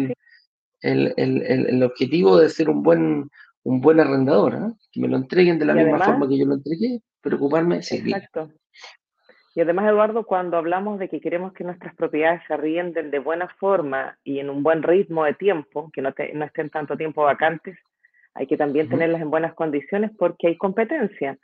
el, 0.81 1.15
el, 1.17 1.43
el, 1.43 1.83
objetivo 1.83 2.39
de 2.39 2.51
ser 2.51 2.69
un 2.69 2.83
buen, 2.83 3.31
un 3.69 3.83
buen 3.83 4.01
arrendador, 4.01 4.55
¿ah? 4.55 4.73
que 4.91 4.99
me 4.99 5.09
lo 5.09 5.19
entreguen 5.19 5.59
de 5.59 5.67
la 5.67 5.75
misma 5.75 5.99
forma 5.99 6.27
que 6.27 6.39
yo 6.39 6.47
lo 6.47 6.55
entregué, 6.55 7.01
preocuparme, 7.21 7.83
sí. 7.83 7.97
Exacto. 7.99 8.51
Y 9.55 9.61
además, 9.61 9.91
Eduardo, 9.91 10.25
cuando 10.25 10.57
hablamos 10.57 10.99
de 10.99 11.11
que 11.11 11.21
queremos 11.21 11.53
que 11.53 11.65
nuestras 11.65 11.95
propiedades 11.95 12.41
se 12.47 12.55
arrienden 12.55 13.11
de 13.11 13.19
buena 13.19 13.47
forma 13.61 14.17
y 14.25 14.39
en 14.39 14.49
un 14.49 14.63
buen 14.63 14.83
ritmo 14.83 15.25
de 15.25 15.35
tiempo, 15.35 15.91
que 15.93 16.01
no, 16.01 16.15
no 16.33 16.45
estén 16.47 16.71
tanto 16.71 16.97
tiempo 16.97 17.25
vacantes, 17.25 17.79
hay 18.33 18.47
que 18.47 18.57
también 18.57 18.89
tenerlas 18.89 19.21
en 19.21 19.31
buenas 19.31 19.53
condiciones 19.53 20.13
porque 20.17 20.47
hay 20.47 20.57
competencia. 20.57 21.37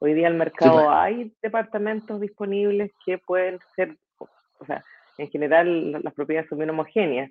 Hoy 0.00 0.12
día 0.12 0.26
en 0.26 0.34
el 0.34 0.38
mercado 0.38 0.84
pues. 0.84 0.88
hay 0.90 1.32
departamentos 1.40 2.20
disponibles 2.20 2.90
que 3.06 3.16
pueden 3.18 3.58
ser, 3.74 3.96
o 4.18 4.66
sea, 4.66 4.84
en 5.16 5.30
general 5.30 5.92
las 6.02 6.12
propiedades 6.12 6.50
son 6.50 6.58
bien 6.58 6.70
homogéneas. 6.70 7.30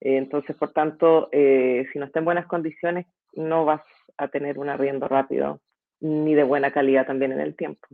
Eh, 0.00 0.18
entonces, 0.18 0.54
por 0.56 0.72
tanto, 0.72 1.30
eh, 1.32 1.86
si 1.90 1.98
no 1.98 2.04
está 2.04 2.18
en 2.18 2.26
buenas 2.26 2.46
condiciones, 2.46 3.06
no 3.36 3.64
vas 3.64 3.82
a 4.16 4.28
tener 4.28 4.58
un 4.58 4.68
arriendo 4.68 5.08
rápido 5.08 5.60
ni 6.00 6.34
de 6.34 6.42
buena 6.42 6.72
calidad 6.72 7.06
también 7.06 7.32
en 7.32 7.40
el 7.40 7.54
tiempo. 7.54 7.86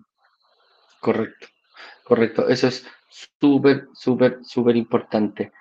Correcto. 1.00 1.48
Correcto, 2.04 2.48
eso 2.48 2.68
es 2.68 2.86
súper, 3.08 3.86
súper, 3.94 4.38
súper 4.42 4.76
importante. 4.76 5.52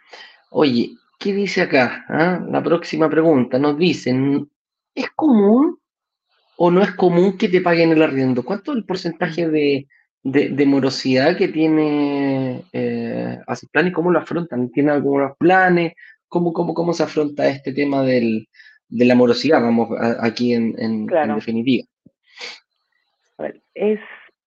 Oye, 0.50 0.96
¿qué 1.20 1.34
dice 1.34 1.62
acá? 1.62 2.06
Ah? 2.10 2.44
La 2.50 2.64
próxima 2.64 3.10
pregunta 3.10 3.60
nos 3.60 3.78
dicen, 3.78 4.50
¿es 4.94 5.10
común 5.12 5.80
o 6.58 6.72
no 6.72 6.82
es 6.82 6.92
común 6.96 7.38
que 7.38 7.48
te 7.48 7.62
paguen 7.62 7.92
el 7.92 8.02
arriendo? 8.02 8.44
¿Cuánto 8.44 8.72
es 8.72 8.78
el 8.78 8.86
porcentaje 8.86 9.50
de, 9.50 9.88
de, 10.24 10.66
morosidad 10.66 11.38
que 11.38 11.48
tiene 11.48 12.64
eh, 12.74 13.40
Plan 13.72 13.88
y 13.88 13.92
cómo 13.92 14.12
lo 14.12 14.20
afrontan. 14.20 14.70
¿Tiene 14.72 14.92
algunos 14.92 15.38
planes? 15.38 15.94
¿Cómo, 16.28 16.54
cómo, 16.54 16.74
cómo 16.74 16.94
se 16.94 17.04
afronta 17.04 17.48
este 17.48 17.74
tema 17.74 18.04
del, 18.04 18.48
de 18.92 19.06
la 19.06 19.16
morosidad, 19.16 19.62
vamos, 19.62 19.90
aquí 20.20 20.54
en, 20.54 20.76
en, 20.78 21.08
definitiva? 21.08 21.88
A 23.38 23.44
ver, 23.44 23.62
es 23.74 24.00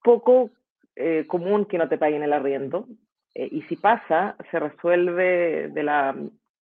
poco 0.02 0.50
eh, 0.94 1.24
común 1.26 1.64
que 1.64 1.78
no 1.78 1.88
te 1.88 1.98
paguen 1.98 2.22
el 2.22 2.32
arriendo. 2.32 2.86
Eh, 3.34 3.48
y 3.50 3.62
si 3.62 3.76
pasa, 3.76 4.36
se 4.50 4.60
resuelve 4.60 5.68
de 5.68 5.82
la 5.82 6.14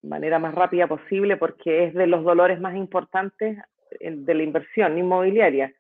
manera 0.02 0.38
más 0.38 0.54
rápida 0.54 0.86
posible 0.86 1.36
porque 1.36 1.84
es 1.84 1.94
de 1.94 2.06
los 2.06 2.24
dolores 2.24 2.60
más 2.60 2.76
importantes 2.76 3.58
de 4.00 4.34
la 4.34 4.42
inversión 4.42 4.96
inmobiliaria. 4.96 5.72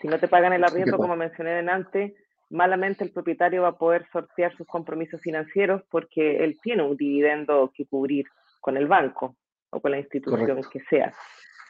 Si 0.00 0.08
no 0.08 0.18
te 0.18 0.28
pagan 0.28 0.52
el 0.52 0.64
arriendo, 0.64 0.98
como 0.98 1.16
mencioné 1.16 1.58
antes, 1.70 2.12
malamente 2.50 3.04
el 3.04 3.12
propietario 3.12 3.62
va 3.62 3.68
a 3.68 3.78
poder 3.78 4.06
sortear 4.12 4.54
sus 4.56 4.66
compromisos 4.66 5.20
financieros 5.20 5.82
porque 5.90 6.44
él 6.44 6.58
tiene 6.62 6.82
un 6.82 6.96
dividendo 6.96 7.72
que 7.74 7.86
cubrir 7.86 8.26
con 8.60 8.76
el 8.76 8.86
banco 8.86 9.36
o 9.70 9.80
con 9.80 9.92
la 9.92 9.98
institución 9.98 10.60
que 10.70 10.80
sea. 10.88 11.12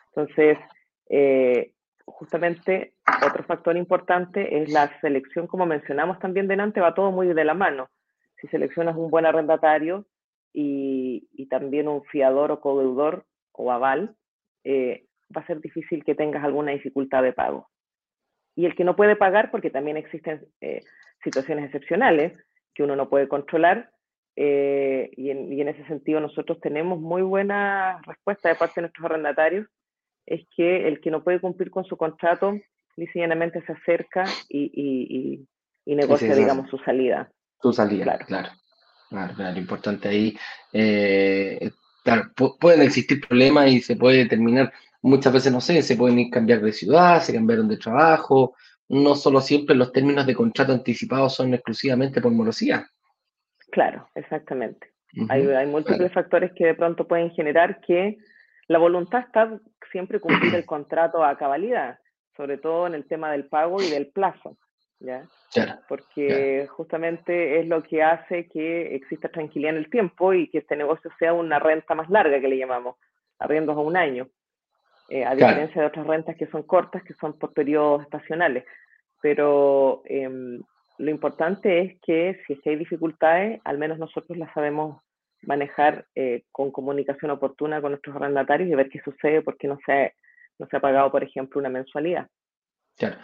Entonces, 0.09 0.59
eh, 1.09 1.73
justamente 2.05 2.95
otro 3.27 3.45
factor 3.45 3.77
importante 3.77 4.63
es 4.63 4.71
la 4.71 4.91
selección, 5.01 5.47
como 5.47 5.67
mencionamos 5.67 6.19
también 6.19 6.49
delante, 6.49 6.81
va 6.81 6.95
todo 6.95 7.11
muy 7.11 7.29
de 7.29 7.45
la 7.45 7.55
mano. 7.55 7.91
Si 8.41 8.49
seleccionas 8.49 8.97
un 8.97 9.11
buen 9.11 9.27
arrendatario 9.27 10.07
y, 10.53 11.47
también 11.49 11.89
un 11.89 12.05
fiador 12.05 12.53
o 12.53 12.61
codeudor 12.61 13.27
o 13.53 13.73
aval, 13.73 14.15
eh, 14.65 15.07
va 15.37 15.41
a 15.43 15.47
ser 15.47 15.61
difícil 15.61 16.05
que 16.05 16.15
tengas 16.15 16.45
alguna 16.45 16.73
dificultad 16.73 17.23
de 17.23 17.33
pago. 17.33 17.69
Y 18.55 18.67
el 18.67 18.75
que 18.75 18.85
no 18.85 18.95
puede 18.95 19.17
pagar, 19.17 19.51
porque 19.51 19.71
también 19.71 19.97
existen 19.97 20.47
eh, 20.61 20.81
situaciones 21.25 21.67
excepcionales 21.67 22.33
que 22.75 22.83
uno 22.83 22.95
no 22.95 23.09
puede 23.09 23.29
controlar, 23.29 23.91
eh, 24.37 25.11
y, 25.17 25.31
en, 25.31 25.69
ese 25.69 25.85
sentido 25.87 26.21
nosotros 26.21 26.61
tenemos 26.61 27.01
muy 27.01 27.23
buena 27.23 28.01
respuesta 28.07 28.49
de 28.49 28.55
parte 28.55 28.75
de 28.77 28.83
nuestros 28.83 29.05
arrendatarios, 29.05 29.67
es 30.27 30.47
que 30.57 30.87
el 30.89 31.01
que 31.01 31.11
no 31.11 31.23
puede 31.23 31.41
cumplir 31.41 31.71
con 31.71 31.85
su 31.85 31.97
contrato, 31.97 32.59
sencillamente 32.97 33.63
se 33.67 33.73
acerca 33.73 34.25
y, 34.49 35.47
negocia, 35.87 36.35
digamos, 36.35 36.71
su 36.71 36.79
salida. 36.79 37.31
Su 37.61 37.73
salida, 37.73 38.05
claro. 38.05 38.27
Claro, 38.27 38.49
claro, 39.09 39.35
claro 39.35 39.59
importante 39.59 40.09
ahí. 40.09 40.37
Eh, 40.73 41.71
claro, 42.05 42.31
pueden 42.61 42.83
existir 42.83 43.21
problemas 43.27 43.71
y 43.71 43.81
se 43.81 43.97
puede 43.97 44.27
terminar 44.27 44.73
muchas 45.03 45.33
veces, 45.33 45.53
no 45.53 45.61
sé, 45.61 45.83
se 45.83 45.97
pueden 45.97 46.19
ir 46.19 46.31
cambiar 46.31 46.61
de 46.61 46.73
ciudad, 46.73 47.23
se 47.23 47.33
cambiaron 47.33 47.69
de 47.69 47.77
trabajo, 47.77 48.55
no 48.89 49.15
solo 49.15 49.41
siempre 49.41 49.77
los 49.77 49.93
términos 49.93 50.27
de 50.27 50.35
contrato 50.35 50.73
anticipado 50.73 51.29
son 51.29 51.55
exclusivamente 51.55 52.21
por 52.21 52.33
morosidad. 52.33 52.85
Claro, 53.71 54.09
exactamente. 54.15 54.89
hay, 55.29 55.67
múltiples 55.67 56.13
factores 56.13 56.53
que 56.53 56.67
de 56.67 56.75
pronto 56.75 57.07
pueden 57.07 57.31
generar 57.31 57.81
que 57.81 58.19
la 58.69 58.79
voluntad 58.79 59.21
está 59.21 59.59
siempre 59.91 60.21
cumplir 60.21 60.55
el 60.55 60.65
contrato 60.67 61.25
a 61.25 61.37
cabalidad, 61.37 61.99
sobre 62.37 62.59
todo 62.59 62.87
en 62.87 62.95
el 62.95 63.07
tema 63.07 63.33
del 63.33 63.47
pago 63.47 63.83
y 63.83 63.91
del 63.91 64.09
plazo, 64.09 64.57
¿ya? 65.01 65.27
Porque 65.89 66.69
justamente 66.71 67.61
es 67.61 67.67
lo 67.67 67.83
que 67.83 68.03
hace 68.03 68.49
que 68.49 68.95
exista 68.95 69.29
tranquilidad 69.29 69.73
en 69.73 69.79
el 69.79 69.91
tiempo 69.91 70.33
y 70.33 70.49
que 70.49 70.59
este 70.59 70.77
negocio 70.77 71.11
sea 71.19 71.33
una 71.33 71.59
renta 71.59 71.95
más 71.95 72.09
larga 72.09 72.41
que 72.41 72.49
le 72.49 72.59
llamamos, 72.59 72.97
arriendos 73.39 73.77
a 73.77 73.81
un 73.81 73.97
año. 73.97 74.29
Eh, 75.09 75.25
a 75.25 75.35
diferencia 75.35 75.81
de 75.81 75.89
otras 75.89 76.07
rentas 76.07 76.37
que 76.37 76.47
son 76.47 76.63
cortas, 76.63 77.03
que 77.03 77.15
son 77.15 77.37
por 77.37 77.53
periodos 77.53 78.03
estacionales. 78.03 78.65
Pero 79.21 80.03
em, 80.05 80.63
lo 81.01 81.11
importante 81.11 81.81
es 81.81 82.01
que 82.03 82.41
si 82.47 82.53
es 82.53 82.61
que 82.61 82.71
hay 82.71 82.77
dificultades, 82.77 83.61
al 83.65 83.79
menos 83.79 83.99
nosotros 83.99 84.37
las 84.37 84.53
sabemos 84.53 85.01
manejar 85.43 86.07
eh, 86.15 86.45
con 86.53 86.71
comunicación 86.71 87.31
oportuna 87.31 87.81
con 87.81 87.93
nuestros 87.93 88.15
arrendatarios 88.17 88.69
y 88.69 88.75
ver 88.75 88.91
qué 88.91 89.01
sucede 89.01 89.41
porque 89.41 89.67
no 89.67 89.79
se, 89.87 90.15
no 90.59 90.67
se 90.67 90.77
ha 90.77 90.81
pagado, 90.81 91.11
por 91.11 91.25
ejemplo, 91.25 91.59
una 91.59 91.71
mensualidad. 91.71 92.29
Claro. 92.99 93.17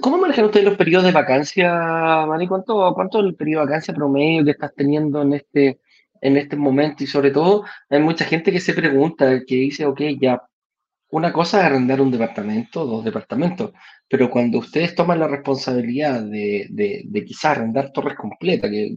¿Cómo 0.00 0.16
manejan 0.16 0.46
ustedes 0.46 0.64
los 0.64 0.78
periodos 0.78 1.04
de 1.04 1.12
vacancia, 1.12 2.24
Mari? 2.26 2.46
¿Cuánto, 2.46 2.94
¿Cuánto 2.94 3.18
es 3.18 3.26
el 3.26 3.34
periodo 3.34 3.60
de 3.60 3.66
vacancia 3.66 3.92
promedio 3.92 4.44
que 4.44 4.52
estás 4.52 4.74
teniendo 4.74 5.20
en 5.20 5.34
este, 5.34 5.80
en 6.22 6.38
este 6.38 6.56
momento? 6.56 7.04
Y 7.04 7.06
sobre 7.06 7.30
todo, 7.30 7.64
hay 7.90 8.00
mucha 8.00 8.24
gente 8.24 8.50
que 8.50 8.60
se 8.60 8.72
pregunta, 8.72 9.44
que 9.46 9.54
dice, 9.54 9.84
ok, 9.84 10.00
ya 10.18 10.47
una 11.10 11.32
cosa 11.32 11.60
es 11.60 11.64
arrendar 11.64 12.00
un 12.00 12.10
departamento, 12.10 12.84
dos 12.84 13.04
departamentos, 13.04 13.72
pero 14.08 14.30
cuando 14.30 14.58
ustedes 14.58 14.94
toman 14.94 15.20
la 15.20 15.28
responsabilidad 15.28 16.22
de, 16.22 16.66
de, 16.70 17.24
quizás 17.24 17.56
arrendar 17.56 17.92
torres 17.92 18.16
completas, 18.16 18.70
que 18.70 18.94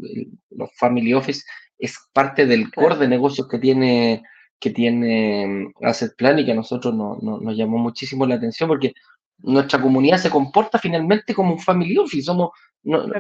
los 0.50 0.70
family 0.78 1.14
office 1.14 1.44
es 1.78 1.98
parte 2.12 2.46
del 2.46 2.72
core 2.72 2.98
de 2.98 3.08
negocios 3.08 3.48
que 3.48 3.60
tiene, 3.60 4.24
que 4.60 4.72
tiene 4.72 5.48
mm, 5.48 5.86
Asset 5.86 6.16
Plan 6.16 6.38
y 6.40 6.46
que 6.46 6.52
a 6.52 6.56
nosotros 6.56 6.94
nos 6.94 7.58
llamó 7.58 7.78
muchísimo 7.78 8.26
la 8.26 8.36
atención 8.36 8.68
porque 8.68 8.94
nuestra 9.40 9.82
comunidad 9.82 10.18
se 10.18 10.30
comporta 10.30 10.78
finalmente 10.78 11.34
como 11.34 11.54
un 11.54 11.60
family 11.60 11.98
office. 11.98 12.24
Somos, 12.24 12.52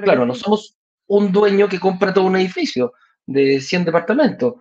claro, 0.03 0.25
no 0.25 0.35
somos 0.35 0.77
un 1.07 1.31
dueño 1.31 1.67
que 1.67 1.79
compra 1.79 2.13
todo 2.13 2.25
un 2.25 2.35
edificio 2.35 2.93
de 3.25 3.59
100 3.59 3.85
departamentos 3.85 4.55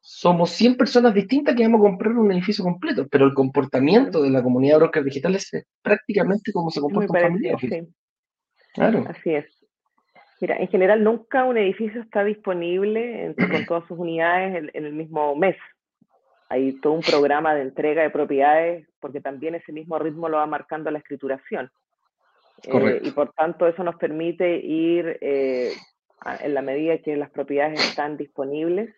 somos 0.00 0.50
100 0.50 0.76
personas 0.76 1.14
distintas 1.14 1.54
que 1.54 1.62
vamos 1.62 1.80
a 1.80 1.90
comprar 1.90 2.12
un 2.14 2.32
edificio 2.32 2.64
completo, 2.64 3.06
pero 3.10 3.26
el 3.26 3.34
comportamiento 3.34 4.22
de 4.22 4.30
la 4.30 4.42
comunidad 4.42 4.74
de 4.74 4.78
brokers 4.80 5.04
digitales 5.04 5.52
es 5.52 5.66
prácticamente 5.82 6.52
como 6.52 6.70
se 6.70 6.80
comporta 6.80 7.12
un 7.12 7.20
familia. 7.20 7.56
Claro. 8.72 9.04
Así 9.08 9.34
es. 9.34 9.46
Mira, 10.40 10.56
en 10.56 10.68
general 10.68 11.04
nunca 11.04 11.44
un 11.44 11.58
edificio 11.58 12.00
está 12.00 12.24
disponible 12.24 13.34
con 13.36 13.66
todas 13.66 13.86
sus 13.86 13.98
unidades 13.98 14.70
en, 14.72 14.84
el 14.84 14.92
mismo 14.94 15.36
mes. 15.36 15.56
Hay 16.48 16.72
todo 16.80 16.94
un 16.94 17.02
programa 17.02 17.54
de 17.54 17.62
entrega 17.62 18.02
de 18.02 18.10
propiedades 18.10 18.88
porque 19.00 19.20
también 19.20 19.54
ese 19.54 19.72
mismo 19.72 19.98
ritmo 19.98 20.28
lo 20.28 20.38
va 20.38 20.46
marcando 20.46 20.90
la 20.90 20.98
escrituración. 20.98 21.70
Eh, 22.64 23.00
y 23.04 23.10
por 23.10 23.32
tanto 23.32 23.66
eso 23.66 23.84
nos 23.84 23.96
permite 23.96 24.56
ir 24.56 25.18
eh, 25.20 25.72
en 26.40 26.54
la 26.54 26.62
medida 26.62 26.98
que 26.98 27.16
las 27.16 27.30
propiedades 27.30 27.80
están 27.80 28.16
disponibles 28.16 28.94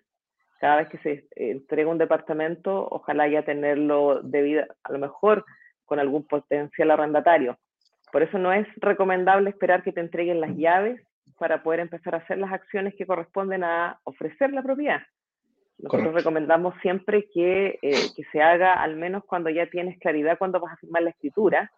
cada 0.63 0.77
vez 0.77 0.89
que 0.91 0.99
se 0.99 1.27
entrega 1.35 1.91
un 1.91 1.99
departamento, 1.99 2.87
ojalá 2.89 3.27
ya 3.27 3.43
tenerlo 3.43 4.21
debido, 4.23 4.65
a 4.85 4.93
lo 4.93 5.01
mejor 5.01 5.45
con 5.85 5.99
algún 5.99 6.25
potencial 6.25 6.93
arrendatario. 6.93 7.59
Por 8.13 8.23
eso 8.23 8.39
no 8.39 8.53
es 8.53 8.65
recomendable 8.77 9.51
esperar 9.51 9.83
que 9.83 9.91
te 9.91 9.99
entreguen 9.99 10.41
las 10.41 10.57
llaves 10.57 11.03
para 11.37 11.65
poder 11.65 11.81
empezar 11.81 12.15
a 12.15 12.19
hacer 12.19 12.39
las 12.39 12.53
acciones 12.53 12.95
que 12.95 13.07
corresponden 13.07 13.65
a 13.65 13.99
ofrecer 14.05 14.53
la 14.53 14.63
propiedad. 14.63 15.01
Nosotros 15.79 16.15
recomendamos 16.15 16.77
siempre 16.81 17.27
que, 17.35 17.81
eh, 17.83 18.07
que, 18.15 18.23
se 18.31 18.41
haga 18.41 18.75
al 18.75 18.95
menos 18.95 19.25
cuando 19.25 19.51
ya 19.51 19.67
tienes 19.67 19.99
claridad 19.99 20.39
cuando 20.39 20.61
vas 20.61 20.75
a 20.75 20.77
firmar 20.77 21.03
la 21.03 21.11
escritura, 21.11 21.73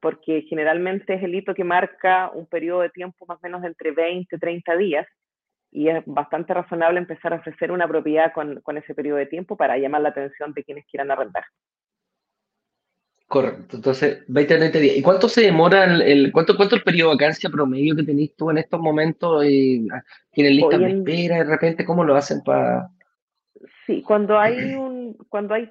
porque 0.00 0.42
generalmente 0.42 1.14
es 1.14 1.24
el 1.24 1.34
hito 1.34 1.54
que 1.54 1.64
marca 1.64 2.30
un 2.32 2.46
periodo 2.46 2.82
de 2.82 2.90
tiempo 2.90 3.26
más 3.26 3.38
o 3.38 3.42
menos 3.42 3.64
entre 3.64 3.90
20 3.90 4.36
y 4.36 4.38
30 4.38 4.76
días, 4.76 5.08
y 5.72 5.88
es 5.88 6.02
bastante 6.06 6.52
razonable 6.52 7.00
empezar 7.00 7.32
a 7.32 7.36
ofrecer 7.36 7.72
una 7.72 7.88
propiedad 7.88 8.32
con, 8.32 8.60
con, 8.60 8.76
ese 8.76 8.94
periodo 8.94 9.18
de 9.18 9.26
tiempo 9.26 9.56
para 9.56 9.78
llamar 9.78 10.02
la 10.02 10.10
atención 10.10 10.52
de 10.52 10.62
quienes 10.62 10.86
quieran 10.86 11.10
arrendar. 11.10 11.44
Correcto, 13.26 13.76
entonces 13.76 14.24
20 14.28 14.54
a 14.54 14.58
20 14.58 14.78
días. 14.78 14.96
¿Y 14.98 15.02
cuánto 15.02 15.26
se 15.26 15.40
demora 15.40 15.84
el, 15.84 16.30
cuánto, 16.32 16.54
cuánto 16.54 16.76
el 16.76 16.82
periodo 16.82 17.08
de 17.08 17.14
vacancia 17.14 17.48
promedio 17.48 17.96
que 17.96 18.02
tenéis 18.02 18.36
tú 18.36 18.50
en 18.50 18.58
estos 18.58 18.78
momentos? 18.78 19.42
Y, 19.46 19.88
ah, 19.90 20.02
¿Tienen 20.30 20.56
lista 20.56 20.76
de 20.76 20.90
espera 20.90 21.36
de 21.36 21.44
repente? 21.44 21.86
¿Cómo 21.86 22.04
lo 22.04 22.14
hacen 22.14 22.42
para...? 22.44 22.90
Sí, 23.86 24.02
cuando 24.02 24.38
hay 24.38 24.74
un, 24.74 25.14
cuando 25.30 25.54
hay 25.54 25.70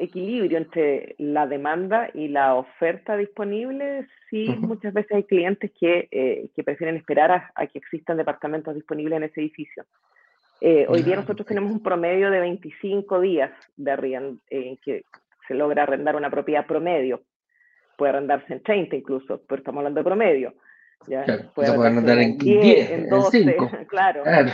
equilibrio 0.00 0.58
entre 0.58 1.14
la 1.18 1.46
demanda 1.46 2.10
y 2.14 2.28
la 2.28 2.54
oferta 2.54 3.16
disponible, 3.16 4.08
sí, 4.28 4.48
muchas 4.58 4.94
veces 4.94 5.12
hay 5.12 5.24
clientes 5.24 5.70
que, 5.78 6.08
eh, 6.10 6.48
que 6.54 6.64
prefieren 6.64 6.96
esperar 6.96 7.50
a, 7.54 7.66
que 7.66 7.78
existan 7.78 8.16
departamentos 8.16 8.74
disponibles 8.74 9.18
en 9.18 9.24
ese 9.24 9.40
edificio. 9.40 9.84
Eh, 10.60 10.86
hoy 10.88 11.02
día 11.02 11.16
nosotros 11.16 11.46
tenemos 11.46 11.70
un 11.70 11.82
promedio 11.82 12.30
de 12.30 12.40
25 12.40 13.20
días 13.20 13.50
de 13.76 13.90
arriendo, 13.90 14.40
en 14.48 14.76
que 14.78 15.04
se 15.46 15.54
logra 15.54 15.82
arrendar 15.82 16.16
una 16.16 16.30
propiedad 16.30 16.66
promedio. 16.66 17.22
Puede 17.96 18.10
arrendarse 18.10 18.52
en 18.52 18.62
30 18.62 18.96
incluso, 18.96 19.42
pero 19.46 19.60
estamos 19.60 19.80
hablando 19.80 20.00
de 20.00 20.04
promedio. 20.04 20.54
¿ya? 21.06 21.24
puede 21.54 21.70
arrendar 21.70 22.18
en 22.18 22.38
10, 22.38 22.90
en 22.90 23.08
12, 23.08 23.56
claro, 23.88 24.22
claro. 24.22 24.52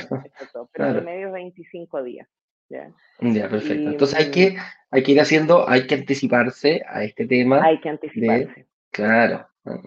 pero 0.72 0.88
el 0.88 0.94
promedio 0.94 1.26
es 1.28 1.32
25 1.32 2.02
días. 2.02 2.28
¿Ya? 2.68 3.48
perfecto. 3.48 3.90
Entonces 3.90 4.18
hay 4.18 4.30
que, 4.30 4.56
hay 4.90 5.02
que 5.02 5.12
ir 5.12 5.20
haciendo, 5.20 5.68
hay 5.68 5.86
que 5.86 5.94
anticiparse 5.94 6.82
a 6.88 7.04
este 7.04 7.26
tema. 7.26 7.62
Hay 7.64 7.80
que 7.80 7.88
anticiparse. 7.88 8.66
claro. 8.90 9.46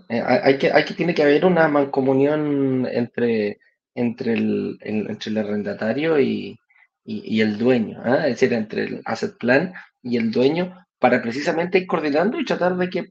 Eh, 0.10 0.22
hay 0.22 0.58
que, 0.58 0.72
hay 0.72 0.84
que, 0.84 0.94
tiene 0.94 1.14
que 1.14 1.24
haber 1.24 1.46
una 1.46 1.68
mancomunión 1.70 2.86
entre, 2.92 3.60
entre, 3.96 4.34
el, 4.34 4.78
entre 4.82 5.32
el 5.32 5.38
arrendatario 5.38 6.20
y, 6.20 6.60
y, 7.06 7.42
el 7.42 7.58
dueño, 7.58 8.02
¿ah? 8.04 8.28
es 8.28 8.40
decir, 8.40 8.54
entre 8.54 8.84
el 8.84 9.02
asset 9.06 9.38
plan 9.38 9.74
y 10.02 10.18
el 10.18 10.32
dueño, 10.32 10.86
para 11.00 11.22
precisamente 11.22 11.78
ir 11.78 11.88
coordinando 11.88 12.40
y 12.40 12.46
tratar 12.46 12.76
de 12.76 12.90
que 12.90 13.08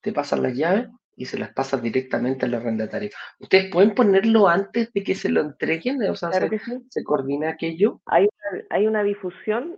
te 0.00 0.12
pasan 0.12 0.42
las 0.42 0.56
llaves 0.56 0.88
y 1.18 1.24
se 1.26 1.36
las 1.36 1.52
pasas 1.52 1.82
directamente 1.82 2.46
al 2.46 2.54
arrendatario. 2.54 3.10
¿Ustedes 3.40 3.70
pueden 3.72 3.92
ponerlo 3.92 4.48
antes 4.48 4.92
de 4.92 5.02
que 5.02 5.16
se 5.16 5.28
lo 5.28 5.40
entreguen? 5.40 6.00
O 6.04 6.14
sea, 6.14 6.30
se, 6.30 6.48
se, 6.88 7.04
coordina 7.04 7.50
aquello? 7.50 8.00
Hay 8.06 8.22
una, 8.22 8.64
hay 8.70 8.86
una 8.86 9.02
difusión 9.02 9.76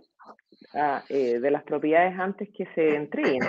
ah, 0.75 1.03
eh, 1.09 1.39
de 1.39 1.51
las 1.51 1.63
propiedades 1.63 2.17
antes 2.19 2.47
que 2.55 2.67
se 2.75 2.95
entreguen. 2.95 3.41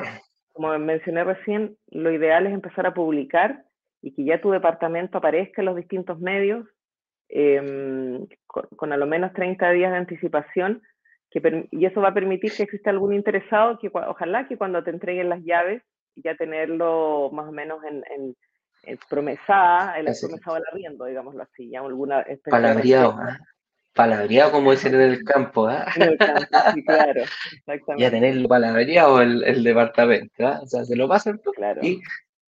Como 0.53 0.77
mencioné 0.79 1.23
recién, 1.23 1.77
lo 1.89 2.11
ideal 2.11 2.47
es 2.47 2.55
empezar 2.55 2.87
a 2.87 2.95
publicar 2.95 3.63
y 4.01 4.15
que 4.15 4.25
ya 4.25 4.41
tu 4.41 4.51
departamento 4.51 5.19
aparezca 5.19 5.61
en 5.61 5.67
los 5.67 5.77
distintos 5.77 6.19
medios 6.19 6.67
em, 7.29 8.27
con, 8.47 8.93
a 8.93 8.97
lo 8.97 9.07
menos 9.07 9.35
30 9.35 9.71
días 9.71 9.93
de 9.93 9.99
anticipación 9.99 10.83
que, 11.31 11.69
y 11.71 11.85
eso 11.85 12.01
va 12.01 12.09
a 12.09 12.15
permitir 12.15 12.53
que 12.53 12.63
exista 12.65 12.91
algún 12.91 13.15
interesado 13.15 13.79
que 13.79 13.91
ojalá 13.93 14.49
que 14.49 14.57
cuando 14.57 14.83
te 14.83 14.91
entreguen 14.91 15.29
las 15.29 15.43
llaves 15.45 15.83
ya 16.17 16.35
tenerlo 16.37 17.31
más 17.33 17.49
o 17.49 17.53
menos 17.53 17.83
en, 17.85 18.05
en, 18.11 18.37
en 18.85 18.99
promesada, 19.09 19.99
el 19.99 20.07
promesado 20.21 20.55
del 20.57 20.65
arriendo, 20.71 21.05
digámoslo 21.05 21.43
así, 21.43 21.71
ya 21.71 21.81
alguna 21.81 22.25
Palabreado, 22.49 23.19
¿eh? 23.23 23.39
palabreado 23.95 24.53
como 24.53 24.71
dicen 24.71 24.95
en 24.95 25.03
el 25.03 25.25
campo, 25.25 25.71
¿eh? 25.71 25.79
En 25.97 26.03
el 26.03 26.19
campo, 26.19 26.45
sí, 26.75 26.85
claro, 26.85 27.23
exactamente. 27.67 28.03
Ya 28.03 28.11
tenerlo 28.11 28.49
palabreado 28.49 29.21
el, 29.21 29.45
el 29.45 29.63
departamento, 29.63 30.43
¿eh? 30.43 30.59
o 30.63 30.67
sea, 30.67 30.85
se 30.85 30.97
lo 30.97 31.09
pasan 31.09 31.41
claro. 31.55 31.81
y 31.83 32.01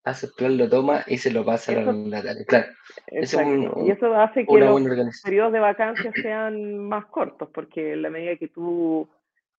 hace 0.03 0.27
plan 0.27 0.57
lo 0.57 0.69
toma 0.69 1.03
y 1.07 1.17
se 1.17 1.31
lo 1.31 1.43
pasa 1.43 1.71
a 1.71 1.75
la 1.75 1.81
arrendatario, 1.81 2.45
claro. 2.45 2.67
y 3.11 3.91
eso 3.91 4.15
hace 4.15 4.45
que 4.45 4.59
los 4.59 5.21
periodos 5.23 5.53
de 5.53 5.59
vacancia 5.59 6.11
sean 6.21 6.77
más 6.77 7.05
cortos, 7.07 7.49
porque 7.53 7.93
en 7.93 8.03
la 8.03 8.09
medida 8.09 8.35
que 8.35 8.47
tú 8.47 9.09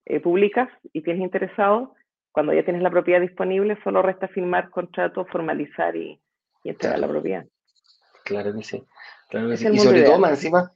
eh, 0.04 0.20
publicas 0.20 0.68
y 0.92 1.02
tienes 1.02 1.22
interesado, 1.22 1.94
cuando 2.36 2.52
ya 2.52 2.64
tienes 2.64 2.82
la 2.82 2.90
propiedad 2.90 3.22
disponible, 3.22 3.78
solo 3.82 4.02
resta 4.02 4.28
firmar 4.28 4.68
contrato, 4.68 5.24
formalizar 5.24 5.96
y, 5.96 6.20
y 6.62 6.68
entregar 6.68 6.98
la 6.98 7.08
propiedad. 7.08 7.46
Claro 8.24 8.54
que 8.54 8.62
sí. 8.62 8.84
Claro 9.30 9.48
que 9.48 9.56
sí. 9.56 9.66
Y 9.72 9.78
sobre 9.78 10.02
todo, 10.02 10.18
más 10.18 10.32
encima, 10.32 10.70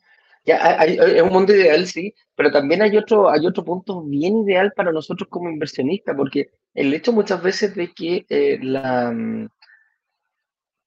ya 0.47 0.57
es 0.57 1.21
un 1.21 1.29
mundo 1.29 1.55
ideal, 1.55 1.87
sí, 1.87 2.15
pero 2.35 2.51
también 2.51 2.81
hay 2.81 2.97
otro, 2.97 3.29
hay 3.29 3.47
otro 3.47 3.63
punto 3.63 4.01
bien 4.01 4.39
ideal 4.39 4.73
para 4.75 4.91
nosotros 4.91 5.29
como 5.29 5.51
inversionistas, 5.51 6.17
porque 6.17 6.49
el 6.73 6.95
hecho 6.95 7.13
muchas 7.13 7.43
veces 7.43 7.75
de 7.75 7.93
que 7.93 8.25
eh, 8.31 8.59
la 8.63 9.11
mm, 9.11 9.51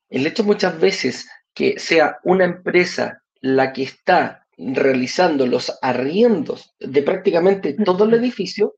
el 0.09 0.25
hecho 0.25 0.43
muchas 0.43 0.79
veces 0.79 1.29
que 1.53 1.77
sea 1.77 2.17
una 2.23 2.45
empresa 2.45 3.21
la 3.41 3.73
que 3.73 3.83
está 3.83 4.47
realizando 4.57 5.45
los 5.45 5.77
arriendos 5.83 6.73
de 6.79 7.03
prácticamente 7.03 7.73
todo 7.73 8.05
el 8.05 8.15
edificio, 8.15 8.73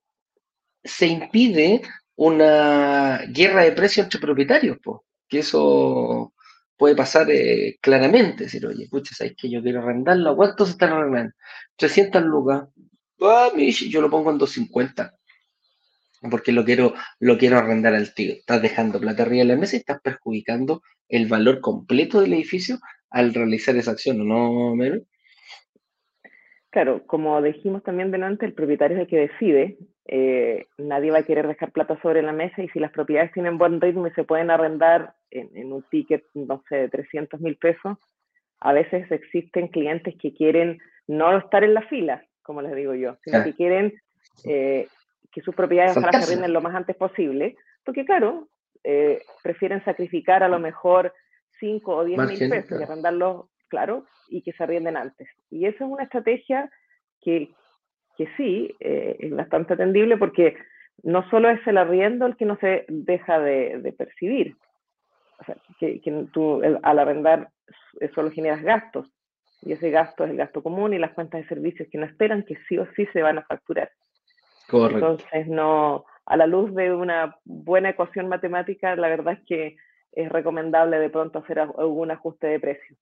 se 0.85 1.07
impide 1.07 1.81
una 2.15 3.23
guerra 3.27 3.63
de 3.63 3.73
precios 3.73 4.05
entre 4.05 4.21
propietarios, 4.21 4.77
que 5.27 5.39
eso 5.39 6.33
puede 6.77 6.95
pasar 6.95 7.29
eh, 7.29 7.77
claramente, 7.81 8.45
decir, 8.45 8.65
oye, 8.65 8.83
escucha, 8.83 9.15
¿sabes 9.15 9.33
que 9.35 9.49
yo 9.49 9.61
quiero 9.61 9.81
arrendarlo? 9.81 10.35
¿Cuánto 10.35 10.65
se 10.65 10.71
están 10.71 10.93
arrendando? 10.93 11.33
300 11.77 12.23
lucas. 12.23 12.67
Ah, 13.21 13.49
yo 13.55 14.01
lo 14.01 14.09
pongo 14.09 14.31
en 14.31 14.37
250. 14.37 15.13
Porque 16.29 16.51
lo 16.51 16.63
quiero, 16.63 16.93
lo 17.19 17.37
quiero 17.37 17.57
arrendar 17.57 17.93
al 17.93 18.13
tío. 18.13 18.33
Estás 18.33 18.61
dejando 18.61 18.99
plata 18.99 19.23
arriba 19.23 19.43
de 19.43 19.53
la 19.53 19.59
mesa 19.59 19.75
y 19.75 19.79
estás 19.79 20.01
perjudicando 20.01 20.81
el 21.07 21.27
valor 21.27 21.61
completo 21.61 22.21
del 22.21 22.33
edificio 22.33 22.79
al 23.09 23.33
realizar 23.33 23.75
esa 23.75 23.91
acción, 23.91 24.21
¿o 24.21 24.23
no, 24.23 24.75
Melo? 24.75 25.01
Claro, 26.71 27.05
como 27.05 27.41
dijimos 27.41 27.83
también 27.83 28.11
delante, 28.11 28.45
el 28.45 28.53
propietario 28.53 28.97
es 28.97 29.03
el 29.03 29.07
que 29.07 29.17
decide. 29.17 29.77
Eh, 30.07 30.67
nadie 30.77 31.09
va 31.09 31.19
a 31.19 31.23
querer 31.23 31.47
dejar 31.47 31.71
plata 31.71 31.99
sobre 32.01 32.21
la 32.21 32.31
mesa 32.31 32.61
y 32.61 32.69
si 32.69 32.79
las 32.79 32.91
propiedades 32.91 33.31
tienen 33.33 33.57
buen 33.57 33.81
ritmo 33.81 34.05
y 34.05 34.11
se 34.11 34.23
pueden 34.23 34.51
arrendar 34.51 35.15
en, 35.31 35.73
un 35.73 35.81
ticket, 35.89 36.23
no 36.35 36.63
sé, 36.69 36.75
de 36.75 36.89
300 36.89 37.41
mil 37.41 37.57
pesos, 37.57 37.97
a 38.59 38.73
veces 38.73 39.11
existen 39.11 39.67
clientes 39.67 40.15
que 40.21 40.33
quieren 40.33 40.79
no 41.07 41.35
estar 41.37 41.63
en 41.63 41.73
la 41.73 41.81
fila, 41.83 42.23
como 42.43 42.61
les 42.61 42.75
digo 42.75 42.93
yo, 42.93 43.17
sino 43.23 43.43
que 43.43 43.53
quieren 43.53 43.93
eh, 44.45 44.87
que 45.31 45.41
sus 45.41 45.55
propiedades 45.55 45.93
se 45.93 45.99
arrenden 45.99 46.53
lo 46.53 46.61
más 46.61 46.75
antes 46.75 46.95
posible, 46.95 47.57
porque 47.83 48.05
claro, 48.05 48.47
eh, 48.83 49.21
prefieren 49.43 49.83
sacrificar 49.83 50.43
a 50.43 50.47
lo 50.47 50.59
mejor 50.59 51.13
5 51.59 51.95
o 51.95 52.05
10 52.05 52.19
mil 52.19 52.49
pesos 52.49 52.79
y 52.79 52.83
arrendarlos, 52.83 53.47
claro, 53.67 54.05
y 54.29 54.43
que 54.43 54.53
se 54.53 54.63
arrienden 54.63 54.97
antes. 54.97 55.27
Y 55.49 55.65
esa 55.65 55.83
es 55.83 55.89
una 55.89 56.03
estrategia 56.03 56.69
que, 57.21 57.49
que 58.17 58.27
sí, 58.37 58.75
eh, 58.79 59.15
es 59.19 59.35
bastante 59.35 59.73
atendible 59.73 60.17
porque 60.17 60.55
no 61.03 61.27
solo 61.29 61.49
es 61.49 61.65
el 61.67 61.77
arriendo 61.77 62.25
el 62.25 62.37
que 62.37 62.45
no 62.45 62.57
se 62.57 62.85
deja 62.87 63.39
de, 63.39 63.93
percibir, 63.97 64.55
o 65.39 65.43
sea, 65.43 65.55
que, 65.79 65.99
que 66.01 66.25
tú 66.31 66.61
al 66.83 66.99
arrendar 66.99 67.49
solo 68.13 68.31
generas 68.31 68.61
gastos, 68.63 69.07
y 69.65 69.73
ese 69.73 69.89
gasto 69.89 70.23
es 70.23 70.31
el 70.31 70.37
gasto 70.37 70.61
común 70.61 70.93
y 70.93 70.99
las 70.99 71.13
cuentas 71.13 71.41
de 71.41 71.47
servicios 71.47 71.89
que 71.91 71.97
no 71.97 72.05
esperan 72.05 72.43
que 72.43 72.55
sí 72.69 72.77
o 72.77 72.87
sí 72.95 73.07
se 73.11 73.21
van 73.21 73.39
a 73.39 73.43
facturar. 73.43 73.91
Correcto. 74.67 75.11
Entonces, 75.11 75.47
no, 75.47 76.05
a 76.25 76.37
la 76.37 76.47
luz 76.47 76.73
de 76.75 76.93
una 76.93 77.37
buena 77.43 77.89
ecuación 77.89 78.27
matemática, 78.29 78.95
la 78.95 79.09
verdad 79.09 79.33
es 79.33 79.45
que 79.47 79.75
es 80.11 80.29
recomendable 80.29 80.99
de 80.99 81.09
pronto 81.09 81.39
hacer 81.39 81.59
algún 81.59 82.11
ajuste 82.11 82.47
de 82.47 82.59
precio. 82.59 82.95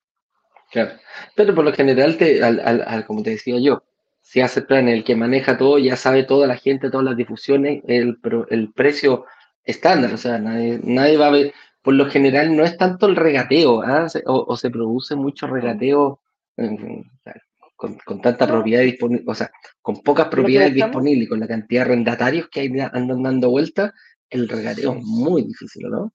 Claro, 0.72 0.92
pero 1.36 1.54
por 1.54 1.66
lo 1.66 1.74
general, 1.74 2.18
te, 2.18 2.42
al, 2.44 3.06
como 3.06 3.22
te 3.22 3.32
decía 3.32 3.56
yo, 3.60 3.84
si 4.24 4.42
hace 4.42 4.62
el 4.62 4.66
plan 4.66 4.90
el 4.90 5.04
que 5.04 5.16
maneja 5.16 5.58
todo, 5.58 5.78
ya 5.78 5.96
sabe 5.96 6.24
toda 6.24 6.48
la 6.48 6.58
gente, 6.58 6.90
todas 6.90 7.06
las 7.06 7.16
difusiones, 7.16 7.84
el, 7.88 8.18
el 8.50 8.74
precio 8.74 9.26
estándar, 9.64 10.14
o 10.14 10.18
sea, 10.18 10.40
nadie, 10.40 10.80
nadie 10.84 11.18
va 11.18 11.28
a 11.28 11.32
ver, 11.32 11.54
por 11.84 11.94
lo 11.94 12.08
general 12.08 12.56
no 12.56 12.64
es 12.64 12.76
tanto 12.78 13.06
el 13.06 13.16
regateo, 13.16 13.84
¿ah? 13.84 14.08
o, 14.26 14.58
se 14.58 14.72
produce 14.72 15.16
mucho 15.16 15.46
regateo 15.46 16.20
con, 17.76 17.98
con, 18.06 18.22
tanta 18.22 18.48
propiedad 18.48 18.82
disponible, 18.82 19.26
o 19.28 19.36
sea, 19.36 19.52
con 19.82 20.02
pocas 20.02 20.30
propiedades 20.30 20.74
disponibles 20.74 21.26
y 21.26 21.30
con 21.30 21.40
la 21.40 21.48
cantidad 21.48 21.82
de 21.82 21.92
arrendatarios 21.92 22.50
que 22.50 22.62
hay, 22.62 22.80
andan 22.92 23.22
dando 23.22 23.52
vueltas, 23.52 23.92
el 24.30 24.50
regateo 24.50 24.94
es 24.94 25.04
muy 25.04 25.44
difícil, 25.44 25.90
¿no? 25.90 26.12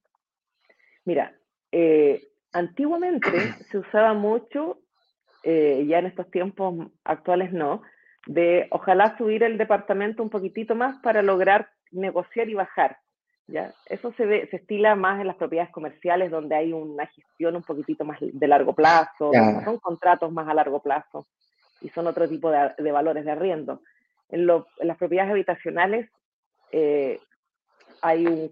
Mira, 1.05 1.33
eh, 1.71 2.29
Antiguamente 2.51 3.29
se 3.71 3.77
usaba 3.77 4.13
mucho, 4.13 4.79
eh, 5.43 5.85
ya 5.87 5.99
en 5.99 6.07
estos 6.07 6.29
tiempos 6.31 6.91
actuales 7.03 7.51
no, 7.53 7.81
de 8.25 8.67
ojalá 8.71 9.17
subir 9.17 9.43
el 9.43 9.57
departamento 9.57 10.23
un 10.23 10.29
poquitito 10.29 10.75
más 10.75 10.97
para 11.01 11.21
lograr 11.21 11.69
negociar 11.91 12.49
y 12.49 12.53
bajar. 12.53 12.97
¿ya? 13.47 13.73
Eso 13.87 14.13
se, 14.17 14.25
ve, 14.25 14.47
se 14.51 14.57
estila 14.57 14.95
más 14.95 15.19
en 15.21 15.27
las 15.27 15.35
propiedades 15.35 15.71
comerciales 15.71 16.31
donde 16.31 16.55
hay 16.55 16.73
una 16.73 17.07
gestión 17.07 17.55
un 17.55 17.63
poquitito 17.63 18.05
más 18.05 18.19
de 18.21 18.47
largo 18.47 18.73
plazo, 18.73 19.31
son 19.63 19.79
contratos 19.79 20.31
más 20.31 20.47
a 20.47 20.53
largo 20.53 20.81
plazo 20.81 21.27
y 21.81 21.89
son 21.89 22.07
otro 22.07 22.27
tipo 22.27 22.51
de, 22.51 22.91
valores 22.91 23.25
de 23.25 23.31
arriendo. 23.31 23.81
En, 24.29 24.45
las 24.45 24.97
propiedades 24.97 25.31
habitacionales 25.31 26.09
eh, 26.71 27.19
hay 28.01 28.27
un 28.27 28.51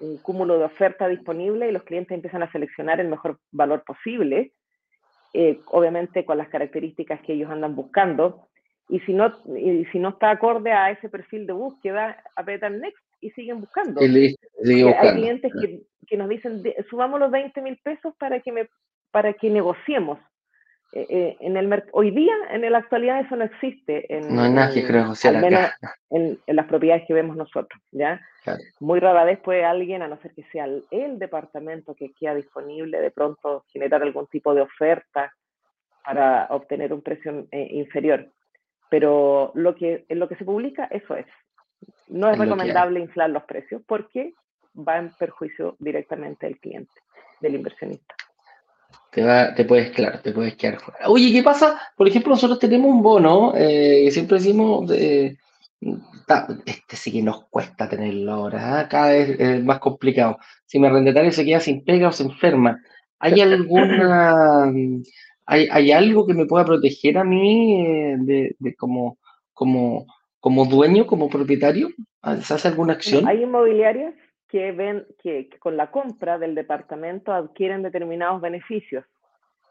un 0.00 0.18
cúmulo 0.18 0.58
de 0.58 0.64
oferta 0.64 1.08
disponible 1.08 1.68
y 1.68 1.72
los 1.72 1.82
clientes 1.84 2.14
empiezan 2.14 2.42
a 2.42 2.50
seleccionar 2.50 3.00
el 3.00 3.08
mejor 3.08 3.38
valor 3.50 3.84
posible, 3.84 4.52
eh, 5.32 5.60
obviamente 5.66 6.24
con 6.24 6.38
las 6.38 6.48
características 6.48 7.20
que 7.22 7.34
ellos 7.34 7.50
andan 7.50 7.74
buscando. 7.74 8.48
Y 8.88 9.00
si, 9.00 9.14
no, 9.14 9.32
y 9.56 9.86
si 9.86 9.98
no 9.98 10.10
está 10.10 10.30
acorde 10.30 10.70
a 10.72 10.90
ese 10.90 11.08
perfil 11.08 11.46
de 11.46 11.54
búsqueda, 11.54 12.22
apretan 12.36 12.80
next 12.80 13.02
y 13.20 13.30
siguen 13.30 13.60
buscando. 13.60 14.00
Hay 14.00 15.14
clientes 15.14 15.52
que, 15.60 15.80
que, 16.06 16.16
nos 16.16 16.28
dicen, 16.28 16.62
subamos 16.90 17.18
los 17.18 17.30
20 17.30 17.60
mil 17.62 17.78
pesos 17.82 18.14
para 18.18 18.40
que, 18.40 18.52
me, 18.52 18.68
para 19.10 19.32
que 19.32 19.48
negociemos. 19.48 20.18
Eh, 20.92 21.06
eh, 21.08 21.36
en 21.40 21.56
el 21.56 21.82
hoy 21.90 22.12
día, 22.12 22.34
en 22.50 22.70
la 22.70 22.78
actualidad, 22.78 23.18
eso 23.18 23.34
no 23.34 23.44
existe. 23.44 24.06
En, 24.14 24.32
no 24.32 24.42
hay 24.42 24.84
creo, 24.84 25.12
al 25.24 25.40
menos 25.40 25.70
en, 26.10 26.38
en, 26.46 26.56
las 26.56 26.66
propiedades 26.66 27.04
que 27.08 27.14
vemos 27.14 27.36
nosotros. 27.36 27.82
¿ya? 27.90 28.20
Muy 28.78 29.00
rara 29.00 29.24
vez 29.24 29.40
puede 29.40 29.64
alguien, 29.64 30.02
a 30.02 30.08
no 30.08 30.20
ser 30.20 30.32
que 30.34 30.44
sea 30.52 30.66
el, 30.66 31.18
departamento 31.18 31.96
que 31.96 32.12
queda 32.12 32.36
disponible, 32.36 33.00
de 33.00 33.10
pronto 33.10 33.64
generar 33.72 34.02
algún 34.02 34.28
tipo 34.28 34.54
de 34.54 34.60
oferta 34.60 35.32
para 36.04 36.46
obtener 36.50 36.92
un 36.92 37.02
precio 37.02 37.48
eh, 37.50 37.68
inferior. 37.72 38.28
Pero 38.90 39.52
lo 39.54 39.74
que, 39.74 40.04
en 40.08 40.18
lo 40.18 40.28
que 40.28 40.36
se 40.36 40.44
publica, 40.44 40.84
eso 40.86 41.16
es. 41.16 41.26
No 42.08 42.30
es, 42.30 42.38
recomendable 42.38 43.00
inflar 43.00 43.30
los 43.30 43.44
precios 43.44 43.82
porque 43.86 44.34
va 44.76 44.98
en 44.98 45.10
perjuicio 45.18 45.76
directamente 45.78 46.46
del 46.46 46.58
cliente, 46.58 46.92
del 47.40 47.54
inversionista 47.54 48.14
te, 49.14 49.22
va, 49.22 49.54
te 49.54 49.64
puedes, 49.64 49.92
claro, 49.92 50.18
te 50.20 50.32
puedes 50.32 50.56
quedar 50.56 50.80
fuera. 50.80 51.08
Oye, 51.08 51.32
¿qué 51.32 51.42
pasa? 51.42 51.80
Por 51.96 52.08
ejemplo, 52.08 52.30
nosotros 52.30 52.58
tenemos 52.58 52.90
un 52.90 53.02
bono, 53.02 53.54
eh, 53.56 54.08
siempre 54.10 54.38
decimos, 54.38 54.90
este 54.90 55.36
sí 56.96 57.12
que 57.12 57.22
nos 57.22 57.44
cuesta 57.44 57.88
tenerlo 57.88 58.32
ahora, 58.32 58.80
¿ah? 58.80 58.88
cada 58.88 59.10
vez 59.10 59.38
es 59.38 59.64
más 59.64 59.78
complicado. 59.78 60.38
Si 60.66 60.80
mi 60.80 60.88
arrendatario 60.88 61.30
se 61.30 61.44
queda 61.44 61.60
sin 61.60 61.84
pega 61.84 62.08
o 62.08 62.12
se 62.12 62.24
enferma, 62.24 62.80
¿hay 63.20 63.40
alguna, 63.40 64.72
hay, 65.46 65.68
hay 65.70 65.92
algo 65.92 66.26
que 66.26 66.34
me 66.34 66.46
pueda 66.46 66.64
proteger 66.64 67.18
a 67.18 67.24
mí 67.24 67.80
eh, 67.80 68.16
de, 68.18 68.56
de, 68.58 68.74
como, 68.74 69.18
como, 69.52 70.06
como 70.40 70.64
dueño, 70.64 71.06
como 71.06 71.28
propietario? 71.28 71.88
¿Se 72.40 72.54
hace 72.54 72.68
alguna 72.68 72.94
acción? 72.94 73.26
Hay 73.28 73.42
inmobiliarias 73.42 74.14
que 74.48 74.72
ven 74.72 75.06
que, 75.22 75.50
con 75.58 75.76
la 75.76 75.90
compra 75.90 76.38
del 76.38 76.54
departamento 76.54 77.32
adquieren 77.32 77.82
determinados 77.82 78.40
beneficios. 78.40 79.04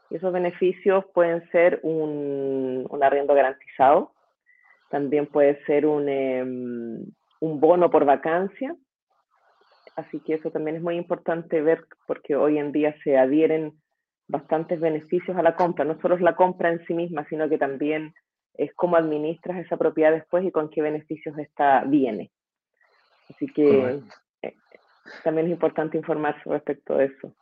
Y 0.09 0.17
esos 0.17 0.31
beneficios 0.31 1.05
pueden 1.13 1.49
ser 1.49 1.79
un, 1.83 2.85
un 2.89 3.03
arriendo 3.03 3.33
garantizado, 3.33 4.11
también 4.89 5.25
puede 5.25 5.63
ser 5.65 5.87
un, 5.87 6.07
em, 6.07 7.05
un 7.39 7.59
bono 7.59 7.89
por 7.89 8.05
vacancia. 8.05 8.75
Así 9.95 10.19
que 10.19 10.35
eso 10.35 10.51
también 10.51 10.77
es 10.77 10.83
muy 10.83 10.97
importante 10.97 11.61
ver 11.61 11.85
porque 12.05 12.35
hoy 12.35 12.57
en 12.57 12.71
día 12.71 12.95
se 13.03 13.17
adhieren 13.17 13.73
bastantes 14.27 14.79
beneficios 14.79 15.37
a 15.37 15.43
la 15.43 15.55
compra. 15.55 15.85
No 15.85 15.99
solo 16.01 16.15
es 16.15 16.21
la 16.21 16.35
compra 16.35 16.69
en 16.69 16.85
sí 16.85 16.93
misma, 16.93 17.25
sino 17.29 17.49
que 17.49 17.57
también 17.57 18.13
es 18.55 18.73
cómo 18.75 18.95
administras 18.95 19.65
esa 19.65 19.77
propiedad 19.77 20.11
después 20.11 20.45
y 20.45 20.51
con 20.51 20.69
qué 20.69 20.81
beneficios 20.81 21.37
esta 21.37 21.83
viene. 21.85 22.31
Así 23.29 23.47
que 23.47 24.01
eh, 24.41 24.55
también 25.23 25.47
es 25.47 25.53
importante 25.53 25.97
informarse 25.97 26.41
respecto 26.45 26.95
a 26.95 27.03
eso. 27.03 27.33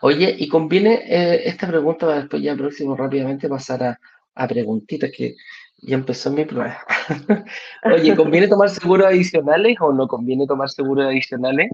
Oye, 0.00 0.34
y 0.38 0.48
conviene 0.48 1.02
eh, 1.06 1.42
esta 1.48 1.66
pregunta 1.66 2.06
para 2.06 2.20
después 2.20 2.42
ya 2.42 2.54
próximo 2.54 2.96
rápidamente 2.96 3.48
pasar 3.48 3.82
a, 3.82 4.00
a 4.34 4.48
preguntitas 4.48 5.10
que 5.10 5.34
ya 5.78 5.96
empezó 5.96 6.30
mi 6.30 6.44
prueba. 6.44 6.78
Oye, 7.84 8.14
¿conviene 8.16 8.48
tomar 8.48 8.70
seguros 8.70 9.06
adicionales 9.06 9.76
o 9.80 9.92
no 9.92 10.06
conviene 10.06 10.46
tomar 10.46 10.70
seguros 10.70 11.06
adicionales? 11.06 11.70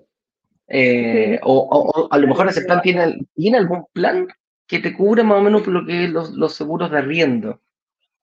Eh, 0.69 1.39
o, 1.43 2.09
a 2.11 2.19
lo 2.19 2.27
mejor 2.27 2.49
ese 2.49 2.65
plan 2.65 2.81
tiene, 2.83 3.19
tiene 3.35 3.59
algún 3.59 3.87
plan 3.93 4.29
que 4.67 4.79
te 4.79 4.95
cubre 4.95 5.23
más 5.23 5.39
o 5.39 5.43
menos 5.43 5.67
lo 5.67 5.85
que 5.85 6.05
es 6.05 6.11
los, 6.11 6.31
los 6.31 6.55
seguros 6.55 6.91
de 6.91 6.99
arriendo. 6.99 7.61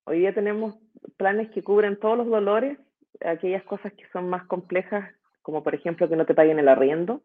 Hoy 0.06 0.20
día 0.20 0.34
tenemos 0.34 0.76
planes 1.18 1.52
que 1.52 1.64
cubren 1.64 2.00
todos 2.00 2.18
los 2.18 2.28
dolores, 2.28 2.80
aquellas 3.24 3.64
cosas 3.64 3.94
que 3.94 4.08
son 4.12 4.30
más 4.30 4.46
complejas, 4.46 5.14
como 5.42 5.64
por 5.64 5.76
ejemplo 5.76 6.10
que 6.10 6.16
no 6.16 6.26
te 6.26 6.34
paguen 6.34 6.60
el 6.60 6.68
arriendo. 6.68 7.22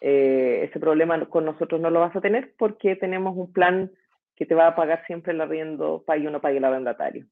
Eh, 0.00 0.64
ese 0.64 0.80
problema 0.80 1.24
con 1.26 1.44
nosotros 1.44 1.80
no 1.80 1.90
lo 1.90 2.00
vas 2.00 2.16
a 2.16 2.20
tener 2.22 2.54
porque 2.56 2.96
tenemos 2.96 3.36
un 3.36 3.52
plan 3.52 3.90
que 4.34 4.46
te 4.46 4.54
va 4.54 4.68
a 4.68 4.74
pagar 4.74 5.04
siempre 5.06 5.34
el 5.34 5.40
arriendo, 5.40 6.02
pague 6.06 6.26
o 6.26 6.30
no 6.30 6.40
pague 6.40 6.56
el 6.56 6.64
arrendatario. 6.64 7.26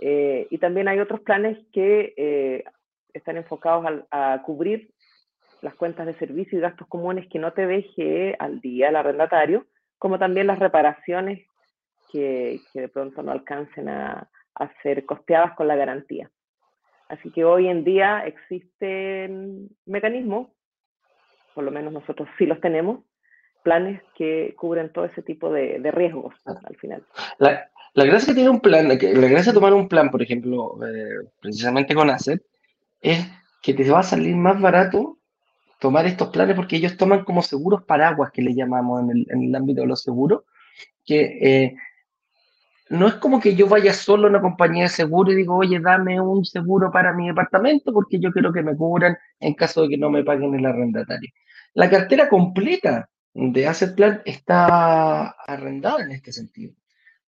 Eh, 0.00 0.46
y 0.50 0.58
también 0.58 0.88
hay 0.88 0.98
otros 0.98 1.20
planes 1.20 1.58
que 1.72 2.14
eh, 2.16 2.64
están 3.12 3.36
enfocados 3.36 4.04
a, 4.10 4.42
cubrir 4.44 4.90
las 5.62 5.74
cuentas 5.74 6.06
de 6.06 6.18
servicio 6.18 6.58
y 6.58 6.62
gastos 6.62 6.88
comunes 6.88 7.26
que 7.30 7.38
no 7.38 7.52
te 7.52 7.66
deje 7.66 8.36
al 8.38 8.60
día 8.60 8.88
el 8.88 8.96
arrendatario, 8.96 9.66
como 9.98 10.18
también 10.18 10.46
las 10.46 10.58
reparaciones 10.58 11.46
que, 12.12 12.60
que 12.72 12.82
de 12.82 12.88
pronto 12.88 13.22
no 13.22 13.32
alcancen 13.32 13.88
a, 13.88 14.28
a, 14.54 14.72
ser 14.82 15.04
costeadas 15.06 15.54
con 15.54 15.68
la 15.68 15.76
garantía. 15.76 16.30
Así 17.08 17.30
que 17.30 17.44
hoy 17.44 17.68
en 17.68 17.84
día 17.84 18.26
existen 18.26 19.70
mecanismos, 19.86 20.48
por 21.54 21.64
lo 21.64 21.70
menos 21.70 21.92
nosotros 21.92 22.28
sí 22.38 22.46
los 22.46 22.60
tenemos, 22.60 23.00
planes 23.62 24.00
que 24.16 24.54
cubren 24.56 24.92
todo 24.92 25.06
ese 25.06 25.22
tipo 25.22 25.52
de, 25.52 25.80
de 25.80 25.90
riesgos 25.90 26.34
al 26.44 26.76
final. 26.76 27.04
La, 27.38 27.68
la 27.94 28.04
gracia 28.04 28.28
que 28.28 28.34
tiene 28.34 28.50
un 28.50 28.60
plan, 28.60 28.88
la 28.88 28.94
gracia 28.94 29.52
de 29.52 29.54
tomar 29.54 29.72
un 29.72 29.88
plan, 29.88 30.10
por 30.10 30.22
ejemplo, 30.22 30.78
eh, 30.86 31.26
precisamente 31.40 31.94
con 31.94 32.10
Asset, 32.10 32.42
es 33.00 33.26
que 33.62 33.72
te 33.74 33.90
va 33.90 34.00
a 34.00 34.04
salir 34.04 34.36
más 34.36 34.60
barato 34.60 35.15
tomar 35.78 36.06
estos 36.06 36.28
planes 36.28 36.56
porque 36.56 36.76
ellos 36.76 36.96
toman 36.96 37.24
como 37.24 37.42
seguros 37.42 37.84
paraguas, 37.84 38.30
que 38.32 38.42
le 38.42 38.54
llamamos 38.54 39.02
en 39.02 39.10
el, 39.10 39.26
en 39.30 39.42
el 39.44 39.54
ámbito 39.54 39.82
de 39.82 39.86
los 39.86 40.02
seguros, 40.02 40.42
que 41.04 41.38
eh, 41.40 41.76
no 42.88 43.08
es 43.08 43.14
como 43.14 43.40
que 43.40 43.54
yo 43.54 43.68
vaya 43.68 43.92
solo 43.92 44.26
a 44.26 44.30
una 44.30 44.40
compañía 44.40 44.84
de 44.84 44.88
seguro 44.88 45.32
y 45.32 45.36
digo, 45.36 45.56
oye, 45.56 45.80
dame 45.80 46.20
un 46.20 46.44
seguro 46.44 46.90
para 46.90 47.12
mi 47.12 47.26
departamento 47.26 47.92
porque 47.92 48.18
yo 48.18 48.32
quiero 48.32 48.52
que 48.52 48.62
me 48.62 48.76
cubran 48.76 49.16
en 49.40 49.54
caso 49.54 49.82
de 49.82 49.88
que 49.90 49.98
no 49.98 50.10
me 50.10 50.24
paguen 50.24 50.54
el 50.54 50.66
arrendatario. 50.66 51.30
La 51.74 51.90
cartera 51.90 52.28
completa 52.28 53.08
de 53.34 53.66
Asset 53.66 53.94
Plan 53.94 54.22
está 54.24 55.28
arrendada 55.46 56.02
en 56.02 56.12
este 56.12 56.32
sentido. 56.32 56.72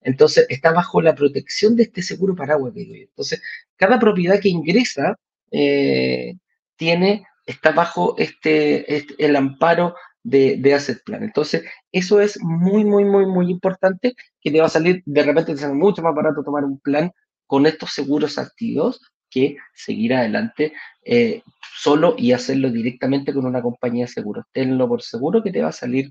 Entonces, 0.00 0.46
está 0.48 0.72
bajo 0.72 1.02
la 1.02 1.14
protección 1.14 1.76
de 1.76 1.82
este 1.84 2.02
seguro 2.02 2.34
paraguas, 2.34 2.72
digo 2.72 2.94
yo. 2.94 3.02
Entonces, 3.02 3.42
cada 3.76 3.98
propiedad 3.98 4.40
que 4.40 4.48
ingresa 4.48 5.18
eh, 5.50 6.34
tiene, 6.76 7.26
está 7.48 7.72
bajo 7.72 8.14
este, 8.18 8.94
este, 8.94 9.14
el 9.24 9.34
amparo 9.34 9.94
de, 10.22 10.56
de, 10.58 10.74
Asset 10.74 11.02
Plan. 11.02 11.22
Entonces, 11.24 11.64
eso 11.90 12.20
es 12.20 12.38
muy, 12.42 12.84
muy, 12.84 13.04
muy, 13.04 13.24
muy 13.24 13.50
importante, 13.50 14.14
que 14.40 14.50
te 14.50 14.60
va 14.60 14.66
a 14.66 14.70
salir, 14.70 15.02
de 15.06 15.22
repente 15.22 15.54
te 15.54 15.58
sale 15.58 15.72
mucho 15.72 16.02
más 16.02 16.14
barato 16.14 16.44
tomar 16.44 16.64
un 16.64 16.78
plan 16.78 17.10
con 17.46 17.64
estos 17.66 17.92
seguros 17.92 18.38
activos 18.38 19.00
que 19.30 19.56
seguir 19.74 20.14
adelante 20.14 20.74
eh, 21.04 21.42
solo 21.74 22.14
y 22.18 22.32
hacerlo 22.32 22.70
directamente 22.70 23.32
con 23.32 23.46
una 23.46 23.62
compañía 23.62 24.04
de 24.04 24.12
seguros. 24.12 24.44
Tenlo 24.52 24.86
por 24.86 25.00
seguro 25.00 25.42
que 25.42 25.50
te 25.50 25.62
va 25.62 25.68
a 25.68 25.72
salir 25.72 26.10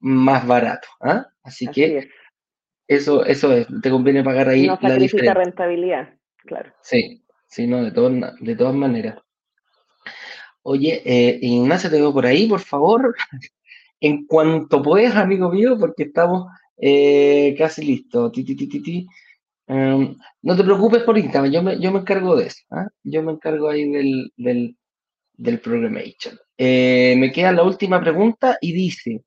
más 0.00 0.46
barato. 0.46 0.88
¿ah? 1.00 1.26
Así, 1.42 1.66
que 1.68 2.10
eso, 2.86 3.24
eso 3.24 3.52
es, 3.54 3.66
te 3.82 3.90
conviene 3.90 4.22
pagar 4.22 4.48
ahí 4.48 4.66
no 4.66 4.78
la 4.82 4.96
diferencia. 4.96 5.32
rentabilidad, 5.32 6.14
claro. 6.44 6.74
Sí, 6.82 7.24
sí, 7.46 7.66
no, 7.66 7.82
de, 7.82 8.32
de 8.40 8.56
todas 8.56 8.74
maneras. 8.74 9.24
Oye, 10.66 11.02
eh, 11.04 11.38
Ignacio, 11.42 11.90
te 11.90 11.96
veo 11.96 12.12
por 12.12 12.26
ahí, 12.26 12.48
por 12.48 12.60
favor. 12.60 13.14
en 14.00 14.26
cuanto 14.26 14.82
puedas, 14.82 15.16
amigo 15.16 15.50
mío, 15.50 15.76
porque 15.78 16.04
estamos 16.04 16.46
eh, 16.78 17.54
casi 17.58 17.84
listos. 17.84 18.32
Ti, 18.32 18.44
ti, 18.44 18.56
ti, 18.56 19.06
um, 19.68 20.16
no 20.42 20.56
te 20.56 20.64
preocupes 20.64 21.02
por 21.02 21.18
Instagram, 21.18 21.52
yo 21.52 21.62
me, 21.62 21.80
yo 21.80 21.92
me 21.92 22.00
encargo 22.00 22.36
de 22.36 22.46
eso. 22.46 22.62
¿ah? 22.70 22.88
Yo 23.02 23.22
me 23.22 23.32
encargo 23.32 23.68
ahí 23.68 23.90
del, 23.90 24.32
del, 24.36 24.76
del 25.34 25.60
programation. 25.60 26.38
Eh, 26.56 27.14
me 27.18 27.30
queda 27.32 27.52
la 27.52 27.62
última 27.62 28.00
pregunta 28.00 28.58
y 28.60 28.72
dice, 28.72 29.22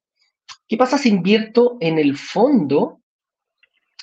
¿qué 0.67 0.77
pasa 0.77 0.97
si 0.97 1.09
invierto 1.09 1.77
en 1.81 1.99
el 1.99 2.17
fondo 2.17 3.01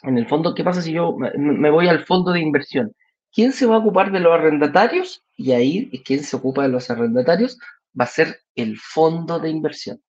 en 0.04 0.18
el 0.18 0.26
fondo, 0.26 0.54
¿qué 0.54 0.62
pasa 0.62 0.82
si 0.82 0.92
yo 0.92 1.16
me 1.16 1.70
voy 1.70 1.88
al 1.88 2.04
fondo 2.04 2.32
de 2.32 2.40
inversión? 2.40 2.92
¿Quién 3.34 3.52
se 3.52 3.66
va 3.66 3.74
a 3.74 3.78
ocupar 3.78 4.12
de 4.12 4.20
los 4.20 4.32
arrendatarios? 4.32 5.24
Y 5.36 5.50
ahí, 5.50 5.90
¿quién 6.04 6.22
se 6.22 6.36
ocupa 6.36 6.62
de 6.62 6.68
los 6.68 6.88
arrendatarios? 6.88 7.58
Va 7.98 8.04
a 8.04 8.08
ser 8.08 8.38
el 8.54 8.78
fondo 8.78 9.40
de 9.40 9.50
inversión. 9.50 10.00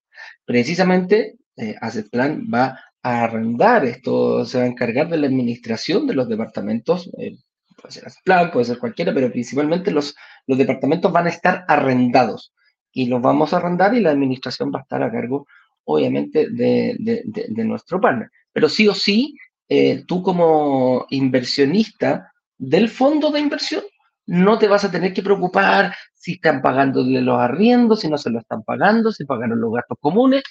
Precisamente, 0.46 1.38
eh, 1.58 1.76
Plan 2.12 2.48
va 2.54 2.80
a 3.02 3.24
arrendar 3.24 3.84
esto, 3.84 4.46
se 4.46 4.60
va 4.60 4.66
a 4.66 4.68
encargar 4.68 5.10
de 5.10 5.18
la 5.18 5.26
administración 5.26 6.06
de 6.06 6.14
los 6.14 6.30
departamentos, 6.30 7.10
eh, 7.18 7.38
puede 7.82 7.94
ser 7.94 8.04
Plan, 8.24 8.52
puede 8.52 8.66
ser 8.66 8.78
cualquiera, 8.78 9.12
pero 9.12 9.32
principalmente 9.32 9.90
los, 9.90 10.16
los 10.46 10.58
departamentos 10.58 11.12
van 11.12 11.26
a 11.26 11.30
estar 11.30 11.66
arrendados 11.68 12.54
y 12.92 13.08
los 13.08 13.22
vamos 13.22 13.54
a 13.54 13.58
arrendar 13.58 13.96
y 13.96 14.02
la 14.02 14.12
administración 14.12 14.72
va 14.74 14.80
a 14.80 14.84
estar 14.84 15.02
a 15.02 15.12
cargo, 15.12 15.48
obviamente, 15.84 16.48
de, 16.52 16.96
de, 17.00 17.24
de 17.26 17.66
nuestro 17.66 18.00
partner. 18.00 18.30
Pero 18.54 18.70
sí 18.70 18.88
o 18.88 18.94
sí, 18.94 19.36
eh, 19.68 20.04
tú 20.06 20.22
como 20.22 21.08
inversionista 21.10 22.32
del 22.58 22.90
fondo 22.90 23.32
de 23.32 23.40
inversión 23.40 23.84
no 24.28 24.58
te 24.58 24.68
vas 24.68 24.84
a 24.84 24.92
tener 24.92 25.14
que 25.14 25.22
preocupar 25.22 25.96
si 26.14 26.34
están 26.34 26.62
pagando 26.62 27.04
los 27.04 27.40
arriendos, 27.40 28.02
si 28.02 28.10
no 28.10 28.18
se 28.18 28.30
lo 28.30 28.40
están 28.40 28.64
pagando, 28.64 29.12
si 29.12 29.26
pagaron 29.26 29.62
los 29.62 29.74
gastos 29.74 29.98
comunes. 30.02 30.44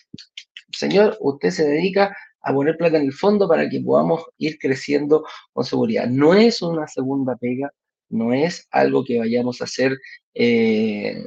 Señor, 0.70 1.16
usted 1.20 1.50
se 1.50 1.68
dedica 1.68 2.16
a 2.40 2.52
poner 2.52 2.76
plata 2.76 2.98
en 2.98 3.04
el 3.04 3.12
fondo 3.12 3.48
para 3.48 3.68
que 3.68 3.80
podamos 3.80 4.24
ir 4.38 4.58
creciendo 4.58 5.24
con 5.52 5.64
seguridad. 5.64 6.06
No 6.06 6.34
es 6.34 6.62
una 6.62 6.86
segunda 6.86 7.36
pega, 7.36 7.72
no 8.10 8.32
es 8.32 8.68
algo 8.70 9.04
que 9.04 9.18
vayamos 9.18 9.60
a 9.60 9.64
hacer, 9.64 9.98
eh, 10.34 11.24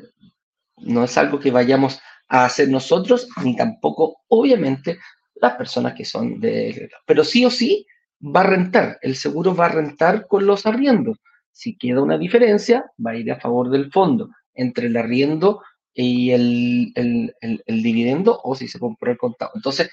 no 0.77 1.03
es 1.03 1.17
algo 1.17 1.39
que 1.39 1.51
vayamos 1.51 1.99
a 2.29 2.45
hacer 2.45 2.69
nosotros, 2.69 3.27
ni 3.43 3.55
tampoco, 3.55 4.21
obviamente, 4.27 4.99
las 5.35 5.55
personas 5.55 5.93
que 5.95 6.05
son 6.05 6.39
de... 6.39 6.89
Pero 7.05 7.23
sí 7.23 7.45
o 7.45 7.49
sí 7.49 7.85
va 8.21 8.41
a 8.41 8.47
rentar, 8.47 8.97
el 9.01 9.15
seguro 9.15 9.55
va 9.55 9.67
a 9.67 9.69
rentar 9.69 10.27
con 10.27 10.45
los 10.45 10.65
arriendos. 10.65 11.17
Si 11.51 11.77
queda 11.77 12.01
una 12.01 12.17
diferencia, 12.17 12.91
va 13.03 13.11
a 13.11 13.15
ir 13.15 13.31
a 13.31 13.39
favor 13.39 13.69
del 13.69 13.91
fondo 13.91 14.29
entre 14.53 14.87
el 14.87 14.97
arriendo 14.97 15.61
y 15.93 16.31
el, 16.31 16.91
el, 16.95 17.83
dividendo 17.83 18.39
o 18.43 18.55
si 18.55 18.67
se 18.67 18.79
compró 18.79 19.11
el 19.11 19.17
contado. 19.17 19.51
Entonces, 19.55 19.89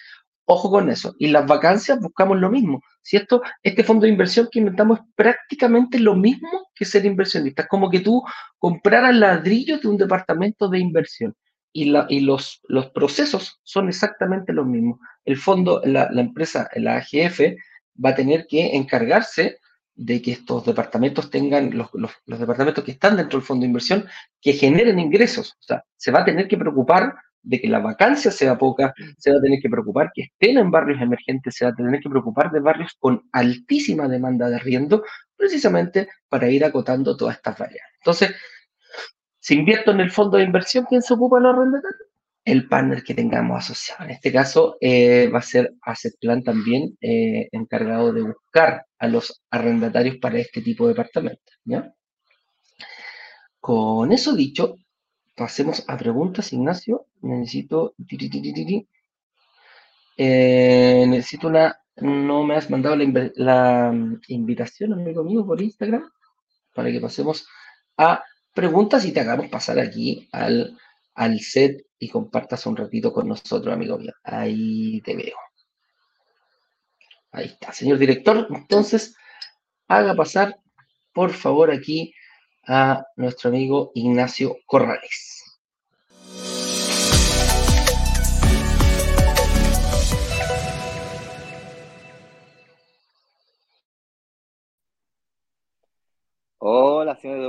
ojo 0.47 0.71
con 0.71 0.91
eso. 0.91 1.15
Y 1.19 1.29
las 1.29 1.47
vacancias 1.47 1.99
buscamos 2.01 2.39
lo 2.39 2.51
mismo. 2.51 2.83
Si 3.03 3.17
esto, 3.17 3.43
este 3.63 3.85
fondo 3.85 4.05
de 4.05 4.13
inversión 4.13 4.49
que 4.51 4.59
inventamos 4.59 4.99
es 4.99 5.05
prácticamente 5.15 5.99
lo 5.99 6.15
mismo 6.15 6.69
que 6.75 6.85
ser 6.85 7.07
inversionista. 7.07 7.63
Es 7.63 7.69
como 7.69 7.89
que 7.89 8.01
tú 8.01 8.23
compraras 8.59 9.15
ladrillos 9.15 9.81
de 9.81 9.89
un 9.89 9.97
departamento 9.97 10.69
de 10.69 10.79
inversión 10.79 11.35
y, 11.73 11.87
la, 11.87 12.07
y 12.09 12.21
los, 12.21 12.61
los 12.69 12.91
procesos 12.91 13.61
son 13.63 13.89
exactamente 13.89 14.53
los 14.53 14.67
mismos. 14.67 15.01
El 15.25 15.39
fondo, 15.39 15.81
la, 15.85 16.11
la 16.11 16.21
empresa, 16.21 16.69
la 16.75 16.97
AGF, 16.97 17.41
va 18.03 18.11
a 18.11 18.15
tener 18.15 18.47
que 18.47 18.77
encargarse 18.77 19.59
de 19.95 20.21
que 20.21 20.33
estos 20.33 20.65
departamentos 20.65 21.31
tengan, 21.31 21.77
los, 21.77 21.89
los, 21.93 22.41
departamentos 22.41 22.83
que 22.83 22.93
están 22.93 23.17
dentro 23.17 23.39
del 23.39 23.47
fondo 23.47 23.63
de 23.63 23.69
inversión, 23.69 24.07
que 24.41 24.53
generen 24.53 24.99
ingresos. 24.99 25.53
O 25.61 25.63
sea, 25.63 25.85
se 25.97 26.11
va 26.11 26.21
a 26.21 26.25
tener 26.25 26.49
que 26.49 26.57
preocupar 26.57 27.15
de 27.43 27.61
que 27.61 27.69
la 27.69 27.79
vacancia 27.79 28.31
sea 28.31 28.59
poca, 28.59 28.95
se 29.19 29.31
va 29.31 29.39
a 29.39 29.43
tener 29.43 29.61
que 29.61 29.69
preocupar 29.69 30.11
que 30.13 30.23
estén 30.23 30.59
en 30.59 30.71
barrios 30.71 31.01
emergentes, 31.01 31.55
se 31.55 31.65
va 31.65 31.71
a 31.73 31.75
tener 31.75 32.01
que 32.01 32.09
preocupar 32.09 32.51
de 32.51 32.61
barrios 32.61 32.97
con 32.99 33.23
altísima 33.33 34.09
demanda 34.09 34.49
de 34.49 34.57
arriendo, 34.57 35.05
precisamente 35.37 36.09
para 36.29 36.49
ir 36.49 36.65
acotando 36.65 37.17
todas 37.17 37.37
estas 37.37 37.59
variables. 37.59 37.93
Entonces, 38.01 38.35
Si 39.45 39.55
invierto 39.55 39.91
en 39.91 40.01
el 40.01 40.11
fondo 40.11 40.39
de 40.39 40.45
inversión, 40.45 40.87
¿quién 40.89 41.03
se 41.03 41.13
ocupa 41.13 41.37
de 41.37 41.43
los 41.43 41.55
arrendatarios? 41.55 42.09
El 42.45 42.69
partner 42.69 43.03
que 43.03 43.15
tengamos 43.15 43.65
asociado. 43.65 44.05
En 44.05 44.11
este 44.11 44.31
caso 44.33 44.77
eh, 44.81 45.31
va 45.33 45.39
a 45.39 45.43
ser 45.43 45.75
Asset 45.81 46.15
también 46.45 46.97
eh, 47.01 47.49
encargado 47.53 48.13
de 48.13 48.23
buscar 48.23 48.85
a 48.99 49.09
los 49.09 49.43
arrendatarios 49.51 50.17
para 50.19 50.39
este 50.39 50.61
tipo 50.61 50.87
de 50.87 50.93
departamentos. 50.93 51.59
¿ya? 51.65 51.95
Con 53.61 54.13
eso 54.13 54.35
dicho, 54.35 54.77
pasemos 55.35 55.85
a 55.89 55.97
preguntas, 55.97 56.53
Ignacio. 56.53 57.07
Necesito... 57.23 57.95
Eh, 60.17 61.05
necesito 61.09 61.49
una... 61.49 61.79
No 61.97 62.43
me 62.45 62.57
has 62.57 62.69
mandado 62.69 62.97
la, 62.97 63.31
la 63.37 63.93
mm, 63.93 64.21
invitación, 64.29 64.93
amigo 64.93 65.25
mío, 65.25 65.47
por 65.47 65.63
Instagram, 65.63 66.11
para 66.75 66.91
que 66.91 67.01
pasemos 67.01 67.47
a 67.97 68.23
preguntas 68.53 69.05
y 69.05 69.13
te 69.13 69.21
hagamos 69.21 69.49
pasar 69.49 69.79
aquí 69.79 70.29
al, 70.33 70.77
al 71.15 71.41
set 71.41 71.87
y 71.99 72.09
compartas 72.09 72.67
un 72.67 72.77
ratito 72.77 73.13
con 73.13 73.29
nosotros, 73.29 73.73
amigo 73.73 73.99
mío. 73.99 74.13
Ahí 74.23 75.01
te 75.03 75.17
veo. 75.17 75.37
Ahí 77.33 77.47
está, 77.47 77.73
señor 77.73 77.99
director. 77.99 78.47
Entonces, 78.51 79.17
haga 79.89 80.15
pasar, 80.15 80.57
por 81.13 81.33
favor, 81.33 81.71
aquí 81.71 82.15
a 82.67 83.05
nuestro 83.17 83.51
amigo 83.51 83.91
Ignacio 83.95 84.57
Corrales. 84.67 85.34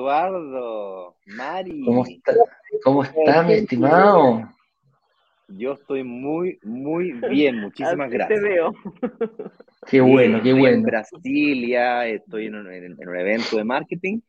Eduardo. 0.06 1.16
Mari. 1.26 1.84
¿Cómo 1.84 2.06
está, 2.06 2.34
cómo 2.84 3.03
está 3.03 3.43
mi 3.43 3.53
estimado? 3.53 4.49
Yo 5.47 5.74
estoy 5.74 6.03
muy, 6.03 6.60
muy 6.64 7.14
bien. 7.30 7.60
Muchísimas 7.60 8.10
gracias. 8.12 8.39
Te 8.39 8.47
veo. 8.47 8.74
Qué 9.88 10.01
bueno, 10.01 10.41
qué 10.41 10.53
bueno. 10.53 10.78
En 10.78 10.84
Brasilia, 10.84 12.08
estoy 12.08 12.47
en 12.47 12.56
un, 12.56 12.72
en 12.72 12.93
un, 12.93 13.16
evento 13.16 13.58
de 13.58 13.64
marketing 13.64 14.20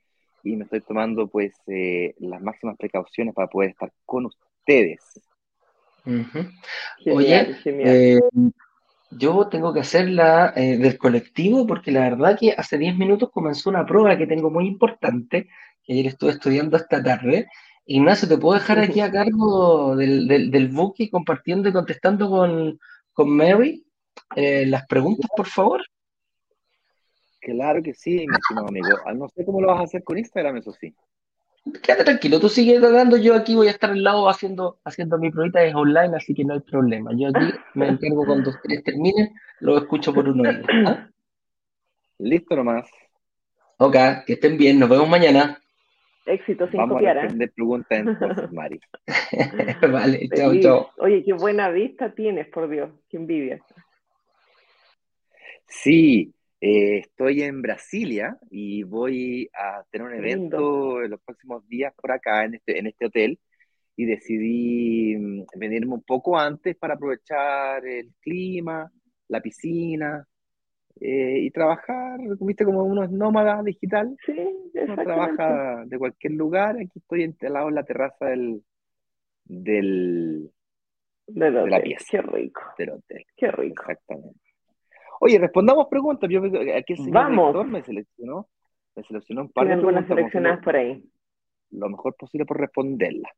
y 0.44 0.56
me 0.56 0.64
estoy 0.64 0.82
tomando 0.82 1.28
pues 1.28 1.54
eh, 1.66 2.14
las 2.18 2.42
máximas 2.42 2.76
precauciones 2.76 3.34
para 3.34 3.48
poder 3.48 3.70
estar 3.70 3.90
con 4.04 4.26
ustedes. 4.26 5.00
Uh 6.04 6.10
-huh. 6.10 6.52
Oye, 7.14 7.56
eh, 7.64 8.20
yo 9.10 9.48
tengo 9.48 9.72
que 9.72 9.80
hacer 9.80 10.08
la 10.08 10.52
eh, 10.56 10.78
del 10.78 10.98
colectivo 10.98 11.66
porque 11.66 11.90
la 11.92 12.00
verdad 12.00 12.38
que 12.38 12.52
hace 12.52 12.78
10 12.78 12.96
minutos 12.96 13.30
comenzó 13.30 13.70
una 13.70 13.86
prueba 13.86 14.16
que 14.16 14.26
tengo 14.26 14.50
muy 14.50 14.66
importante, 14.66 15.48
que 15.84 15.92
ayer 15.92 16.06
estuve 16.06 16.30
estudiando 16.30 16.76
esta 16.76 17.02
tarde. 17.02 17.48
Ignacio, 17.86 18.28
¿te 18.28 18.38
puedo 18.38 18.58
dejar 18.58 18.80
aquí 18.80 19.00
a 19.00 19.10
cargo 19.10 19.94
del, 19.94 20.26
del, 20.26 20.50
del 20.50 20.68
buque 20.68 21.08
compartiendo 21.08 21.68
y 21.68 21.72
contestando 21.72 22.28
con, 22.28 22.80
con 23.12 23.30
Mary 23.30 23.84
eh, 24.34 24.66
las 24.66 24.86
preguntas, 24.86 25.30
por 25.36 25.46
favor? 25.46 25.82
Claro 27.40 27.80
que 27.80 27.94
sí, 27.94 28.26
mi 28.26 28.34
estimado 28.34 28.68
amigo. 28.68 28.88
Ah, 29.04 29.14
No 29.14 29.28
sé 29.28 29.44
cómo 29.44 29.60
lo 29.60 29.68
vas 29.68 29.80
a 29.80 29.84
hacer 29.84 30.02
con 30.02 30.18
Instagram, 30.18 30.56
eso 30.56 30.72
sí. 30.72 30.92
Quédate 31.82 32.04
tranquilo, 32.04 32.38
tú 32.38 32.48
sigues 32.48 32.80
dando, 32.80 33.16
yo 33.16 33.34
aquí 33.34 33.56
voy 33.56 33.66
a 33.66 33.72
estar 33.72 33.90
al 33.90 34.02
lado 34.02 34.28
haciendo, 34.28 34.78
haciendo 34.84 35.18
mi 35.18 35.30
pruebita 35.30 35.64
es 35.64 35.74
online, 35.74 36.16
así 36.16 36.32
que 36.32 36.44
no 36.44 36.54
hay 36.54 36.60
problema. 36.60 37.10
Yo 37.16 37.28
aquí 37.28 37.52
me 37.74 37.88
encargo 37.88 38.24
cuando 38.24 38.50
ustedes 38.62 38.84
terminen, 38.84 39.34
lo 39.60 39.76
escucho 39.76 40.14
por 40.14 40.28
un 40.28 40.46
oído. 40.46 40.64
¿ah? 40.86 41.08
Listo 42.18 42.54
nomás. 42.54 42.88
Ok, 43.78 43.96
que 44.26 44.34
estén 44.34 44.56
bien, 44.56 44.78
nos 44.78 44.88
vemos 44.88 45.08
mañana. 45.08 45.60
Éxito 46.24 46.68
sin 46.68 46.78
Vamos 46.78 46.94
copiar, 46.94 47.18
a 47.18 47.20
¿eh? 47.20 47.22
responder 47.24 47.52
preguntas 47.52 47.98
entonces, 47.98 48.52
Mari. 48.52 48.80
vale, 49.92 50.28
chao, 50.34 50.52
chao. 50.60 50.90
Oye, 50.98 51.24
qué 51.24 51.32
buena 51.32 51.68
vista 51.70 52.14
tienes, 52.14 52.48
por 52.48 52.68
Dios, 52.68 52.90
qué 53.08 53.16
envidia. 53.16 53.60
Sí, 55.66 56.32
eh, 56.66 56.98
estoy 57.00 57.42
en 57.42 57.62
Brasilia 57.62 58.38
y 58.50 58.82
voy 58.84 59.48
a 59.54 59.84
tener 59.90 60.06
un 60.08 60.14
evento 60.14 60.58
Lindo. 60.60 61.02
en 61.02 61.10
los 61.10 61.20
próximos 61.22 61.66
días 61.68 61.92
por 61.94 62.12
acá, 62.12 62.44
en 62.44 62.54
este, 62.56 62.78
en 62.78 62.86
este 62.88 63.06
hotel, 63.06 63.38
y 63.96 64.06
decidí 64.06 65.16
mm, 65.16 65.44
venirme 65.58 65.94
un 65.94 66.02
poco 66.02 66.38
antes 66.38 66.76
para 66.76 66.94
aprovechar 66.94 67.86
el 67.86 68.12
clima, 68.20 68.90
la 69.28 69.40
piscina, 69.40 70.26
eh, 71.00 71.40
y 71.42 71.50
trabajar, 71.50 72.18
viste, 72.40 72.64
como 72.64 72.84
uno 72.84 73.04
es 73.04 73.10
nómada 73.10 73.62
digital, 73.62 74.18
Sí, 74.26 74.34
uno 74.74 74.98
trabaja 74.98 75.84
de 75.86 75.98
cualquier 75.98 76.34
lugar, 76.34 76.76
aquí 76.78 76.98
estoy 76.98 77.24
instalado 77.24 77.68
en 77.68 77.74
la 77.76 77.84
terraza 77.84 78.26
del, 78.26 78.62
del, 79.44 80.50
De, 81.28 81.50
de 81.50 81.70
la 81.70 81.78
hotel. 81.78 81.82
pieza. 81.82 82.06
Qué 82.08 82.22
rico, 82.22 82.62
del 82.78 82.90
hotel, 82.90 83.24
qué 83.36 83.50
rico. 83.52 83.84
exactamente. 83.84 84.40
Oye, 85.20 85.38
respondamos 85.38 85.86
preguntas. 85.88 86.28
Yo, 86.30 86.42
aquí 86.76 86.94
el 86.94 87.10
Vamos. 87.10 87.66
me 87.66 87.82
seleccionó, 87.82 88.48
me 88.94 89.02
seleccionó 89.04 89.42
un 89.42 89.52
par 89.52 89.66
de 89.66 89.74
algunas 89.74 90.06
seleccionadas 90.06 90.62
por 90.62 90.76
ahí. 90.76 91.02
lo 91.70 91.88
mejor 91.88 92.14
posible 92.16 92.44
por 92.46 92.60
responderlas. 92.60 93.32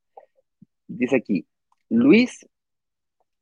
Dice 0.86 1.16
aquí, 1.16 1.46
Luis 1.90 2.46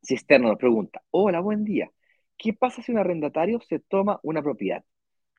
Cisterno 0.03 0.49
nos 0.49 0.59
pregunta, 0.59 1.03
hola, 1.11 1.41
buen 1.41 1.65
día. 1.65 1.91
¿Qué 2.37 2.53
pasa 2.53 2.83
si 2.83 2.93
un 2.93 2.99
arrendatario 2.99 3.61
se 3.61 3.79
toma 3.79 4.21
una 4.23 4.43
propiedad? 4.43 4.85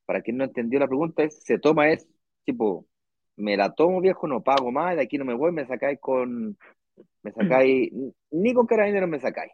Para 0.06 0.22
quien 0.22 0.38
no 0.38 0.44
entendió 0.44 0.80
la 0.80 0.88
pregunta, 0.88 1.24
es, 1.24 1.44
se 1.44 1.60
toma 1.60 1.90
es, 1.90 2.08
tipo, 2.44 2.86
me 3.36 3.56
la 3.56 3.74
tomo 3.74 4.02
viejo, 4.02 4.28
no 4.28 4.42
pago 4.42 4.72
más, 4.72 4.96
de 4.96 5.04
aquí 5.04 5.18
no 5.18 5.26
me 5.26 5.36
voy, 5.36 5.52
me 5.52 5.66
sacáis 5.66 6.00
con, 6.00 6.58
me 7.22 7.32
sacáis, 7.32 7.92
ni 8.32 8.54
con 8.54 8.66
carabineros 8.66 9.10
me 9.10 9.20
sacáis. 9.20 9.52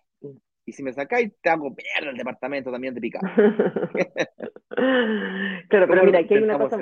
Y 0.66 0.72
si 0.72 0.84
me 0.84 0.93
sacáis, 0.93 1.34
te 1.41 1.49
hago 1.49 1.70
mierda 1.70 2.11
el 2.11 2.18
departamento 2.18 2.72
también 2.72 2.93
de 2.93 3.01
picado. 3.01 3.28
claro, 4.70 5.68
pero 5.70 5.88
¿Cómo 5.88 6.03
mira, 6.03 6.20
aquí 6.20 6.36
hay 6.36 6.43
una 6.43 6.57
cosa. 6.57 6.78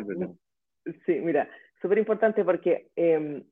Sí, 1.06 1.20
mira, 1.20 1.50
súper 1.82 1.98
importante 1.98 2.44
porque 2.46 2.90
eh, 2.96 3.44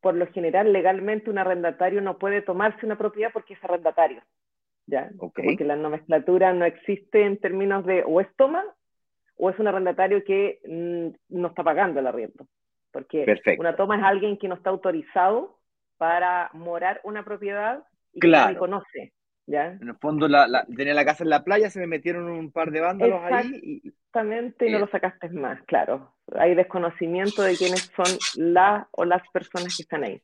por 0.00 0.14
lo 0.14 0.26
general, 0.28 0.72
legalmente, 0.72 1.30
un 1.30 1.38
arrendatario 1.38 2.00
no 2.00 2.18
puede 2.18 2.42
tomarse 2.42 2.86
una 2.86 2.96
propiedad 2.96 3.30
porque 3.32 3.54
es 3.54 3.64
arrendatario. 3.64 4.22
¿ya? 4.86 5.10
Ok. 5.18 5.36
Como 5.36 5.56
que 5.56 5.64
la 5.64 5.76
nomenclatura 5.76 6.52
no 6.52 6.64
existe 6.64 7.24
en 7.24 7.38
términos 7.38 7.84
de 7.86 8.02
o 8.06 8.20
es 8.20 8.28
toma 8.36 8.64
o 9.36 9.50
es 9.50 9.58
un 9.58 9.68
arrendatario 9.68 10.22
que 10.24 10.60
mm, 10.66 11.38
no 11.38 11.48
está 11.48 11.62
pagando 11.62 12.00
el 12.00 12.06
arriendo. 12.06 12.46
Porque 12.90 13.24
Perfecto. 13.24 13.60
una 13.60 13.76
toma 13.76 13.96
es 13.96 14.02
alguien 14.02 14.36
que 14.36 14.48
no 14.48 14.56
está 14.56 14.70
autorizado 14.70 15.58
para 15.96 16.50
morar 16.54 17.00
una 17.04 17.24
propiedad 17.24 17.84
y 18.12 18.20
Claro. 18.20 18.52
que 18.52 18.58
conoce. 18.58 19.12
¿Ya? 19.50 19.66
En 19.80 19.88
el 19.88 19.96
fondo, 19.96 20.28
la, 20.28 20.46
la- 20.46 20.64
tenía 20.64 20.94
la 20.94 21.04
casa 21.04 21.24
en 21.24 21.30
la 21.30 21.42
playa, 21.44 21.70
se 21.70 21.80
me 21.80 21.86
metieron 21.86 22.24
un 22.30 22.52
par 22.52 22.70
de 22.70 22.80
vándalos 22.80 23.20
ahí 23.24 23.60
y, 23.62 23.88
Exactamente, 23.88 24.66
y 24.66 24.70
no 24.70 24.78
Bien. 24.78 24.80
lo 24.80 24.90
sacaste 24.90 25.28
más, 25.30 25.60
claro. 25.64 26.14
Hay 26.36 26.54
desconocimiento 26.54 27.42
de 27.42 27.56
quiénes 27.56 27.90
son 27.96 28.06
las 28.36 28.86
o 28.92 29.04
las 29.04 29.22
personas 29.32 29.76
que 29.76 29.82
están 29.82 30.04
ahí. 30.04 30.20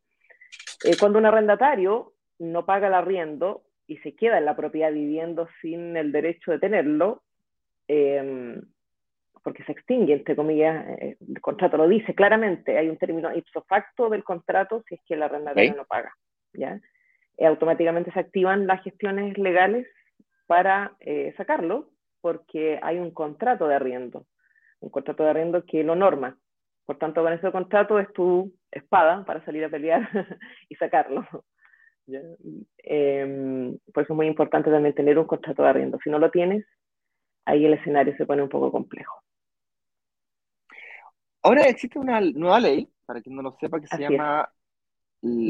Eh, 0.84 0.96
cuando 0.98 1.18
un 1.18 1.26
arrendatario 1.26 2.12
no 2.38 2.64
paga 2.66 2.88
el 2.88 2.94
arriendo 2.94 3.62
y 3.86 3.98
se 3.98 4.14
queda 4.14 4.38
en 4.38 4.44
la 4.44 4.56
propiedad 4.56 4.92
viviendo 4.92 5.48
sin 5.60 5.96
el 5.96 6.10
derecho 6.12 6.50
de 6.52 6.58
tenerlo, 6.58 7.22
eh, 7.88 8.60
porque 9.44 9.62
se 9.64 9.72
extingue, 9.72 10.12
entre 10.14 10.34
comillas, 10.34 10.84
eh, 10.98 11.16
el 11.28 11.40
contrato 11.40 11.76
lo 11.76 11.86
dice 11.88 12.14
claramente, 12.14 12.76
hay 12.78 12.88
un 12.88 12.96
término 12.96 13.32
ipso 13.34 13.62
facto 13.62 14.08
del 14.10 14.24
contrato 14.24 14.82
si 14.88 14.96
es 14.96 15.00
que 15.06 15.14
el 15.14 15.22
arrendatario 15.22 15.74
no 15.76 15.84
paga. 15.84 16.12
¿ya? 16.52 16.80
Eh, 17.36 17.46
automáticamente 17.46 18.12
se 18.12 18.20
activan 18.20 18.66
las 18.66 18.82
gestiones 18.82 19.36
legales 19.38 19.86
para 20.46 20.96
eh, 21.00 21.34
sacarlo, 21.36 21.90
porque 22.20 22.78
hay 22.82 22.98
un 22.98 23.10
contrato 23.10 23.68
de 23.68 23.74
arriendo, 23.74 24.26
un 24.80 24.90
contrato 24.90 25.22
de 25.22 25.30
arriendo 25.30 25.64
que 25.64 25.84
lo 25.84 25.94
norma. 25.94 26.38
Por 26.84 26.98
tanto, 26.98 27.22
con 27.22 27.32
ese 27.32 27.50
contrato 27.50 27.98
es 27.98 28.12
tu 28.12 28.52
espada 28.70 29.24
para 29.24 29.44
salir 29.44 29.64
a 29.64 29.68
pelear 29.68 30.08
y 30.68 30.76
sacarlo. 30.76 31.26
¿ya? 32.06 32.20
Eh, 32.78 33.76
por 33.92 34.04
eso 34.04 34.12
es 34.12 34.16
muy 34.16 34.26
importante 34.26 34.70
también 34.70 34.94
tener 34.94 35.18
un 35.18 35.26
contrato 35.26 35.62
de 35.62 35.68
arriendo. 35.68 35.98
Si 36.02 36.10
no 36.10 36.18
lo 36.18 36.30
tienes, 36.30 36.64
ahí 37.44 37.64
el 37.64 37.74
escenario 37.74 38.16
se 38.16 38.26
pone 38.26 38.42
un 38.42 38.48
poco 38.48 38.70
complejo. 38.70 39.22
Ahora 41.42 41.62
existe 41.68 41.98
una 41.98 42.20
nueva 42.20 42.60
ley, 42.60 42.88
para 43.04 43.20
quien 43.20 43.36
no 43.36 43.42
lo 43.42 43.56
sepa, 43.60 43.80
que 43.80 43.86
se 43.86 43.94
Así 43.94 44.02
llama... 44.02 44.48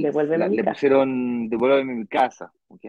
Devuélveme 0.03 0.39
la- 0.39 0.49
mi 0.49 0.57
le 0.57 0.62
casa. 0.64 0.74
pusieron 0.74 1.49
Devuélveme 1.49 1.95
mi 1.95 2.07
casa, 2.07 2.53
¿ok? 2.68 2.85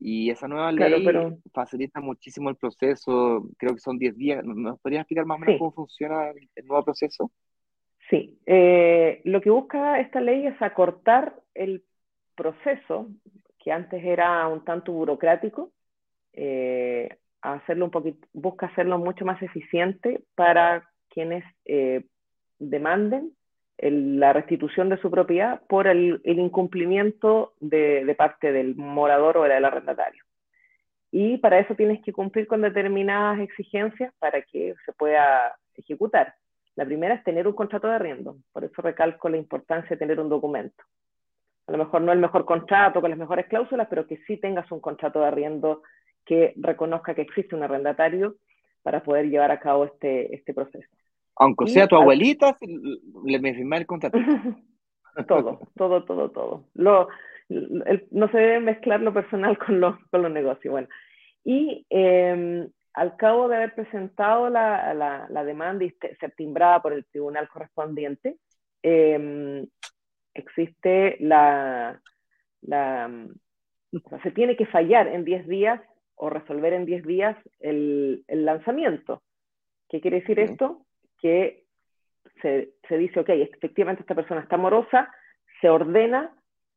Y 0.00 0.30
esa 0.30 0.46
nueva 0.46 0.72
Claro, 0.72 0.96
ley 0.98 1.04
pero- 1.06 1.38
facilita 1.52 2.00
muchísimo 2.00 2.50
el 2.50 2.56
proceso, 2.56 3.48
creo 3.58 3.74
que 3.74 3.80
son 3.80 3.98
10 3.98 4.16
días. 4.16 4.44
¿Me- 4.44 4.54
¿Me 4.54 4.74
podrías 4.76 5.00
explicar 5.02 5.26
más 5.26 5.36
o 5.36 5.40
menos 5.40 5.54
Sí. 5.54 5.58
cómo 5.58 5.72
funciona 5.72 6.30
el, 6.30 6.66
nuevo 6.66 6.84
proceso? 6.84 7.30
Sí, 8.08 8.38
eh, 8.46 9.20
lo 9.24 9.40
que 9.40 9.50
busca 9.50 10.00
esta 10.00 10.20
ley 10.20 10.46
es 10.46 10.60
acortar 10.62 11.34
el 11.54 11.82
proceso, 12.36 13.08
que 13.58 13.72
antes 13.72 14.02
era 14.04 14.46
un 14.48 14.64
tanto 14.64 14.92
burocrático, 14.92 15.72
eh, 16.32 17.08
hacerlo 17.42 17.86
un 17.86 17.90
poquito, 17.90 18.26
busca 18.32 18.66
hacerlo 18.66 18.98
mucho 18.98 19.24
más 19.24 19.42
eficiente 19.42 20.22
para 20.36 20.88
quienes 21.10 21.44
eh, 21.64 22.04
demanden 22.58 23.32
la 23.80 24.32
restitución 24.32 24.88
de 24.88 24.98
su 24.98 25.10
propiedad 25.10 25.60
por 25.68 25.86
el, 25.86 26.20
incumplimiento 26.24 27.52
de, 27.60 28.14
parte 28.18 28.52
del 28.52 28.74
morador 28.74 29.38
o 29.38 29.42
del 29.44 29.64
arrendatario. 29.64 30.22
Y 31.10 31.38
para 31.38 31.58
eso 31.58 31.74
tienes 31.74 32.02
que 32.02 32.12
cumplir 32.12 32.46
con 32.46 32.60
determinadas 32.60 33.40
exigencias 33.40 34.12
para 34.18 34.42
que 34.42 34.74
se 34.84 34.92
pueda 34.92 35.56
ejecutar. 35.76 36.34
La 36.74 36.84
primera 36.84 37.14
es 37.14 37.24
tener 37.24 37.46
un 37.46 37.54
contrato 37.54 37.88
de 37.88 37.94
arriendo, 37.94 38.36
por 38.52 38.64
eso 38.64 38.82
recalco 38.82 39.28
la 39.28 39.36
importancia 39.36 39.90
de 39.90 39.96
tener 39.96 40.20
un 40.20 40.28
documento. 40.28 40.84
A 41.66 41.72
lo 41.72 41.78
mejor 41.78 42.02
no 42.02 42.12
el 42.12 42.18
mejor 42.18 42.44
contrato 42.44 43.00
con 43.00 43.10
las 43.10 43.18
mejores 43.18 43.46
cláusulas, 43.46 43.88
pero 43.88 44.06
que 44.06 44.18
sí 44.26 44.36
tengas 44.36 44.70
un 44.72 44.80
contrato 44.80 45.20
de 45.20 45.26
arriendo 45.26 45.82
que 46.24 46.52
reconozca 46.56 47.14
que 47.14 47.22
existe 47.22 47.54
un 47.54 47.62
arrendatario 47.62 48.36
para 48.82 49.02
poder 49.02 49.28
llevar 49.28 49.50
a 49.50 49.60
cabo 49.60 49.84
este, 49.84 50.34
este 50.34 50.54
proceso. 50.54 50.97
Aunque 51.38 51.68
sea 51.68 51.86
tu 51.86 51.96
abuelita, 51.96 52.56
le 53.24 53.38
me 53.38 53.54
firma 53.54 53.76
el 53.76 53.86
contrato. 53.86 54.18
todo, 55.28 55.60
todo, 55.76 56.04
todo, 56.04 56.30
todo. 56.30 56.64
Lo, 56.74 57.08
no 57.48 58.28
se 58.30 58.38
debe 58.38 58.60
mezclar 58.60 59.00
lo 59.00 59.14
personal 59.14 59.58
con, 59.58 59.80
lo, 59.80 59.98
con 60.10 60.22
los 60.22 60.32
negocios. 60.32 60.72
Bueno, 60.72 60.88
y 61.44 61.86
em, 61.90 62.68
al 62.92 63.16
cabo 63.16 63.48
de 63.48 63.56
haber 63.56 63.74
presentado 63.74 64.50
la, 64.50 64.92
la, 64.94 65.44
demanda 65.44 65.84
y 65.84 65.90
ser 66.18 66.32
timbrada 66.36 66.82
por 66.82 66.92
el 66.92 67.04
tribunal 67.06 67.48
correspondiente, 67.48 68.36
em, 68.82 69.66
existe 70.34 71.16
la, 71.20 72.00
la 72.62 73.10
se 74.22 74.30
tiene 74.32 74.56
que 74.56 74.66
fallar 74.66 75.08
en 75.08 75.24
10 75.24 75.46
días 75.46 75.80
o 76.14 76.28
resolver 76.28 76.72
en 76.72 76.84
10 76.84 77.06
días 77.06 77.36
el, 77.60 78.24
el, 78.26 78.44
lanzamiento. 78.44 79.22
¿Qué 79.88 80.00
quiere 80.00 80.20
decir 80.20 80.38
esto? 80.40 80.84
Que 81.20 81.64
se, 82.42 82.70
se, 82.88 82.98
dice, 82.98 83.20
ok, 83.20 83.30
efectivamente 83.30 84.02
esta 84.02 84.14
persona 84.14 84.40
está 84.40 84.56
morosa, 84.56 85.12
se 85.60 85.68
ordena 85.68 86.32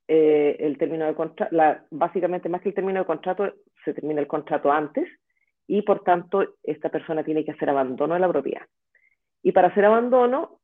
eh, 0.07 0.57
el 0.59 0.77
término 0.77 1.05
de 1.05 1.15
contrato, 1.15 1.55
básicamente 1.91 2.49
más 2.49 2.61
que 2.61 2.69
el 2.69 2.75
término 2.75 2.99
de 2.99 3.05
contrato, 3.05 3.53
se 3.85 3.93
termina 3.93 4.19
el 4.19 4.27
contrato 4.27 4.71
antes 4.71 5.07
y 5.67 5.83
por 5.83 6.03
tanto 6.03 6.55
esta 6.63 6.89
persona 6.89 7.23
tiene 7.23 7.45
que 7.45 7.51
hacer 7.51 7.69
abandono 7.69 8.15
de 8.15 8.19
la 8.19 8.27
propiedad. 8.27 8.65
Y 9.43 9.51
para 9.51 9.69
hacer 9.69 9.85
abandono 9.85 10.59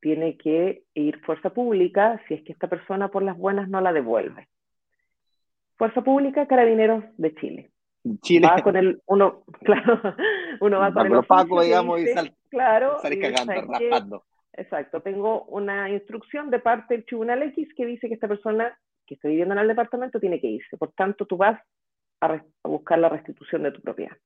tiene 0.00 0.36
que 0.36 0.84
ir 0.94 1.20
fuerza 1.20 1.50
pública 1.50 2.20
si 2.26 2.34
es 2.34 2.42
que 2.42 2.52
esta 2.52 2.68
persona 2.68 3.08
por 3.08 3.22
las 3.22 3.36
buenas 3.36 3.68
no 3.68 3.80
la 3.80 3.92
devuelve. 3.92 4.48
Fuerza 5.76 6.02
pública, 6.02 6.46
Carabineros 6.46 7.04
de 7.16 7.34
Chile. 7.34 7.70
Chile. 8.20 8.46
Va 8.46 8.62
con 8.62 8.76
el, 8.76 9.00
uno, 9.06 9.44
claro, 9.64 10.00
uno 10.60 10.78
va 10.78 10.92
con 10.92 11.06
el 11.06 11.24
Paco, 11.24 11.62
digamos, 11.62 12.00
claro, 12.54 12.96
cagando, 13.02 13.72
raspando. 13.72 14.24
Exacto, 14.56 15.00
tengo 15.02 15.44
una 15.46 15.90
instrucción 15.90 16.50
de 16.50 16.60
parte 16.60 16.94
del 16.94 17.04
Tribunal 17.04 17.42
X 17.42 17.68
que 17.76 17.86
dice 17.86 18.08
que 18.08 18.14
esta 18.14 18.28
persona 18.28 18.78
que 19.06 19.14
está 19.14 19.28
viviendo 19.28 19.54
en 19.54 19.60
el 19.60 19.68
departamento 19.68 20.20
tiene 20.20 20.40
que 20.40 20.46
irse. 20.46 20.76
Por 20.76 20.92
tanto, 20.92 21.26
tú 21.26 21.36
vas 21.36 21.60
a, 22.20 22.40
buscar 22.62 22.98
la 22.98 23.08
restitución 23.08 23.64
de 23.64 23.72
tu 23.72 23.80
propiedad. 23.80 24.16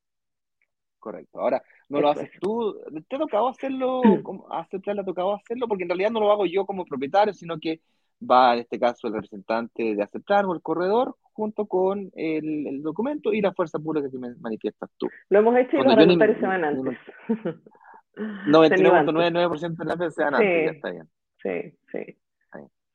Correcto. 0.98 1.40
Ahora, 1.40 1.62
no 1.88 2.00
lo 2.00 2.10
haces 2.10 2.30
tú, 2.40 2.76
¿te 3.08 3.16
ha 3.16 3.18
tocado 3.18 3.48
hacerlo? 3.48 4.02
¿Hace 4.50 4.78
le 4.84 5.00
ha 5.00 5.04
tocado 5.04 5.34
hacerlo? 5.34 5.66
Porque 5.66 5.84
en 5.84 5.90
realidad 5.90 6.10
no 6.10 6.20
lo 6.20 6.30
hago 6.30 6.44
yo 6.44 6.66
como 6.66 6.84
propietario, 6.84 7.32
sino 7.32 7.58
que 7.58 7.80
va 8.20 8.54
en 8.54 8.60
este 8.60 8.78
caso 8.78 9.06
el 9.06 9.14
representante 9.14 9.94
de 9.94 10.02
aceptar 10.02 10.44
o 10.44 10.52
el 10.52 10.60
corredor 10.60 11.16
junto 11.32 11.66
con 11.66 12.10
el, 12.16 12.82
documento 12.82 13.32
y 13.32 13.40
la 13.40 13.52
fuerza 13.52 13.78
pública 13.78 14.10
que 14.10 14.18
manifiestas 14.40 14.90
tú. 14.98 15.08
Lo 15.30 15.38
hemos 15.38 15.56
hecho 15.56 15.76
y 15.76 15.84
los 15.84 15.94
relatores 15.94 16.38
se 16.38 16.46
van 16.46 16.64
antes. 16.64 16.98
99.99% 18.18 19.76
de 19.76 19.84
las 19.84 19.98
veces 19.98 20.14
se 20.14 20.24
van 20.24 20.34
antes, 20.34 20.64
ya 20.64 20.70
está 20.72 20.90
bien. 20.90 21.08
Sí, 21.42 21.78
sí. 21.92 22.18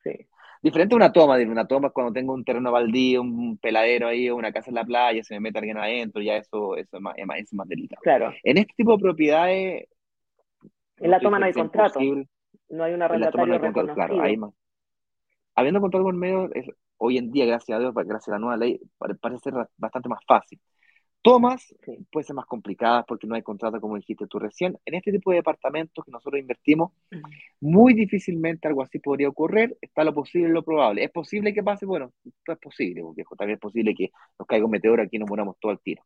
sí. 0.04 0.28
Diferente 0.62 0.96
a 0.96 0.98
una 0.98 1.12
toma, 1.12 1.36
una 1.38 1.68
toma 1.68 1.88
es 1.88 1.94
cuando 1.94 2.14
tengo 2.14 2.34
un 2.34 2.46
terreno 2.46 2.72
baldío, 2.72 3.22
un 3.22 3.58
peladero 3.58 4.08
ahí 4.08 4.30
o 4.30 4.36
una 4.36 4.54
casa 4.54 4.70
en 4.70 4.76
la 4.76 4.86
playa, 4.86 5.24
se 5.24 5.34
me 5.34 5.42
mete 5.42 5.60
alguien 5.60 5.78
adentro, 5.78 6.22
ya 6.22 6.38
eso, 6.38 6.78
eso 6.78 6.98
es, 6.98 7.02
más, 7.02 7.16
es, 7.18 7.54
más, 7.54 7.68
delicado. 7.68 8.02
Claro. 8.02 8.34
En 8.44 8.58
este 8.58 8.74
tipo 8.76 8.94
de 8.94 9.02
propiedades... 9.02 9.88
En 10.98 11.12
la 11.12 11.20
toma 11.20 11.40
no 11.40 11.48
hay 11.48 11.54
contrato. 11.54 12.00
No 12.70 12.84
hay 12.84 12.94
una 12.94 13.06
arrendatario 13.06 13.58
reconocido. 13.58 13.96
Claro, 13.96 14.22
hay 14.22 14.38
más 14.38 14.54
habiendo 15.56 15.82
contrato 15.82 16.04
por 16.04 16.16
medio, 16.16 16.50
hoy 16.98 17.18
en 17.18 17.32
día, 17.32 17.46
gracias 17.46 17.76
a 17.76 17.80
Dios, 17.80 17.94
gracias 17.94 18.30
a 18.30 18.32
la 18.32 18.40
nueva 18.40 18.58
ley, 18.58 18.80
parece 18.98 19.40
ser 19.40 19.54
bastante 19.78 20.10
más 20.10 20.20
fácil. 20.26 20.60
Tomas 21.24 21.74
puede 22.12 22.26
ser 22.26 22.36
más 22.36 22.46
complicadas 22.46 23.06
porque 23.08 23.26
no 23.26 23.36
hay 23.36 23.42
contrato, 23.42 23.80
como 23.80 23.96
dijiste 23.96 24.28
tú 24.28 24.40
recién. 24.40 24.78
En 24.86 24.94
este 24.94 25.12
tipo 25.12 25.32
de 25.32 25.38
departamentos 25.38 26.04
que 26.04 26.12
nosotros 26.12 26.40
invertimos, 26.40 26.92
muy 27.62 27.94
difícilmente 27.94 28.68
algo 28.68 28.84
así 28.84 29.00
podría 29.00 29.30
ocurrir. 29.30 29.78
Está 29.82 30.04
lo 30.04 30.14
posible 30.14 30.50
y 30.50 30.52
lo 30.52 30.64
probable. 30.64 31.04
¿Es 31.04 31.12
posible 31.12 31.54
que 31.54 31.64
pase? 31.64 31.86
Bueno, 31.86 32.12
esto 32.26 32.52
es 32.52 32.60
posible, 32.60 33.02
porque 33.02 33.24
también 33.38 33.56
es 33.56 33.62
posible 33.62 33.96
que 33.96 34.12
nos 34.38 34.48
caiga 34.48 34.66
un 34.66 34.72
meteoro 34.72 35.02
aquí 35.02 35.16
y 35.16 35.20
nos 35.20 35.30
moramos 35.30 35.56
todo 35.60 35.72
al 35.72 35.80
tiro. 35.80 36.04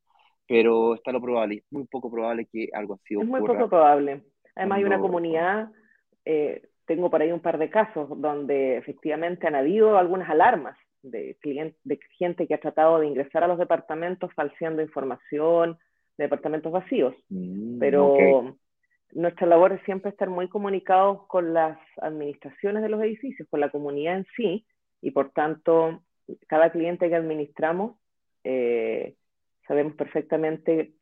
Pero 0.47 0.95
está 0.95 1.11
lo 1.11 1.20
probable. 1.20 1.55
Es 1.55 1.63
muy 1.72 1.86
poco 1.88 2.11
probable 2.11 2.47
que 2.51 2.70
algo 2.74 2.93
así 2.93 3.15
ocurra. 3.15 3.38
Es 3.38 3.41
muy 3.41 3.47
poco 3.47 3.70
probable. 3.70 4.24
Además, 4.55 4.78
hay 4.78 4.84
una 4.86 4.99
comunidad 4.99 5.70
eh, 6.30 6.61
tengo 6.86 7.09
por 7.09 7.22
ahí 7.22 7.32
un 7.32 7.39
par 7.39 7.57
de 7.57 7.70
casos 7.70 8.09
donde 8.20 8.78
efectivamente 8.78 9.47
han 9.47 9.55
habido 9.55 9.97
algunas 9.97 10.30
alarmas 10.30 10.78
de, 11.04 11.38
de 11.43 12.00
gente 12.18 12.48
que 12.48 12.54
ha 12.54 12.60
tratado 12.60 13.00
de 13.00 13.08
ingresar 13.08 13.43
a 13.43 13.48
los 13.48 13.58
departamentos 13.58 14.34
falseando 14.34 14.82
información, 14.82 15.78
de 16.18 16.26
departamentos 16.26 16.72
vacíos. 16.72 17.16
Mm, 17.30 17.80
Pero 17.80 18.58
nuestra 19.14 19.48
labor 19.48 19.74
es 19.74 19.82
siempre 19.84 20.12
estar 20.12 20.30
muy 20.30 20.48
comunicados 20.50 21.26
con 21.28 21.54
las 21.54 21.78
administraciones 22.02 22.84
de 22.84 22.89
los 22.89 23.02
edificios, 23.02 23.48
con 23.50 23.60
la 23.60 23.70
comunidad 23.70 24.18
en 24.18 24.26
sí, 24.36 24.66
y 25.02 25.12
por 25.12 25.32
tanto, 25.32 26.04
cada 26.48 26.72
cliente 26.72 27.10
que 27.10 27.16
administramos, 27.16 27.98
eh, 28.43 29.16
sabemos 29.68 29.95
perfectamente, 29.95 30.93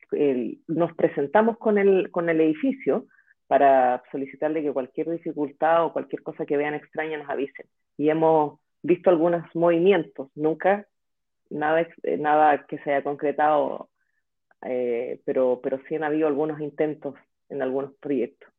nos 0.68 0.94
presentamos 0.96 1.58
con 1.58 1.78
el, 1.78 2.12
con 2.12 2.30
el 2.30 2.42
edificio 2.42 3.06
para 3.48 4.04
solicitarle 4.12 4.64
que 4.64 4.74
cualquier 4.74 5.10
dificultad 5.12 5.86
o 5.86 5.94
cualquier 5.94 6.24
cosa 6.24 6.46
que 6.46 6.58
vean 6.58 6.74
extraña 6.74 7.18
nos 7.18 7.30
avisen. 7.30 7.68
Y 7.98 8.10
hemos 8.10 8.60
visto 8.86 9.10
algunos 9.10 9.44
movimientos, 9.56 10.30
nunca 10.36 10.88
nada, 11.50 11.88
eh, 12.04 12.18
nada 12.18 12.66
que 12.66 12.78
se 12.80 12.92
haya 12.92 13.04
concretado, 13.04 13.90
eh, 14.62 15.22
pero, 15.26 15.60
pero 15.62 15.80
sí 15.88 15.96
han 15.96 16.04
habido 16.04 16.28
algunos 16.28 16.60
intentos 16.62 17.16
en 17.50 17.62
algunos 17.62 17.94
proyectos. 17.96 18.50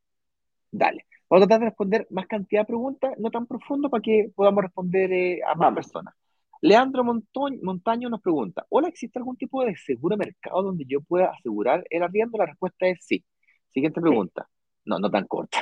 Dale. 0.71 1.07
Vamos 1.29 1.45
a 1.45 1.49
tratar 1.49 1.61
de 1.61 1.67
responder 1.67 2.07
más 2.11 2.27
cantidad 2.27 2.63
de 2.63 2.67
preguntas, 2.67 3.15
no 3.19 3.31
tan 3.31 3.47
profundo, 3.47 3.91
para 3.91 4.03
que 4.03 4.31
podamos 4.35 4.63
responder 4.63 5.13
eh, 5.13 5.41
a 5.45 5.55
más 5.55 5.75
personas. 5.75 6.15
Leandro 6.63 7.05
Montaño 7.05 8.09
nos 8.09 8.23
pregunta, 8.23 8.65
hola, 8.71 8.89
¿existe 8.89 9.19
algún 9.19 9.37
tipo 9.37 9.65
de 9.65 9.77
seguro 9.77 10.17
mercado 10.17 10.63
donde 10.63 10.85
yo 10.87 11.01
pueda 11.01 11.27
asegurar 11.27 11.85
el 11.91 12.03
arriendo? 12.03 12.39
La 12.39 12.47
respuesta 12.47 12.87
es 12.87 12.99
sí. 13.01 13.25
Siguiente 13.71 14.01
pregunta. 14.01 14.49
No, 14.85 14.99
no 14.99 15.11
tan 15.11 15.27
corta. 15.27 15.59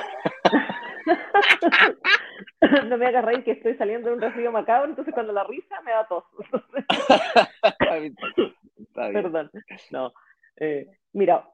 no 2.89 2.97
me 2.97 3.05
hagas 3.05 3.25
reír 3.25 3.43
que 3.43 3.51
estoy 3.51 3.75
saliendo 3.75 4.09
de 4.09 4.15
un 4.15 4.21
resfrío 4.21 4.51
macabro, 4.51 4.89
entonces 4.89 5.13
cuando 5.13 5.33
la 5.33 5.43
risa 5.43 5.81
me 5.81 5.91
da 5.91 6.07
tos. 6.07 6.23
Perdón. 8.93 9.51
No. 9.91 10.13
Eh, 10.57 10.87
mira, 11.13 11.47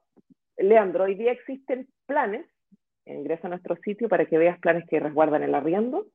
Leandro, 0.57 1.05
hoy 1.05 1.15
día 1.15 1.31
existen 1.31 1.87
planes, 2.05 2.45
ingresa 3.05 3.47
a 3.47 3.49
nuestro 3.49 3.75
sitio 3.77 4.09
para 4.09 4.25
que 4.25 4.37
veas 4.37 4.59
planes 4.59 4.87
que 4.87 4.99
resguardan 4.99 5.43
el 5.43 5.55
arriendo, 5.55 6.07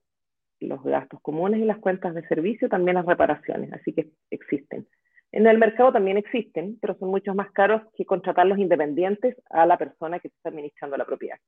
los 0.61 0.83
gastos 0.83 1.21
comunes 1.21 1.61
y 1.61 1.65
las 1.65 1.79
cuentas 1.79 2.15
de 2.15 2.27
servicio, 2.29 2.69
también 2.69 2.95
las 2.95 3.07
reparaciones, 3.07 3.73
así 3.73 3.93
que 3.93 4.11
existen. 4.31 4.87
En 5.33 5.47
el 5.47 5.59
mercado 5.59 5.93
también 5.93 6.17
existen, 6.17 6.79
pero 6.81 6.95
son 6.95 7.11
mucho 7.11 7.35
más 7.35 7.51
caros 7.51 7.83
que 7.95 8.07
contratar 8.07 8.47
los 8.47 8.59
independientes 8.59 9.37
a 9.51 9.67
la 9.67 9.77
persona 9.77 10.21
que 10.21 10.29
está 10.29 10.49
administrando 10.49 10.97
la 10.97 11.05
propiedad. 11.05 11.39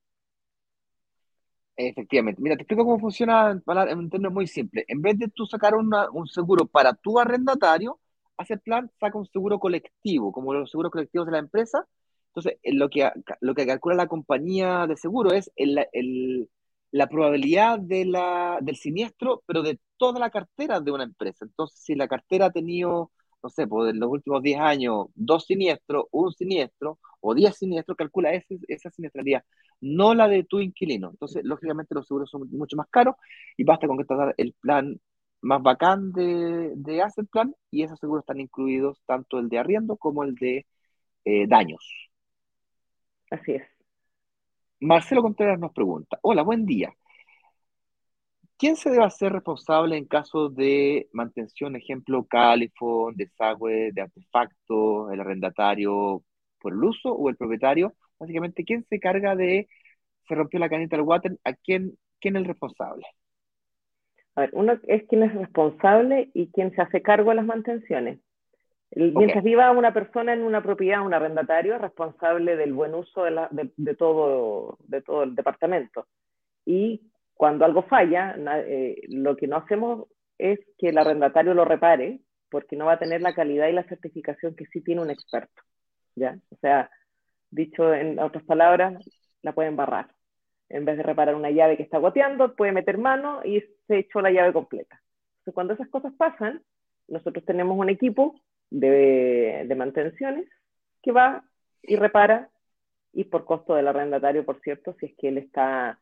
Efectivamente. 1.81 2.41
Mira, 2.41 2.57
te 2.57 2.63
explico 2.63 2.83
cómo 2.83 2.99
funciona 2.99 3.51
en 3.51 3.97
un 3.97 4.09
término 4.09 4.31
muy 4.31 4.47
simple. 4.47 4.83
En 4.89 5.01
vez 5.01 5.17
de 5.17 5.29
tú 5.29 5.45
sacar 5.45 5.75
un 5.75 6.27
seguro 6.27 6.65
para 6.65 6.93
tu 6.93 7.17
arrendatario, 7.19 7.99
hace 8.37 8.55
el 8.55 8.59
plan, 8.59 8.91
saca 8.99 9.17
un 9.17 9.25
seguro 9.27 9.59
colectivo, 9.59 10.31
como 10.33 10.53
los 10.53 10.69
seguros 10.71 10.91
colectivos 10.91 11.25
de 11.27 11.31
la 11.31 11.37
empresa. 11.39 11.87
Entonces, 12.27 12.59
lo 12.65 12.89
que, 12.89 13.09
lo 13.39 13.55
que 13.55 13.65
calcula 13.65 13.95
la 13.95 14.07
compañía 14.07 14.87
de 14.87 14.97
seguro 14.97 15.31
es 15.31 15.51
la 16.91 17.07
probabilidad 17.07 17.79
de 17.79 18.05
la, 18.05 18.59
del 18.61 18.75
siniestro, 18.75 19.41
pero 19.45 19.61
de 19.63 19.79
toda 19.97 20.19
la 20.19 20.29
cartera 20.31 20.81
de 20.81 20.91
una 20.91 21.03
empresa. 21.05 21.45
Entonces, 21.45 21.79
si 21.79 21.95
la 21.95 22.09
cartera 22.09 22.47
ha 22.47 22.51
tenido 22.51 23.11
no 23.43 23.49
sé, 23.49 23.67
pues 23.67 23.91
en 23.91 23.99
los 23.99 24.09
últimos 24.09 24.41
10 24.41 24.59
años, 24.59 25.07
dos 25.15 25.45
siniestros, 25.45 26.05
un 26.11 26.31
siniestro 26.33 26.99
o 27.21 27.33
10 27.33 27.55
siniestros, 27.55 27.97
calcula 27.97 28.33
ese, 28.33 28.59
esa 28.67 28.89
siniestralidad, 28.91 29.43
no 29.81 30.13
la 30.13 30.27
de 30.27 30.43
tu 30.43 30.59
inquilino. 30.59 31.09
Entonces, 31.11 31.43
lógicamente, 31.45 31.95
los 31.95 32.07
seguros 32.07 32.29
son 32.29 32.49
mucho 32.51 32.75
más 32.77 32.87
caros 32.89 33.15
y 33.57 33.63
basta 33.63 33.87
con 33.87 33.97
que 33.97 34.05
te 34.05 34.15
el 34.37 34.53
plan 34.53 34.99
más 35.41 35.61
bacán 35.61 36.11
de, 36.11 36.73
de 36.75 37.01
Asset 37.01 37.27
Plan 37.29 37.55
y 37.71 37.83
esos 37.83 37.99
seguros 37.99 38.23
están 38.23 38.39
incluidos 38.41 39.01
tanto 39.05 39.39
el 39.39 39.49
de 39.49 39.59
arriendo 39.59 39.97
como 39.97 40.23
el 40.23 40.35
de 40.35 40.65
eh, 41.25 41.47
daños. 41.47 42.09
Así 43.31 43.53
es. 43.53 43.63
Marcelo 44.81 45.21
Contreras 45.21 45.59
nos 45.59 45.73
pregunta, 45.73 46.17
hola, 46.21 46.41
buen 46.41 46.65
día. 46.65 46.93
¿Quién 48.59 48.75
se 48.75 48.89
debe 48.89 49.05
hacer 49.05 49.31
responsable 49.31 49.95
en 49.95 50.03
caso 50.03 50.49
de 50.49 51.07
mantención, 51.13 51.77
ejemplo, 51.77 52.25
califón, 52.25 53.15
desagüe, 53.15 53.93
de 53.93 54.01
artefacto, 54.01 55.09
el 55.11 55.21
arrendatario 55.21 56.23
por 56.59 56.73
el 56.73 56.83
uso 56.83 57.13
o 57.13 57.29
el 57.29 57.37
propietario? 57.37 57.93
Básicamente, 58.19 58.65
¿quién 58.65 58.85
se 58.89 58.99
carga 58.99 59.37
de 59.37 59.69
se 60.27 60.35
rompió 60.35 60.59
la 60.59 60.67
canita 60.67 60.97
del 60.97 61.05
water? 61.05 61.39
¿A 61.45 61.53
quién, 61.53 61.93
quién 62.19 62.35
es 62.35 62.41
el 62.41 62.49
responsable? 62.49 63.05
A 64.35 64.41
ver, 64.41 64.49
uno 64.51 64.77
es 64.87 65.07
quien 65.07 65.23
es 65.23 65.33
responsable 65.33 66.29
y 66.33 66.51
quien 66.51 66.75
se 66.75 66.81
hace 66.81 67.01
cargo 67.01 67.29
de 67.29 67.37
las 67.37 67.45
mantenciones. 67.45 68.19
Mientras 68.91 69.41
viva 69.41 69.71
una 69.71 69.93
persona 69.93 70.33
en 70.33 70.43
una 70.43 70.61
propiedad, 70.61 71.05
un 71.05 71.13
arrendatario 71.13 71.75
es 71.75 71.81
responsable 71.81 72.57
del 72.57 72.73
buen 72.73 72.93
uso 72.93 73.23
de, 73.23 73.95
todo, 73.95 74.77
de 74.81 75.01
todo 75.01 75.23
el 75.23 75.33
departamento. 75.35 76.07
Y 76.65 77.08
cuando 77.39 77.63
algo 77.63 77.83
falla, 77.83 78.35
eh, 78.67 79.01
lo 79.07 79.37
que 79.37 79.47
no 79.47 79.55
hacemos 79.55 80.09
es 80.37 80.59
que 80.77 80.89
el 80.89 80.97
arrendatario 80.97 81.53
lo 81.53 81.63
repare, 81.63 82.19
porque 82.49 82.75
no 82.75 82.87
va 82.87 82.93
a 82.93 82.99
tener 82.99 83.21
la 83.21 83.33
calidad 83.33 83.69
y 83.69 83.71
la 83.71 83.87
certificación 83.87 84.57
que 84.57 84.65
sí 84.65 84.81
tiene 84.81 85.01
un 85.01 85.09
experto. 85.09 85.61
¿ya? 86.15 86.37
O 86.49 86.57
sea, 86.57 86.91
dicho 87.49 87.93
en 87.93 88.19
otras 88.19 88.43
palabras, 88.43 89.01
la 89.41 89.53
pueden 89.53 89.77
barrar. 89.77 90.13
En 90.67 90.83
vez 90.83 90.97
de 90.97 91.03
reparar 91.03 91.33
una 91.33 91.49
llave 91.49 91.77
que 91.77 91.83
está 91.83 91.97
goteando, 91.97 92.57
puede 92.57 92.73
meter 92.73 92.97
mano 92.97 93.39
y 93.45 93.63
se 93.87 93.99
echó 93.99 94.19
la 94.19 94.31
llave 94.31 94.51
completa. 94.51 95.01
Entonces, 95.37 95.53
cuando 95.53 95.73
esas 95.75 95.87
cosas 95.87 96.11
pasan, 96.17 96.61
nosotros 97.07 97.45
tenemos 97.45 97.77
un 97.77 97.87
equipo 97.87 98.35
de, 98.69 99.63
de 99.65 99.75
mantenciones 99.75 100.45
que 101.01 101.13
va 101.13 101.45
y 101.83 101.95
repara, 101.95 102.49
y 103.13 103.23
por 103.23 103.45
costo 103.45 103.75
del 103.75 103.87
arrendatario, 103.87 104.43
por 104.43 104.59
cierto, 104.59 104.93
si 104.99 105.05
es 105.05 105.15
que 105.15 105.29
él 105.29 105.37
está 105.37 105.97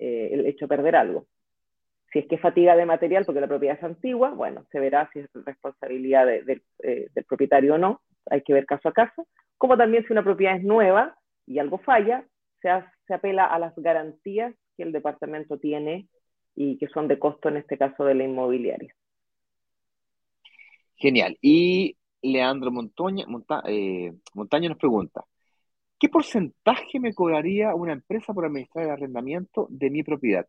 eh, 0.00 0.30
el 0.32 0.46
hecho 0.46 0.64
de 0.64 0.76
perder 0.76 0.96
algo. 0.96 1.26
Si 2.10 2.20
es 2.20 2.26
que 2.26 2.36
es 2.36 2.40
fatiga 2.40 2.74
de 2.74 2.86
material 2.86 3.26
porque 3.26 3.42
la 3.42 3.46
propiedad 3.46 3.76
es 3.76 3.84
antigua, 3.84 4.30
bueno, 4.30 4.64
se 4.72 4.80
verá 4.80 5.10
si 5.12 5.20
es 5.20 5.28
responsabilidad 5.34 6.28
eh, 6.28 6.42
del 7.14 7.24
propietario 7.24 7.74
o 7.74 7.78
no, 7.78 8.00
hay 8.30 8.40
que 8.42 8.54
ver 8.54 8.64
caso 8.64 8.88
a 8.88 8.92
caso, 8.92 9.26
como 9.58 9.76
también 9.76 10.06
si 10.06 10.12
una 10.12 10.24
propiedad 10.24 10.56
es 10.56 10.64
nueva 10.64 11.18
y 11.46 11.58
algo 11.58 11.76
falla, 11.78 12.24
se, 12.62 12.70
apela 13.12 13.44
a 13.44 13.58
las 13.58 13.74
garantías 13.76 14.54
que 14.74 14.84
el 14.84 14.92
departamento 14.92 15.58
tiene 15.58 16.08
y 16.54 16.78
que 16.78 16.88
son 16.88 17.06
de 17.06 17.18
costo 17.18 17.50
en 17.50 17.58
este 17.58 17.76
caso 17.76 18.04
de 18.04 18.14
la 18.14 18.24
inmobiliaria. 18.24 18.94
Genial. 20.96 21.36
Y 21.42 21.96
Leandro 22.22 22.70
eh, 23.66 24.12
Montaño 24.34 24.68
nos 24.70 24.78
pregunta, 24.78 25.24
¿Qué 26.00 26.08
porcentaje 26.08 26.98
me 26.98 27.12
cobraría 27.12 27.74
una 27.74 27.92
empresa 27.92 28.32
por 28.32 28.46
administrar 28.46 28.86
el 28.86 28.90
arrendamiento 28.92 29.66
de 29.68 29.90
mi 29.90 30.02
propiedad? 30.02 30.46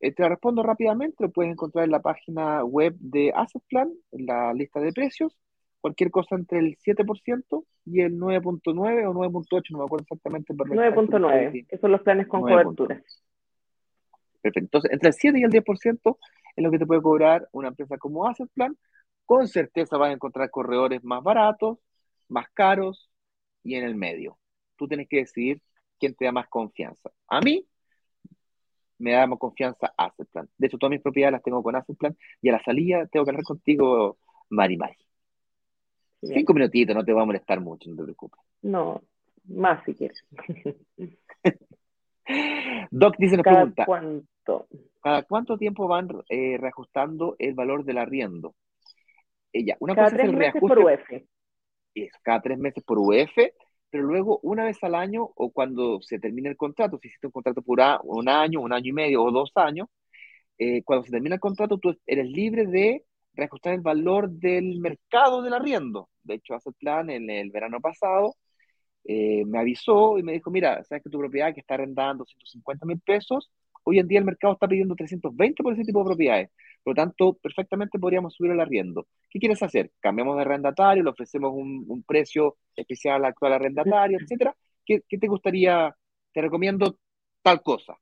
Eh, 0.00 0.12
te 0.12 0.28
respondo 0.28 0.64
rápidamente, 0.64 1.14
lo 1.20 1.30
puedes 1.30 1.52
encontrar 1.52 1.84
en 1.84 1.92
la 1.92 2.02
página 2.02 2.64
web 2.64 2.96
de 2.98 3.32
Asset 3.32 3.62
Plan, 3.68 3.88
en 4.10 4.26
la 4.26 4.52
lista 4.54 4.80
de 4.80 4.92
precios, 4.92 5.38
cualquier 5.80 6.10
cosa 6.10 6.34
entre 6.34 6.58
el 6.58 6.76
7% 6.78 7.64
y 7.84 8.00
el 8.00 8.18
9.9 8.18 9.06
o 9.06 9.14
9.8, 9.14 9.62
no 9.70 9.78
me 9.78 9.84
acuerdo 9.84 10.02
exactamente. 10.02 10.52
9.9, 10.52 11.66
esos 11.68 11.80
son 11.80 11.92
los 11.92 12.02
planes 12.02 12.26
con 12.26 12.40
cobertura. 12.40 13.00
Perfecto, 14.42 14.58
entonces 14.58 14.90
entre 14.90 15.08
el 15.10 15.14
7 15.14 15.38
y 15.38 15.44
el 15.44 15.50
10% 15.52 16.18
es 16.56 16.64
lo 16.64 16.72
que 16.72 16.78
te 16.80 16.86
puede 16.86 17.02
cobrar 17.02 17.48
una 17.52 17.68
empresa 17.68 17.98
como 17.98 18.26
Asset 18.26 18.50
Plan. 18.52 18.76
Con 19.26 19.46
certeza 19.46 19.96
vas 19.96 20.10
a 20.10 20.12
encontrar 20.12 20.50
corredores 20.50 21.04
más 21.04 21.22
baratos, 21.22 21.78
más 22.28 22.48
caros 22.52 23.08
y 23.62 23.76
en 23.76 23.84
el 23.84 23.94
medio 23.94 24.36
tú 24.76 24.88
tienes 24.88 25.08
que 25.08 25.18
decidir 25.18 25.60
quién 25.98 26.14
te 26.14 26.24
da 26.26 26.32
más 26.32 26.48
confianza. 26.48 27.10
A 27.28 27.40
mí 27.40 27.66
me 28.98 29.12
da 29.12 29.26
más 29.26 29.38
confianza 29.38 29.92
Asset 29.96 30.28
Plan. 30.30 30.48
De 30.56 30.66
hecho, 30.66 30.78
todas 30.78 30.90
mis 30.90 31.02
propiedades 31.02 31.32
las 31.32 31.42
tengo 31.42 31.62
con 31.62 31.76
Asset 31.76 31.96
Plan 31.96 32.16
y 32.40 32.48
a 32.48 32.52
la 32.52 32.62
salida 32.62 33.06
tengo 33.06 33.24
que 33.24 33.30
hablar 33.30 33.44
contigo, 33.44 34.18
Mari 34.50 34.76
Mari. 34.76 34.96
Cinco 36.22 36.54
minutitos, 36.54 36.96
no 36.96 37.04
te 37.04 37.12
va 37.12 37.22
a 37.22 37.26
molestar 37.26 37.60
mucho, 37.60 37.90
no 37.90 37.96
te 37.96 38.02
preocupes. 38.04 38.40
No, 38.62 39.02
más 39.44 39.84
si 39.84 39.94
quieres. 39.94 40.24
Doc 42.90 43.14
dice, 43.18 43.36
nos 43.36 43.44
¿Cada 43.44 43.56
pregunta, 43.58 43.84
cuánto? 43.84 44.66
¿cada 45.02 45.22
cuánto 45.22 45.56
tiempo 45.56 45.86
van 45.86 46.08
eh, 46.28 46.56
reajustando 46.58 47.36
el 47.38 47.54
valor 47.54 47.84
del 47.84 47.98
arriendo? 47.98 48.54
Ella, 49.52 49.76
una 49.78 49.94
cada 49.94 50.06
cosa 50.06 50.16
tres 50.16 50.26
es 50.26 50.32
el 50.32 50.36
meses 50.36 50.54
reajuste. 50.60 50.76
por 50.76 50.84
UF. 50.84 51.22
Eso, 51.94 52.18
cada 52.22 52.40
tres 52.42 52.58
meses 52.58 52.84
por 52.84 52.98
UF, 52.98 53.38
pero 53.90 54.04
luego 54.04 54.40
una 54.42 54.64
vez 54.64 54.82
al 54.82 54.94
año 54.94 55.30
o 55.36 55.50
cuando 55.50 56.00
se 56.02 56.18
termine 56.18 56.48
el 56.50 56.56
contrato, 56.56 56.98
si 57.00 57.08
hiciste 57.08 57.26
un 57.28 57.32
contrato 57.32 57.62
por 57.62 57.80
un 58.04 58.28
año, 58.28 58.60
un 58.60 58.72
año 58.72 58.90
y 58.90 58.92
medio 58.92 59.22
o 59.24 59.30
dos 59.30 59.52
años, 59.56 59.88
eh, 60.58 60.82
cuando 60.84 61.04
se 61.04 61.12
termina 61.12 61.36
el 61.36 61.40
contrato 61.40 61.78
tú 61.78 61.94
eres 62.06 62.26
libre 62.28 62.66
de 62.66 63.04
reajustar 63.34 63.74
el 63.74 63.80
valor 63.82 64.30
del 64.30 64.78
mercado 64.80 65.42
del 65.42 65.54
arriendo. 65.54 66.08
De 66.22 66.34
hecho, 66.34 66.54
hace 66.54 66.72
plan 66.72 67.10
en 67.10 67.30
el 67.30 67.50
verano 67.50 67.80
pasado, 67.80 68.34
eh, 69.04 69.44
me 69.46 69.58
avisó 69.58 70.18
y 70.18 70.22
me 70.22 70.32
dijo, 70.32 70.50
mira, 70.50 70.82
sabes 70.84 71.02
que 71.04 71.10
tu 71.10 71.18
propiedad 71.18 71.54
que 71.54 71.60
está 71.60 71.74
arrendando 71.74 72.24
150 72.24 72.86
mil 72.86 73.00
pesos, 73.00 73.50
hoy 73.88 74.00
en 74.00 74.08
día 74.08 74.18
el 74.18 74.24
mercado 74.24 74.54
está 74.54 74.66
pidiendo 74.66 74.96
320 74.96 75.62
por 75.62 75.72
ese 75.72 75.84
tipo 75.84 76.00
de 76.00 76.06
propiedades. 76.06 76.50
Por 76.82 76.96
lo 76.96 77.02
tanto, 77.04 77.34
perfectamente 77.34 77.98
podríamos 78.00 78.34
subir 78.34 78.50
el 78.50 78.60
arriendo. 78.60 79.06
¿Qué 79.30 79.38
quieres 79.38 79.62
hacer? 79.62 79.92
Cambiamos 80.00 80.36
de 80.36 80.42
arrendatario, 80.42 81.04
le 81.04 81.10
ofrecemos 81.10 81.52
un, 81.54 82.04
precio 82.06 82.56
especial 82.74 83.16
al 83.16 83.26
actual 83.26 83.52
arrendatario, 83.54 84.18
etcétera. 84.20 84.56
¿Qué, 84.84 85.02
te 85.08 85.28
gustaría? 85.28 85.94
Te 86.32 86.40
recomiendo 86.42 86.98
tal 87.42 87.62
cosa. 87.62 87.94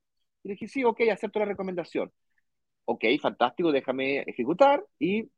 Y 0.42 0.48
le 0.48 0.54
dije, 0.54 0.68
sí, 0.68 0.84
ok, 0.84 1.02
acepto 1.12 1.38
la 1.38 1.44
recomendación. 1.44 2.10
Ok, 2.86 3.04
fantástico, 3.20 3.70
déjame 3.70 4.20
ejecutar 4.22 4.82
y, 4.98 5.28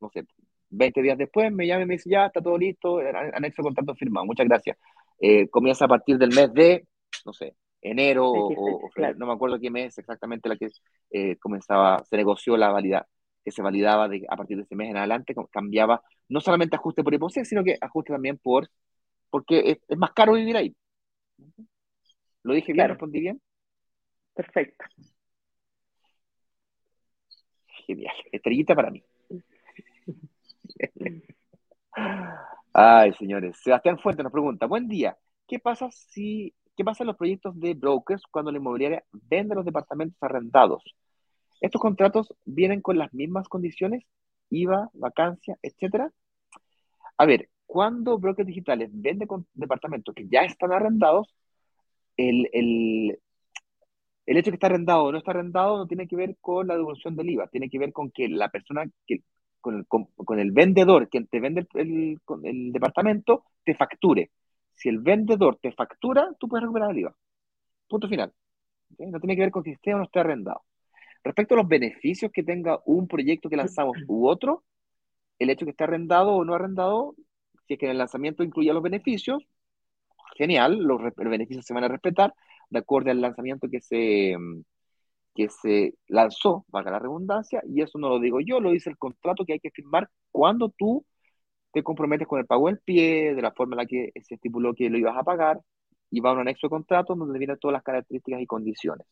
no 0.00 0.10
sé, 0.10 0.24
20 0.70 1.02
días 1.02 1.18
después 1.18 1.52
me 1.52 1.66
llama 1.66 1.82
y 1.82 1.86
me 1.86 1.94
dice, 1.94 2.10
ya, 2.10 2.26
está 2.26 2.40
todo 2.40 2.58
listo, 2.58 2.98
anexo 3.34 3.62
contrato 3.62 3.94
firmado, 3.94 4.26
muchas 4.26 4.46
gracias. 4.46 4.78
Eh, 5.20 5.48
comienza 5.48 5.84
a 5.84 5.88
partir 5.88 6.18
del 6.18 6.34
mes 6.34 6.52
de, 6.52 6.86
no 7.24 7.32
sé, 7.32 7.54
enero 7.80 8.30
o, 8.30 8.90
no 9.16 9.26
me 9.26 9.32
acuerdo 9.32 9.60
qué 9.60 9.70
mes 9.70 9.96
exactamente 9.98 10.48
la 10.48 10.56
que 10.56 10.68
eh, 11.10 11.36
comenzaba, 11.36 12.04
se 12.04 12.16
negoció 12.16 12.56
la 12.56 12.70
validad, 12.70 13.06
que 13.44 13.52
se 13.52 13.62
validaba 13.62 14.08
de, 14.08 14.26
a 14.28 14.36
partir 14.36 14.56
de 14.56 14.64
ese 14.64 14.74
mes 14.74 14.90
en 14.90 14.96
adelante, 14.96 15.34
cambiaba 15.50 16.02
no 16.28 16.40
solamente 16.40 16.76
ajuste 16.76 17.04
por 17.04 17.14
hipoteca, 17.14 17.44
sino 17.44 17.62
que 17.62 17.76
ajuste 17.80 18.12
también 18.12 18.38
por, 18.38 18.68
porque 19.30 19.78
es, 19.88 19.98
más 19.98 20.12
caro 20.12 20.34
vivir 20.34 20.56
ahí. 20.56 20.76
¿Lo 22.42 22.54
dije 22.54 22.72
bien? 22.72 22.88
¿Respondí 22.88 23.20
bien? 23.20 23.40
Perfecto. 24.34 24.84
Genial. 27.86 28.14
Estrellita 28.32 28.74
para 28.74 28.90
mí. 28.90 29.02
Ay, 32.72 33.12
señores. 33.14 33.56
Sebastián 33.62 33.98
Fuente 33.98 34.22
nos 34.22 34.32
pregunta, 34.32 34.66
buen 34.66 34.88
día. 34.88 35.16
¿Qué 35.46 35.58
pasa 35.58 35.90
si 35.90 36.52
¿Qué 36.76 36.84
pasa 36.84 37.02
en 37.02 37.06
los 37.08 37.16
proyectos 37.16 37.58
de 37.58 37.72
brokers 37.72 38.22
cuando 38.30 38.52
la 38.52 38.58
inmobiliaria 38.58 39.02
vende 39.12 39.54
los 39.54 39.64
departamentos 39.64 40.22
arrendados? 40.22 40.84
¿Estos 41.60 41.80
contratos 41.80 42.34
vienen 42.44 42.82
con 42.82 42.98
las 42.98 43.14
mismas 43.14 43.48
condiciones? 43.48 44.04
IVA, 44.50 44.90
vacancia, 44.92 45.56
etcétera. 45.62 46.12
A 47.16 47.24
ver, 47.24 47.48
cuando 47.64 48.18
brokers 48.18 48.46
digitales 48.46 48.90
venden 48.92 49.26
departamentos 49.54 50.14
que 50.14 50.28
ya 50.28 50.42
están 50.42 50.70
arrendados, 50.72 51.34
el, 52.18 52.48
el, 52.52 53.18
el 54.26 54.36
hecho 54.36 54.46
de 54.46 54.52
que 54.52 54.56
está 54.56 54.66
arrendado 54.66 55.04
o 55.04 55.12
no 55.12 55.18
está 55.18 55.30
arrendado 55.30 55.78
no 55.78 55.86
tiene 55.86 56.06
que 56.06 56.16
ver 56.16 56.36
con 56.42 56.66
la 56.66 56.76
devolución 56.76 57.16
del 57.16 57.30
IVA, 57.30 57.48
tiene 57.48 57.70
que 57.70 57.78
ver 57.78 57.92
con 57.94 58.10
que 58.10 58.28
la 58.28 58.50
persona 58.50 58.84
que, 59.06 59.22
con 59.62 59.78
el, 59.78 59.86
con, 59.86 60.38
el 60.38 60.52
vendedor, 60.52 61.08
quien 61.08 61.26
te 61.26 61.40
vende 61.40 61.66
el, 61.72 62.20
el 62.44 62.72
departamento, 62.72 63.44
te 63.64 63.74
facture 63.74 64.30
si 64.76 64.88
el 64.88 64.98
vendedor 65.00 65.58
te 65.60 65.72
factura, 65.72 66.30
tú 66.38 66.48
puedes 66.48 66.62
recuperar 66.62 66.90
el 66.90 66.98
IVA. 66.98 67.16
Punto 67.88 68.08
final. 68.08 68.32
No 68.98 69.18
tiene 69.18 69.34
que 69.34 69.42
ver 69.42 69.50
con 69.50 69.64
si 69.64 69.70
esté 69.72 69.94
o 69.94 69.98
no 69.98 70.04
esté 70.04 70.20
arrendado. 70.20 70.62
Respecto 71.24 71.54
a 71.54 71.58
los 71.58 71.68
beneficios 71.68 72.30
que 72.32 72.44
tenga 72.44 72.80
un 72.84 73.08
proyecto 73.08 73.48
que 73.48 73.56
lanzamos 73.56 73.96
u 74.06 74.28
otro, 74.28 74.64
el 75.38 75.50
hecho 75.50 75.64
de 75.64 75.66
que 75.66 75.70
esté 75.72 75.84
arrendado 75.84 76.34
o 76.34 76.44
no 76.44 76.54
arrendado, 76.54 77.16
si 77.66 77.74
es 77.74 77.80
que 77.80 77.86
en 77.86 77.92
el 77.92 77.98
lanzamiento 77.98 78.44
incluye 78.44 78.72
los 78.72 78.82
beneficios, 78.82 79.44
genial, 80.36 80.78
los, 80.78 81.00
beneficios 81.16 81.64
se 81.64 81.74
van 81.74 81.84
a 81.84 81.88
respetar 81.88 82.34
de 82.70 82.78
acuerdo 82.78 83.10
al 83.10 83.20
lanzamiento 83.20 83.68
que 83.68 83.80
se, 83.80 84.36
que 85.34 85.48
se 85.48 85.94
lanzó, 86.06 86.64
valga 86.68 86.90
la 86.92 86.98
redundancia, 86.98 87.62
y 87.66 87.82
eso 87.82 87.98
no 87.98 88.08
lo 88.08 88.20
digo 88.20 88.40
yo, 88.40 88.60
lo 88.60 88.70
dice 88.70 88.90
el 88.90 88.98
contrato 88.98 89.44
que 89.44 89.54
hay 89.54 89.60
que 89.60 89.70
firmar 89.70 90.08
cuando 90.30 90.68
tú 90.68 91.04
te 91.72 91.82
comprometes 91.82 92.26
con 92.26 92.40
el 92.40 92.46
pago 92.46 92.68
del 92.68 92.78
pie, 92.78 93.34
de 93.34 93.42
la 93.42 93.52
forma 93.52 93.74
en 93.74 93.78
la 93.78 93.86
que 93.86 94.12
se 94.22 94.34
estipuló 94.34 94.74
que 94.74 94.90
lo 94.90 94.98
ibas 94.98 95.16
a 95.16 95.22
pagar, 95.22 95.60
y 96.10 96.20
va 96.20 96.30
a 96.30 96.32
un 96.34 96.40
anexo 96.40 96.66
de 96.66 96.70
contrato 96.70 97.14
donde 97.14 97.38
vienen 97.38 97.58
todas 97.58 97.74
las 97.74 97.82
características 97.82 98.40
y 98.40 98.46
condiciones. 98.46 99.06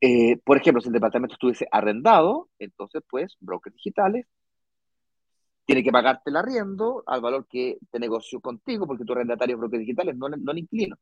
Eh, 0.00 0.36
por 0.44 0.56
ejemplo, 0.56 0.80
si 0.80 0.88
el 0.88 0.94
departamento 0.94 1.34
estuviese 1.34 1.66
arrendado, 1.70 2.48
entonces, 2.58 3.02
pues, 3.08 3.36
brokers 3.40 3.76
digitales 3.76 4.26
tiene 5.64 5.84
que 5.84 5.92
pagarte 5.92 6.28
el 6.30 6.36
arriendo 6.36 7.04
al 7.06 7.20
valor 7.20 7.46
que 7.48 7.78
te 7.90 8.00
negoció 8.00 8.40
contigo, 8.40 8.86
porque 8.86 9.04
tu 9.04 9.12
arrendatario 9.12 9.54
es 9.54 9.60
brokers 9.60 9.80
digitales, 9.80 10.16
no, 10.16 10.28
no 10.28 10.52
el 10.52 10.58
inquilino. 10.58 10.96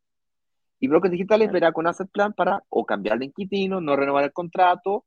Y 0.80 0.88
brokers 0.88 1.12
digitales 1.12 1.50
verá 1.50 1.72
con 1.72 1.86
Asset 1.86 2.10
Plan 2.10 2.34
para 2.34 2.62
o 2.68 2.84
cambiar 2.84 3.18
de 3.18 3.26
inquilino, 3.26 3.80
no 3.80 3.96
renovar 3.96 4.24
el 4.24 4.32
contrato, 4.32 5.06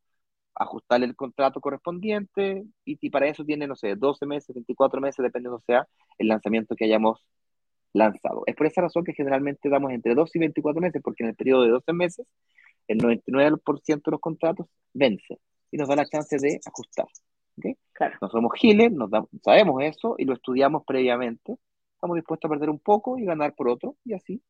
ajustarle 0.56 1.06
el 1.06 1.16
contrato 1.16 1.60
correspondiente 1.60 2.64
y, 2.86 3.10
para 3.10 3.28
eso 3.28 3.44
tiene, 3.44 3.68
no 3.68 3.76
sé, 3.76 3.96
12 3.96 4.26
meses, 4.26 4.54
24 4.54 5.02
meses, 5.02 5.24
dependiendo 5.24 5.60
sea 5.66 5.88
el 6.18 6.28
lanzamiento 6.28 6.76
que 6.76 6.86
hayamos 6.86 7.26
lanzado. 7.94 8.44
Es 8.46 8.56
por 8.56 8.68
esa 8.68 8.82
razón 8.82 9.04
que 9.04 9.14
generalmente 9.14 9.70
damos 9.70 9.92
entre 9.92 10.16
12 10.16 10.38
y 10.38 10.40
24 10.40 10.82
meses, 10.82 11.02
porque 11.04 11.24
en 11.24 11.30
el 11.30 11.36
periodo 11.36 11.64
de 11.64 11.70
12 11.70 11.94
meses 11.94 12.28
el 12.88 13.00
99% 13.00 14.04
de 14.04 14.12
los 14.12 14.20
contratos 14.20 14.68
vence 14.94 15.40
y 15.72 15.78
nos 15.78 15.88
da 15.88 15.96
la 15.96 16.06
chance 16.06 16.38
de 16.38 16.60
ajustar. 16.66 17.08
¿okay? 17.58 17.78
Claro. 17.94 18.18
No 18.22 18.30
somos 18.30 18.52
giles, 18.56 18.92
nos 18.92 19.10
sabemos 19.44 19.82
eso 19.84 20.16
y 20.18 20.26
lo 20.26 20.34
estudiamos 20.34 20.84
previamente. 20.86 21.58
Estamos 21.96 22.16
dispuestos 22.16 22.50
a 22.50 22.54
perder 22.54 22.70
un 22.70 22.80
poco 22.80 23.18
y 23.18 23.26
ganar 23.26 23.54
por 23.56 23.70
otro 23.70 23.96
y 24.04 24.14
así. 24.14 24.42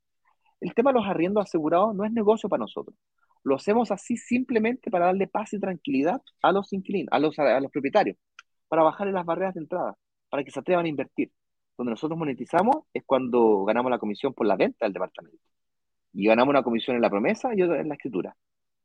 El 0.60 0.74
tema 0.74 0.92
de 0.92 1.00
los 1.00 1.08
arriendos 1.08 1.44
asegurados 1.44 1.94
no 1.94 2.06
es 2.06 2.12
negocio 2.12 2.50
para 2.50 2.62
nosotros. 2.62 2.96
Lo 3.44 3.56
hacemos 3.56 3.92
así 3.92 4.18
simplemente 4.18 4.90
para 4.90 5.08
darle 5.08 5.28
paz 5.28 5.54
y 5.54 5.60
tranquilidad 5.60 6.22
a 6.42 6.52
los 6.52 6.72
inquilinos, 6.74 7.10
a 7.12 7.20
los, 7.20 7.36
propietarios, 7.72 8.18
para 8.68 8.84
bajarle 8.84 9.14
las 9.14 9.26
barreras 9.26 9.54
de 9.54 9.62
entrada, 9.62 9.96
para 10.30 10.44
que 10.44 10.52
se 10.52 10.60
atrevan 10.60 10.86
a 10.86 10.90
invertir. 10.90 11.32
Donde 11.78 11.92
nosotros 11.92 12.18
monetizamos 12.18 12.86
es 12.94 13.04
cuando 13.06 13.66
ganamos 13.66 13.90
la 13.92 13.98
comisión 13.98 14.34
por 14.34 14.46
la 14.48 14.56
venta 14.56 14.86
del 14.86 14.94
departamento. 14.94 15.40
Y 16.14 16.28
ganamos 16.28 16.52
una 16.52 16.64
comisión 16.64 16.96
en 16.96 17.02
la 17.02 17.10
promesa 17.10 17.50
y 17.56 17.64
otra 17.64 17.82
en 17.82 17.90
la 17.90 17.96
escritura. 17.96 18.36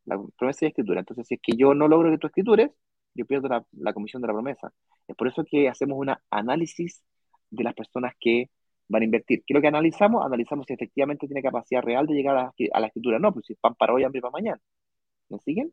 La 0.06 0.18
promesa 0.36 0.64
y 0.64 0.66
la 0.66 0.70
escritura. 0.70 1.00
Entonces, 1.00 1.26
si 1.26 1.34
es 1.34 1.40
que 1.42 1.56
yo 1.56 1.74
no 1.74 1.86
logro 1.86 2.10
que 2.10 2.18
tú 2.18 2.26
escritures, 2.28 2.70
yo 3.14 3.26
pierdo 3.26 3.48
la, 3.48 3.64
la 3.72 3.92
comisión 3.92 4.22
de 4.22 4.28
la 4.28 4.34
promesa. 4.34 4.72
Es 5.06 5.16
por 5.16 5.28
eso 5.28 5.44
que 5.44 5.68
hacemos 5.68 5.98
un 5.98 6.14
análisis 6.30 7.02
de 7.50 7.64
las 7.64 7.74
personas 7.74 8.14
que 8.18 8.50
van 8.88 9.02
a 9.02 9.04
invertir. 9.04 9.44
¿Qué 9.46 9.52
es 9.52 9.54
lo 9.54 9.60
que 9.60 9.68
analizamos? 9.68 10.24
Analizamos 10.24 10.66
si 10.66 10.72
efectivamente 10.74 11.26
tiene 11.26 11.42
capacidad 11.42 11.82
real 11.82 12.06
de 12.06 12.14
llegar 12.14 12.36
a 12.36 12.80
la, 12.80 12.86
escritura. 12.86 13.18
No, 13.18 13.32
pues 13.32 13.46
si 13.46 13.52
es 13.52 13.58
pan 13.58 13.74
para 13.74 13.92
hoy, 13.94 14.04
hambre 14.04 14.20
para 14.20 14.32
mañana. 14.32 14.60
¿Me 15.28 15.38
siguen? 15.40 15.72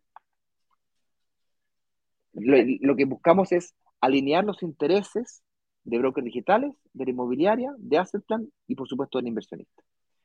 Lo, 2.33 2.95
que 2.95 3.05
buscamos 3.05 3.51
es 3.53 3.73
alinear 4.01 4.43
los 4.43 4.61
intereses 4.61 5.41
de 5.85 5.97
brokers 5.99 6.25
digitales, 6.25 6.73
de 6.93 7.05
la 7.05 7.11
inmobiliaria, 7.11 7.73
de 7.77 7.97
asset 7.97 8.23
plan 8.25 8.47
y 8.67 8.75
por 8.75 8.87
supuesto 8.87 9.17
del 9.17 9.27
inversionista. 9.27 9.83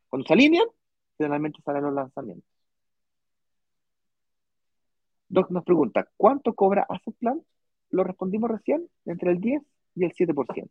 Cuando 0.09 0.27
se 0.27 0.33
alinean, 0.35 0.67
generalmente 1.17 1.61
salen 1.63 1.85
los 1.85 1.95
lanzamientos. 1.95 2.49
Doc 5.29 5.51
nos 5.51 5.65
pregunta, 5.65 6.09
¿cuánto 6.17 6.55
cobra 6.55 6.87
asset 6.89 7.15
plan? 7.19 7.41
Lo 7.91 8.03
respondimos 8.03 8.51
recién, 8.51 8.89
entre 9.05 9.31
el 9.31 9.41
10 9.41 9.63
y 9.95 10.05
el 10.05 10.13
7%. 10.13 10.71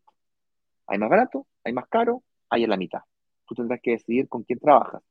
Hay 0.90 0.98
más 0.98 1.10
barato, 1.10 1.46
hay 1.64 1.72
más 1.72 1.88
caro, 1.88 2.24
hay 2.50 2.64
en 2.64 2.72
la 2.72 2.78
mitad. 2.78 3.02
Tú 3.46 3.56
tendrás 3.56 3.80
que 3.82 3.92
decidir 3.92 4.28
con 4.28 4.44
quién 4.44 4.60
trabajas. 4.60 5.04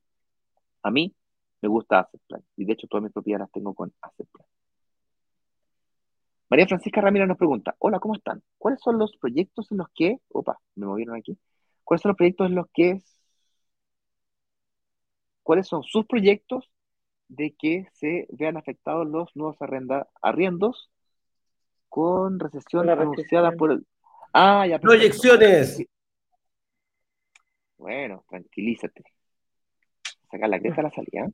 A 0.83 0.91
mí 0.91 1.15
me 1.61 1.69
gusta 1.69 1.99
Asset 1.99 2.21
Plan 2.27 2.43
y 2.57 2.65
de 2.65 2.73
hecho 2.73 2.87
todas 2.87 3.03
mis 3.03 3.13
propiedades 3.13 3.41
las 3.41 3.51
tengo 3.51 3.73
con 3.73 3.93
Asset 4.01 4.27
Plan. 4.29 4.45
María 6.49 6.67
Francisca 6.67 6.99
Ramírez 6.99 7.27
nos 7.27 7.37
pregunta, 7.37 7.75
hola, 7.79 7.99
¿cómo 7.99 8.15
están? 8.15 8.41
¿Cuáles 8.57 8.81
son 8.81 8.97
los 8.97 9.15
proyectos 9.17 9.71
en 9.71 9.77
los 9.77 9.87
que, 9.93 10.19
opa, 10.29 10.59
me 10.75 10.85
movieron 10.87 11.15
aquí, 11.15 11.37
cuáles 11.83 12.01
son 12.01 12.09
los 12.09 12.17
proyectos 12.17 12.47
en 12.47 12.55
los 12.55 12.67
que, 12.73 13.01
cuáles 15.43 15.67
son 15.67 15.83
sus 15.83 16.05
proyectos 16.07 16.69
de 17.27 17.55
que 17.55 17.87
se 17.93 18.27
vean 18.31 18.57
afectados 18.57 19.07
los 19.07 19.33
nuevos 19.35 19.57
arriendos 20.21 20.89
con 21.87 22.39
recesión 22.39 22.89
anunciada 22.89 23.51
por 23.51 23.71
el, 23.71 23.85
Ah, 24.33 24.65
ya. 24.67 24.79
Proyecciones. 24.79 25.83
Bueno, 27.77 28.25
tranquilízate. 28.29 29.03
Sacar 30.29 30.49
la 30.49 30.59
cresta 30.59 30.81
a 30.81 30.83
la 30.83 30.91
salida. 30.91 31.29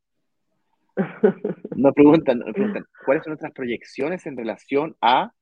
Nos 1.76 1.94
preguntan, 1.94 2.40
preguntan, 2.54 2.86
¿cuáles 3.06 3.24
son 3.24 3.32
nuestras 3.32 3.52
proyecciones 3.52 4.26
en 4.26 4.38
relación 4.38 4.96
a 5.02 5.34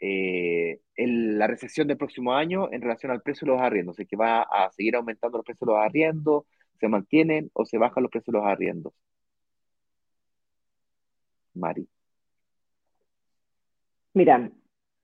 eh, 0.00 0.80
la 0.96 1.46
recesión 1.46 1.86
del 1.88 1.98
próximo 1.98 2.32
año 2.32 2.72
en 2.72 2.80
relación 2.80 3.12
al 3.12 3.20
precio 3.20 3.44
de 3.44 3.52
los 3.52 3.60
arriendos? 3.60 3.98
¿Es 3.98 4.08
que 4.08 4.16
va 4.16 4.42
a 4.42 4.70
seguir 4.72 4.96
aumentando 4.96 5.38
los 5.38 5.44
precios 5.44 5.66
de 5.66 5.74
los 5.74 5.82
arriendos? 5.82 6.44
¿Se 6.78 6.88
mantienen 6.88 7.50
o 7.52 7.66
se 7.66 7.76
bajan 7.76 8.02
los 8.02 8.10
precios 8.10 8.32
de 8.32 8.38
los 8.38 8.46
arriendos? 8.46 8.94
Mari. 11.54 11.86
Mira, 14.14 14.50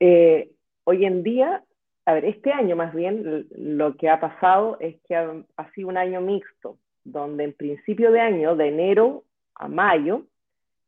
eh, 0.01 0.51
hoy 0.85 1.05
en 1.05 1.23
día 1.23 1.66
a 2.07 2.15
ver, 2.15 2.25
este 2.25 2.53
año 2.53 2.77
más 2.77 2.95
bien 2.95 3.49
lo 3.51 3.97
que 3.97 4.09
ha 4.09 4.21
pasado 4.21 4.79
es 4.79 4.97
que 5.03 5.17
ha, 5.17 5.73
sido 5.75 5.89
un 5.89 5.97
año 5.97 6.21
mixto, 6.21 6.79
donde 7.03 7.43
en 7.43 7.53
principio 7.53 8.13
de 8.13 8.21
año, 8.21 8.55
de 8.55 8.69
enero 8.69 9.25
a 9.57 9.67
mayo, 9.67 10.23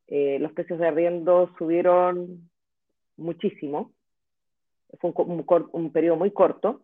eh, 0.07 0.39
los 0.39 0.53
precios 0.53 0.79
de 0.79 0.87
arriendo 0.87 1.53
subieron 1.59 2.49
muchísimo. 3.16 3.93
Fue 5.01 5.12
un, 5.16 5.93
periodo 5.93 6.16
muy 6.16 6.31
corto 6.31 6.83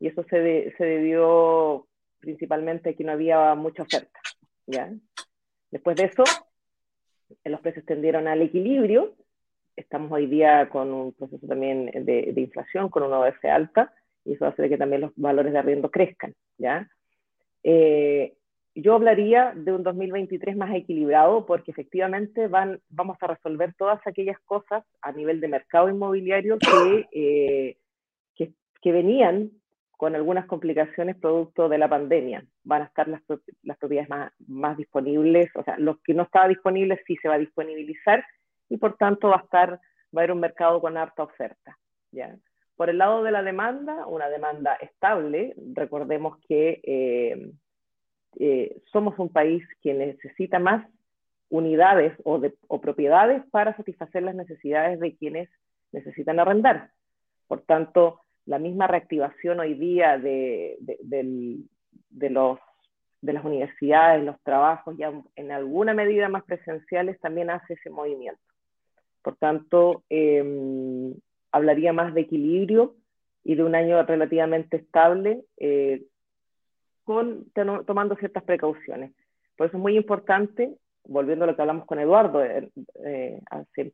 y 0.00 0.08
eso 0.08 0.24
se, 0.24 0.74
se, 0.76 0.84
debió 0.84 1.86
principalmente 2.18 2.90
a 2.90 2.94
que 2.94 3.04
no 3.04 3.12
había 3.12 3.54
mucha 3.54 3.84
oferta. 3.84 4.18
¿ya? 4.66 4.92
Después 5.70 5.96
de 5.96 6.06
eso, 6.06 6.24
los 7.44 7.60
precios 7.60 7.86
tendieron 7.86 8.26
al 8.26 8.42
equilibrio 8.42 9.14
estamos 9.76 10.10
hoy 10.10 10.26
día 10.26 10.68
con 10.68 10.92
un 10.92 11.12
proceso 11.12 11.46
también 11.46 11.90
de, 11.94 12.32
inflación, 12.36 12.88
con 12.88 13.02
una 13.02 13.20
OF 13.20 13.44
alta, 13.44 13.92
y 14.24 14.32
eso 14.32 14.46
hace 14.46 14.68
que 14.68 14.78
también 14.78 15.02
los 15.02 15.12
valores 15.16 15.52
de 15.52 15.58
arriendo 15.58 15.90
crezcan, 15.90 16.34
¿ya? 16.58 16.88
Eh, 17.62 18.34
yo 18.74 18.94
hablaría 18.94 19.52
de 19.56 19.72
un 19.72 19.82
2023 19.82 20.56
más 20.56 20.74
equilibrado 20.74 21.46
porque 21.46 21.70
efectivamente 21.70 22.46
van, 22.46 22.80
vamos 22.90 23.16
a 23.20 23.26
resolver 23.26 23.74
todas 23.74 24.00
aquellas 24.06 24.38
cosas 24.40 24.84
a 25.00 25.12
nivel 25.12 25.40
de 25.40 25.48
mercado 25.48 25.88
inmobiliario 25.88 26.58
que, 26.58 27.06
eh, 27.12 27.76
que, 28.82 28.92
venían 28.92 29.50
con 29.96 30.14
algunas 30.14 30.46
complicaciones 30.46 31.16
producto 31.16 31.68
de 31.68 31.78
la 31.78 31.88
pandemia. 31.88 32.44
Van 32.62 32.82
a 32.82 32.84
estar 32.84 33.08
las, 33.08 33.20
las 33.64 33.76
propiedades 33.78 34.08
más, 34.08 34.32
más 34.46 34.76
disponibles, 34.76 35.50
o 35.56 35.64
sea, 35.64 35.76
los 35.78 36.00
que 36.02 36.14
no 36.14 36.22
estaban 36.22 36.50
disponibles 36.50 37.00
sí 37.04 37.16
se 37.20 37.26
va 37.26 37.34
a 37.34 37.38
disponibilizar 37.38 38.24
y 38.68 38.76
por 38.76 38.96
tanto 38.96 39.28
va 39.28 39.36
a 39.36 39.44
estar, 39.44 39.70
va 39.70 39.78
a 40.14 40.18
haber 40.18 40.32
un 40.32 40.40
mercado 40.40 40.80
con 40.80 40.96
harta 40.96 41.22
oferta. 41.22 41.78
¿ya? 42.12 42.36
Por 42.76 42.90
el 42.90 42.98
lado 42.98 43.22
de 43.22 43.30
la 43.30 43.42
demanda, 43.42 44.06
una 44.06 44.28
demanda 44.28 44.74
estable, 44.74 45.54
recordemos 45.72 46.38
que 46.46 46.80
eh, 46.82 47.52
eh, 48.38 48.82
somos 48.92 49.18
un 49.18 49.30
país 49.30 49.64
que 49.82 49.94
necesita 49.94 50.58
más 50.58 50.86
unidades 51.48 52.12
o, 52.24 52.38
de, 52.38 52.54
o, 52.68 52.80
propiedades 52.80 53.42
para 53.50 53.76
satisfacer 53.76 54.22
las 54.22 54.34
necesidades 54.34 55.00
de 55.00 55.16
quienes 55.16 55.48
necesitan 55.92 56.38
arrendar. 56.38 56.90
Por 57.46 57.62
tanto, 57.62 58.20
la 58.44 58.58
misma 58.58 58.88
reactivación 58.88 59.60
hoy 59.60 59.74
día 59.74 60.18
de, 60.18 60.76
de, 60.80 61.58
de 62.10 63.32
las 63.32 63.44
universidades, 63.44 64.24
los 64.24 64.40
trabajos 64.42 64.96
ya 64.98 65.12
en 65.34 65.52
alguna 65.52 65.94
medida 65.94 66.28
más 66.28 66.44
presenciales 66.44 67.18
también 67.20 67.50
hace 67.50 67.74
ese 67.74 67.90
movimiento. 67.90 68.40
Por 69.26 69.34
tanto, 69.38 70.04
em, 70.08 71.12
hablaría 71.50 71.92
más 71.92 72.14
de 72.14 72.20
equilibrio 72.20 72.94
y 73.42 73.56
de 73.56 73.64
un 73.64 73.74
año 73.74 74.00
relativamente 74.04 74.76
estable, 74.76 75.42
eh, 75.56 76.04
con, 77.02 77.50
tomando 77.84 78.14
ciertas 78.14 78.44
precauciones. 78.44 79.10
Por 79.56 79.66
eso 79.66 79.78
es 79.78 79.82
muy 79.82 79.96
importante, 79.96 80.76
volviendo 81.02 81.44
a 81.44 81.48
lo 81.48 81.56
que 81.56 81.62
hablamos 81.62 81.86
con 81.86 81.98
Eduardo 81.98 82.44
eh, 82.44 82.70
eh, 83.04 83.40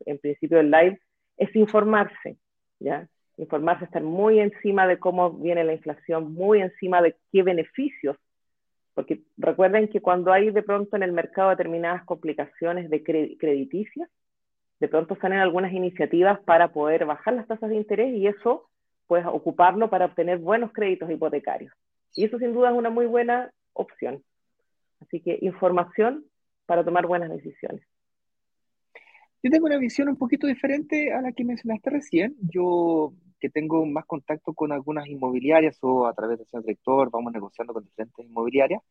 en 0.05 0.19
principio 0.19 0.59
del 0.59 0.71
live, 0.71 1.01
es 1.39 1.57
informarse, 1.57 2.37
¿ya? 2.79 3.09
Informarse, 3.39 3.87
estar 3.87 4.03
muy 4.03 4.39
encima 4.39 4.87
de 4.87 4.99
cómo 4.99 5.31
viene 5.31 5.65
la 5.65 5.73
inflación, 5.73 6.35
muy 6.35 6.61
encima 6.61 7.01
de 7.01 7.17
qué 7.33 7.43
beneficios 7.43 8.19
porque 8.95 9.23
recuerden 9.39 9.89
que 9.89 10.03
cuando 10.03 10.31
hay 10.31 10.51
de 10.51 10.63
pronto 10.63 10.97
en 10.97 11.03
el 11.03 11.13
mercado 11.13 11.49
determinadas 11.49 12.05
complicaciones 12.05 12.91
de 12.91 13.03
crediticias, 13.03 14.11
de 14.83 14.89
pronto 14.89 15.15
salen 15.21 15.39
algunas 15.39 15.73
iniciativas 15.73 16.41
para 16.41 16.73
poder 16.73 17.07
bajar 17.07 17.35
las 17.35 17.47
tasas 17.47 17.71
de 17.71 17.77
interés 17.77 18.13
y 18.17 18.27
eso, 18.27 18.69
pues 19.07 19.25
ocuparlo 19.25 19.89
para 19.89 20.07
obtener 20.07 20.39
buenos 20.39 20.73
créditos 20.73 21.09
hipotecarios. 21.09 21.73
Y 22.17 22.25
eso 22.25 22.37
sin 22.41 22.53
duda 22.53 22.71
es 22.71 22.77
una 22.77 22.91
muy 22.91 23.07
buena 23.07 23.53
opción. 23.75 24.25
Así 24.99 25.21
que 25.21 25.39
información 25.41 26.25
para 26.67 26.85
tomar 26.85 27.07
buenas 27.07 27.31
decisiones. 27.31 27.87
Yo 29.45 29.53
tengo 29.53 29.67
una 29.67 29.79
visión 29.79 30.09
un 30.09 30.17
poquito 30.17 30.49
diferente 30.49 31.13
a 31.13 31.23
la 31.23 31.31
que 31.31 31.45
mencionaste 31.45 31.91
recién. 31.91 32.35
Yo 32.41 33.13
que 33.39 33.51
tengo 33.51 33.87
más 33.87 34.05
contacto 34.05 34.53
con 34.53 34.73
algunas 34.73 35.07
inmobiliarias 35.07 35.79
o 35.83 36.09
a 36.09 36.13
través 36.13 36.41
de 36.41 36.45
señor 36.47 36.65
director, 36.65 37.09
vamos 37.09 37.33
negociando 37.33 37.73
con 37.73 37.85
diferentes 37.85 38.27
inmobiliarias, 38.27 38.83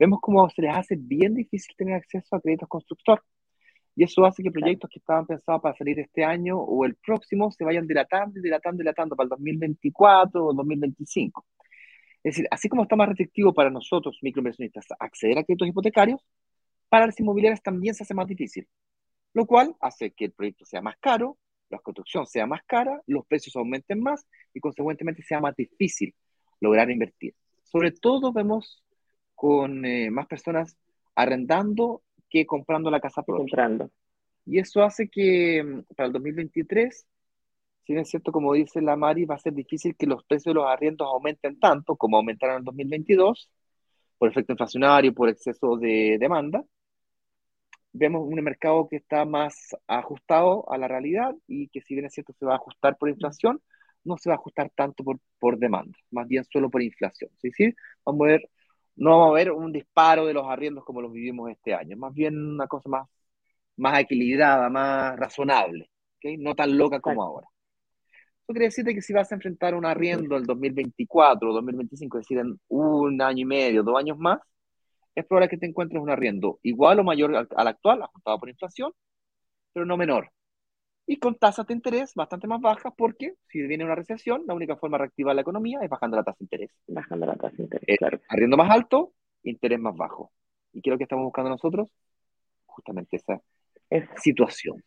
vemos 0.00 0.18
cómo 0.20 0.50
se 0.50 0.62
les 0.62 0.76
hace 0.76 0.96
bien 0.96 1.34
difícil 1.34 1.76
tener 1.76 1.94
acceso 1.94 2.34
a 2.34 2.40
créditos 2.40 2.68
constructor. 2.68 3.22
Y 3.98 4.04
eso 4.04 4.24
hace 4.24 4.44
que 4.44 4.52
proyectos 4.52 4.88
que 4.88 5.00
estaban 5.00 5.26
pensados 5.26 5.60
para 5.60 5.74
salir 5.74 5.98
este 5.98 6.22
año 6.22 6.56
o 6.56 6.84
el 6.84 6.94
próximo 6.94 7.50
se 7.50 7.64
vayan 7.64 7.84
dilatando 7.84 8.38
y 8.38 8.42
dilatando 8.42 8.78
dilatando 8.78 9.16
para 9.16 9.24
el 9.24 9.30
2024 9.30 10.46
o 10.46 10.54
2025. 10.54 11.44
Es 12.22 12.36
decir, 12.36 12.46
así 12.48 12.68
como 12.68 12.84
está 12.84 12.94
más 12.94 13.08
restrictivo 13.08 13.52
para 13.52 13.70
nosotros, 13.70 14.16
microinversionistas, 14.22 14.86
acceder 15.00 15.38
a 15.38 15.42
créditos 15.42 15.66
hipotecarios, 15.66 16.24
para 16.88 17.06
las 17.06 17.18
inmobiliarias 17.18 17.60
también 17.60 17.92
se 17.92 18.04
hace 18.04 18.14
más 18.14 18.28
difícil, 18.28 18.68
lo 19.34 19.46
cual 19.46 19.74
hace 19.80 20.12
que 20.12 20.26
el 20.26 20.32
proyecto 20.32 20.64
sea 20.64 20.80
más 20.80 20.96
caro, 21.00 21.36
la 21.68 21.80
construcción 21.80 22.24
sea 22.24 22.46
más 22.46 22.62
cara, 22.66 23.02
los 23.08 23.26
precios 23.26 23.56
aumenten 23.56 24.00
más 24.00 24.28
y 24.54 24.60
consecuentemente 24.60 25.24
sea 25.24 25.40
más 25.40 25.56
difícil 25.56 26.14
lograr 26.60 26.88
invertir. 26.88 27.34
Sobre 27.64 27.90
todo 27.90 28.32
vemos 28.32 28.84
con 29.34 29.84
eh, 29.84 30.08
más 30.12 30.28
personas 30.28 30.76
arrendando 31.16 32.04
que 32.28 32.46
comprando 32.46 32.90
la 32.90 33.00
casa 33.00 33.22
propia. 33.22 33.42
Comprando. 33.42 33.90
Y 34.46 34.58
eso 34.58 34.82
hace 34.82 35.08
que 35.08 35.62
mm, 35.62 35.94
para 35.94 36.06
el 36.06 36.12
2023, 36.12 37.06
si 37.84 37.92
bien 37.92 38.02
es 38.02 38.10
cierto, 38.10 38.32
como 38.32 38.54
dice 38.54 38.80
la 38.80 38.96
Mari, 38.96 39.24
va 39.24 39.34
a 39.36 39.38
ser 39.38 39.54
difícil 39.54 39.96
que 39.96 40.06
los 40.06 40.24
precios 40.24 40.54
de 40.54 40.60
los 40.60 40.66
arriendos 40.66 41.06
aumenten 41.08 41.58
tanto 41.58 41.96
como 41.96 42.16
aumentaron 42.16 42.56
en 42.56 42.58
el 42.60 42.64
2022, 42.64 43.50
por 44.18 44.28
efecto 44.30 44.52
inflacionario, 44.52 45.14
por 45.14 45.28
exceso 45.28 45.76
de 45.76 46.16
demanda. 46.18 46.64
Vemos 47.92 48.22
un 48.26 48.42
mercado 48.42 48.88
que 48.88 48.96
está 48.96 49.24
más 49.24 49.74
ajustado 49.86 50.70
a 50.70 50.78
la 50.78 50.88
realidad 50.88 51.34
y 51.46 51.68
que 51.68 51.80
si 51.80 51.94
bien 51.94 52.06
es 52.06 52.14
cierto 52.14 52.32
se 52.32 52.46
va 52.46 52.52
a 52.52 52.56
ajustar 52.56 52.96
por 52.96 53.08
inflación, 53.08 53.60
no 54.04 54.16
se 54.18 54.28
va 54.30 54.34
a 54.36 54.38
ajustar 54.38 54.70
tanto 54.74 55.04
por, 55.04 55.18
por 55.38 55.58
demanda, 55.58 55.96
más 56.10 56.26
bien 56.28 56.44
solo 56.44 56.70
por 56.70 56.82
inflación. 56.82 57.30
¿sí? 57.36 57.50
¿Sí? 57.52 57.74
Vamos 58.04 58.26
a 58.26 58.28
ver, 58.28 58.50
no 58.98 59.10
vamos 59.10 59.30
a 59.30 59.34
ver 59.34 59.52
un 59.52 59.72
disparo 59.72 60.26
de 60.26 60.34
los 60.34 60.46
arriendos 60.46 60.84
como 60.84 61.00
los 61.02 61.12
vivimos 61.12 61.50
este 61.50 61.74
año, 61.74 61.96
más 61.96 62.12
bien 62.14 62.36
una 62.36 62.66
cosa 62.66 62.88
más, 62.88 63.08
más 63.76 64.00
equilibrada, 64.00 64.68
más 64.70 65.16
razonable, 65.18 65.90
¿okay? 66.16 66.36
no 66.38 66.54
tan 66.54 66.76
loca 66.76 67.00
como 67.00 67.22
ahora. 67.22 67.46
Eso 68.42 68.54
quiere 68.54 68.66
decir 68.66 68.84
que 68.86 69.02
si 69.02 69.12
vas 69.12 69.30
a 69.30 69.34
enfrentar 69.36 69.74
un 69.74 69.86
arriendo 69.86 70.36
el 70.36 70.44
2024 70.44 71.50
o 71.50 71.54
2025, 71.54 72.18
es 72.18 72.24
decir, 72.24 72.38
en 72.38 72.58
un 72.68 73.22
año 73.22 73.42
y 73.42 73.44
medio, 73.44 73.82
dos 73.82 73.98
años 73.98 74.18
más, 74.18 74.40
es 75.14 75.26
probable 75.26 75.48
que 75.50 75.58
te 75.58 75.66
encuentres 75.66 76.02
un 76.02 76.10
arriendo 76.10 76.58
igual 76.62 77.00
o 77.00 77.04
mayor 77.04 77.36
al, 77.36 77.48
al 77.56 77.68
actual, 77.68 78.02
ajustado 78.02 78.38
por 78.38 78.48
inflación, 78.48 78.92
pero 79.72 79.86
no 79.86 79.96
menor 79.96 80.30
y 81.10 81.16
con 81.16 81.36
tasas 81.36 81.66
de 81.66 81.72
interés 81.72 82.14
bastante 82.14 82.46
más 82.46 82.60
bajas 82.60 82.92
porque 82.94 83.34
si 83.48 83.62
viene 83.62 83.82
una 83.82 83.94
recesión, 83.94 84.44
la 84.46 84.52
única 84.52 84.76
forma 84.76 84.98
de 84.98 85.04
reactivar 85.04 85.34
la 85.34 85.40
economía 85.40 85.80
es 85.82 85.88
bajando 85.88 86.18
la 86.18 86.22
tasa 86.22 86.36
de 86.38 86.44
interés. 86.44 86.70
Bajando 86.86 87.24
la 87.24 87.34
tasa 87.34 87.56
de 87.56 87.62
interés, 87.62 87.88
Eh, 87.88 87.96
claro. 87.96 88.20
Arriendo 88.28 88.58
más 88.58 88.70
alto, 88.70 89.14
interés 89.42 89.80
más 89.80 89.96
bajo. 89.96 90.30
¿Y 90.74 90.82
qué 90.82 90.90
es 90.90 90.92
lo 90.92 90.98
que 90.98 91.04
estamos 91.04 91.24
buscando 91.24 91.48
nosotros? 91.48 91.88
Justamente 92.66 93.16
esa 93.16 93.40
Es, 93.88 94.04
situación. 94.16 94.84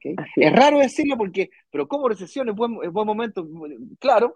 Es 0.00 0.16
es. 0.36 0.52
raro 0.56 0.78
decirlo 0.78 1.18
porque, 1.18 1.50
pero 1.70 1.86
como 1.86 2.08
recesión 2.08 2.48
es 2.48 2.54
buen, 2.54 2.78
es 2.82 2.90
buen 2.90 3.06
momento, 3.06 3.46
claro, 4.00 4.34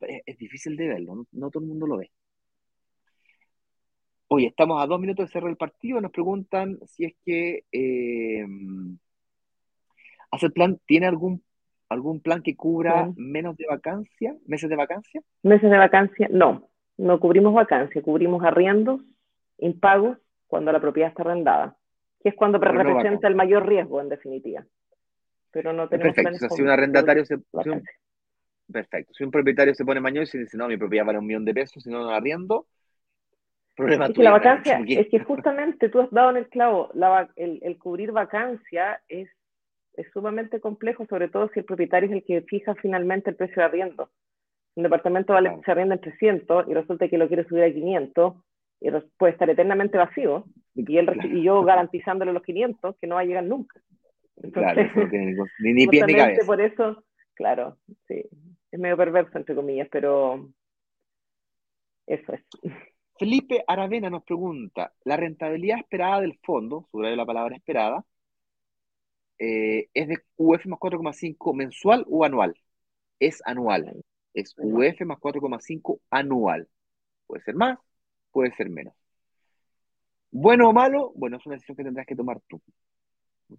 es, 0.00 0.22
es 0.26 0.36
difícil 0.36 0.76
de 0.76 0.88
verlo, 0.88 1.14
no, 1.14 1.26
no 1.30 1.48
todo 1.48 1.62
el 1.62 1.68
mundo 1.68 1.86
lo 1.86 1.98
ve. 1.98 2.10
Oye, 4.26 4.48
estamos 4.48 4.82
a 4.82 4.86
dos 4.86 4.98
minutos 4.98 5.26
de 5.26 5.32
cerrar 5.32 5.50
el 5.50 5.56
partido, 5.56 6.00
nos 6.00 6.10
preguntan 6.10 6.80
si 6.86 7.04
es 7.04 7.14
que 7.24 7.64
eh, 7.70 8.44
¿Hace 10.32 10.46
el 10.46 10.52
plan, 10.52 10.78
¿tiene 10.86 11.06
algún, 11.06 11.42
algún 11.88 12.20
plan 12.20 12.42
que 12.42 12.56
cubra 12.56 13.10
menos 13.16 13.56
de 13.56 13.66
vacancia, 13.68 14.34
meses 14.46 14.68
de 14.68 14.76
vacancia? 14.76 15.20
Meses 15.42 15.70
de 15.70 15.78
vacancia, 15.78 16.28
no. 16.30 16.68
No 16.96 17.20
cubrimos 17.20 17.54
vacancia, 17.54 18.02
cubrimos 18.02 18.42
arriendos, 18.44 19.00
impagos, 19.58 20.18
cuando 20.46 20.72
la 20.72 20.80
propiedad 20.80 21.10
está 21.10 21.22
arrendada, 21.22 21.76
que 22.22 22.30
es 22.30 22.34
cuando 22.34 22.60
Pero 22.60 22.72
representa 22.72 23.28
el 23.28 23.34
mayor 23.34 23.66
riesgo, 23.66 24.00
en 24.00 24.08
definitiva. 24.08 24.64
Pero 25.50 25.72
no 25.72 25.88
tenemos 25.88 26.14
Perfecto, 26.14 26.46
o 26.46 26.48
sea, 26.48 26.56
si 26.56 26.62
un 26.62 26.68
arrendatario 26.68 27.24
se, 27.24 27.36
si 27.36 27.68
un- 27.68 27.82
perfecto, 28.70 29.14
si 29.14 29.24
un 29.24 29.30
propietario 29.30 29.74
se 29.74 29.84
pone 29.84 30.00
mañoso 30.00 30.36
y 30.36 30.40
dice, 30.40 30.56
no, 30.56 30.68
mi 30.68 30.76
propiedad 30.76 31.06
vale 31.06 31.18
un 31.18 31.26
millón 31.26 31.44
de 31.44 31.54
pesos, 31.54 31.82
si 31.82 31.90
no, 31.90 32.02
no 32.02 32.10
arriendo, 32.10 32.66
problema 33.76 34.06
Es 34.06 34.14
que 34.14 34.22
la 34.22 34.30
vacancia, 34.32 34.80
es 34.88 35.08
que 35.08 35.18
justamente 35.20 35.88
tú 35.88 36.00
has 36.00 36.10
dado 36.10 36.30
en 36.30 36.36
el 36.38 36.48
clavo, 36.48 36.90
la 36.94 37.28
el, 37.36 37.58
el 37.62 37.78
cubrir 37.78 38.12
vacancia 38.12 39.00
es, 39.08 39.28
es 39.94 40.10
sumamente 40.12 40.60
complejo, 40.60 41.06
sobre 41.06 41.28
todo 41.28 41.48
si 41.52 41.60
el 41.60 41.64
propietario 41.64 42.08
es 42.08 42.14
el 42.16 42.24
que 42.24 42.42
fija 42.42 42.74
finalmente 42.76 43.30
el 43.30 43.36
precio 43.36 43.56
de 43.56 43.64
arriendo. 43.64 44.10
Un 44.74 44.84
departamento 44.84 45.32
vale, 45.34 45.50
Claro. 45.50 45.62
se 45.64 45.70
arrienda 45.70 45.94
en 45.96 46.00
300 46.00 46.68
y 46.68 46.74
resulta 46.74 47.08
que 47.08 47.18
lo 47.18 47.28
quiere 47.28 47.44
subir 47.44 47.64
a 47.64 47.72
500 47.72 48.34
y 48.80 48.90
puede 49.18 49.32
estar 49.32 49.48
eternamente 49.50 49.98
vacío 49.98 50.44
y, 50.74 50.96
él, 50.96 51.06
Claro. 51.06 51.28
y 51.28 51.42
yo 51.42 51.62
garantizándole 51.62 52.32
los 52.32 52.42
500 52.42 52.96
que 52.98 53.06
no 53.06 53.16
va 53.16 53.20
a 53.20 53.24
llegar 53.24 53.44
nunca. 53.44 53.80
Claro, 54.52 54.80
Entonces, 54.80 54.90
eso 54.90 55.00
no 55.36 55.44
ni, 55.60 55.72
ni 55.74 55.86
pies 55.86 56.06
ni 56.06 56.14
cabeza. 56.14 56.46
por 56.46 56.60
eso, 56.60 57.04
claro, 57.34 57.76
sí, 58.08 58.24
es 58.70 58.80
medio 58.80 58.96
perverso 58.96 59.36
entre 59.38 59.54
comillas, 59.54 59.88
pero 59.92 60.48
eso 62.06 62.32
es. 62.32 62.40
Felipe 63.18 63.62
Aravena 63.68 64.10
nos 64.10 64.24
pregunta, 64.24 64.92
¿la 65.04 65.16
rentabilidad 65.16 65.78
esperada 65.78 66.22
del 66.22 66.38
fondo, 66.42 66.88
subrayo 66.90 67.14
la 67.14 67.26
palabra 67.26 67.54
esperada, 67.54 68.04
eh, 69.44 69.88
es 69.92 70.06
de 70.06 70.18
UF 70.36 70.66
más 70.66 70.78
4,5 70.78 71.52
mensual 71.52 72.06
o 72.08 72.24
anual? 72.24 72.54
Es 73.18 73.42
anual. 73.44 74.04
Es. 74.34 74.54
UF 74.56 75.04
más 75.04 75.18
4,5 75.18 75.98
anual. 76.10 76.68
Puede 77.26 77.42
ser 77.42 77.56
más, 77.56 77.76
puede 78.30 78.54
ser 78.54 78.70
menos. 78.70 78.94
Bueno 80.30 80.68
o 80.68 80.72
malo, 80.72 81.12
bueno, 81.16 81.38
es 81.38 81.46
una 81.46 81.56
decisión 81.56 81.76
que 81.76 81.82
tendrás 81.82 82.06
que 82.06 82.14
tomar 82.14 82.40
tú. 82.46 82.62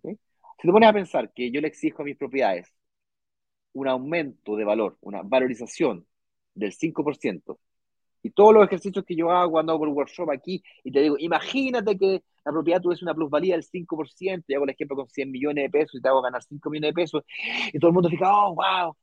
Si 0.01 0.67
te 0.67 0.71
pones 0.71 0.89
a 0.89 0.93
pensar 0.93 1.33
que 1.33 1.51
yo 1.51 1.59
le 1.59 1.67
exijo 1.67 2.01
a 2.01 2.05
mis 2.05 2.15
propiedades 2.15 2.73
un 3.73 3.89
aumento 3.89 4.55
de 4.55 4.63
valor, 4.63 4.97
una 5.01 5.21
valorización 5.21 6.07
del 6.55 6.71
5%, 6.71 7.59
y 8.21 8.29
todos 8.29 8.53
los 8.53 8.65
ejercicios 8.65 9.03
que 9.03 9.17
yo 9.17 9.31
hago 9.31 9.51
cuando 9.51 9.73
hago 9.73 9.83
el 9.83 9.91
workshop 9.91 10.29
aquí, 10.31 10.63
y 10.81 10.93
te 10.93 11.01
digo, 11.01 11.17
imagínate 11.19 11.97
que 11.97 12.23
la 12.45 12.51
propiedad 12.51 12.81
tuviese 12.81 13.05
una 13.05 13.13
plusvalía 13.13 13.55
del 13.55 13.63
5%, 13.63 14.45
y 14.47 14.55
hago 14.55 14.65
el 14.65 14.71
ejemplo 14.71 14.95
con 14.97 15.09
100 15.09 15.31
millones 15.31 15.63
de 15.65 15.69
pesos 15.69 15.95
y 15.95 16.01
te 16.01 16.07
hago 16.09 16.21
ganar 16.21 16.43
5 16.43 16.69
millones 16.69 16.89
de 16.91 16.93
pesos, 17.01 17.23
y 17.73 17.79
todo 17.79 17.89
el 17.89 17.93
mundo 17.95 18.09
fica, 18.09 18.31
oh, 18.31 18.55
wow, 18.55 18.95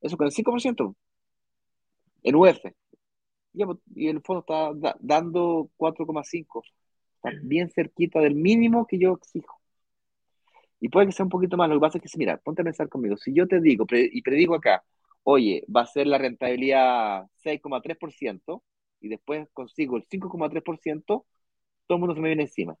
eso 0.00 0.16
con 0.16 0.26
el 0.26 0.32
5% 0.32 0.96
en 2.22 2.34
UF. 2.34 2.74
Pues, 3.52 3.78
Y 3.94 4.08
el 4.08 4.20
fondo 4.22 4.40
está 4.40 4.72
da- 4.74 4.96
dando 5.00 5.70
4,5, 5.76 6.62
está 7.16 7.30
bien 7.42 7.70
cerquita 7.70 8.20
del 8.20 8.34
mínimo 8.34 8.86
que 8.86 8.98
yo 8.98 9.14
exijo. 9.14 9.60
Y 10.80 10.88
puede 10.88 11.06
que 11.06 11.12
sea 11.12 11.24
un 11.24 11.30
poquito 11.30 11.56
más, 11.56 11.68
lo 11.68 11.76
que 11.76 11.80
pasa 11.80 11.98
es 11.98 12.10
que, 12.12 12.18
mira, 12.18 12.36
ponte 12.38 12.62
a 12.62 12.64
pensar 12.64 12.88
conmigo, 12.88 13.16
si 13.16 13.32
yo 13.34 13.46
te 13.48 13.60
digo 13.60 13.86
pre- 13.86 14.08
y 14.12 14.22
predigo 14.22 14.54
acá, 14.54 14.84
oye, 15.22 15.64
va 15.74 15.82
a 15.82 15.86
ser 15.86 16.06
la 16.06 16.18
rentabilidad 16.18 17.24
6,3% 17.36 18.62
y 19.00 19.08
después 19.08 19.48
consigo 19.52 19.96
el 19.96 20.04
5,3%, 20.04 21.26
todo 21.86 21.96
el 21.96 22.00
mundo 22.00 22.14
se 22.14 22.20
me 22.20 22.28
viene 22.28 22.42
encima. 22.44 22.76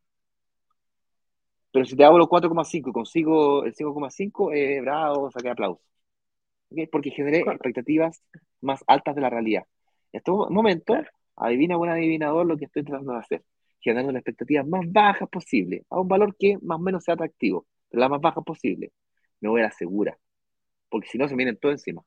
Pero 1.72 1.84
si 1.84 1.96
te 1.96 2.04
hago 2.04 2.18
los 2.18 2.28
4,5 2.28 2.90
y 2.90 2.92
consigo 2.92 3.64
el 3.64 3.74
5,5, 3.74 4.52
eh, 4.52 4.80
bravo, 4.80 5.30
saqué 5.30 5.50
aplauso. 5.50 5.82
Porque 6.90 7.10
generé 7.10 7.42
Claro. 7.42 7.56
expectativas 7.56 8.22
más 8.60 8.82
altas 8.86 9.14
de 9.14 9.20
la 9.20 9.30
realidad. 9.30 9.64
En 10.12 10.18
este 10.18 10.30
momento, 10.32 10.94
Claro. 10.94 11.10
adivina 11.36 11.76
buen 11.76 11.90
adivinador 11.90 12.46
lo 12.46 12.56
que 12.56 12.64
estoy 12.64 12.82
tratando 12.84 13.12
de 13.12 13.18
hacer. 13.18 13.44
Generando 13.80 14.12
las 14.12 14.20
expectativas 14.20 14.66
más 14.66 14.90
bajas 14.90 15.28
posible, 15.28 15.84
a 15.90 16.00
un 16.00 16.08
valor 16.08 16.34
que 16.38 16.58
más 16.62 16.78
o 16.78 16.82
menos 16.82 17.04
sea 17.04 17.14
atractivo, 17.14 17.66
pero 17.90 18.00
la 18.00 18.08
más 18.08 18.20
baja 18.20 18.40
posible. 18.40 18.90
Me 19.40 19.48
voy 19.48 19.60
a 19.60 19.64
la 19.64 19.70
segura, 19.70 20.18
porque 20.88 21.08
si 21.08 21.18
no 21.18 21.28
se 21.28 21.34
me 21.34 21.44
vienen 21.44 21.58
todo 21.58 21.72
encima. 21.72 22.02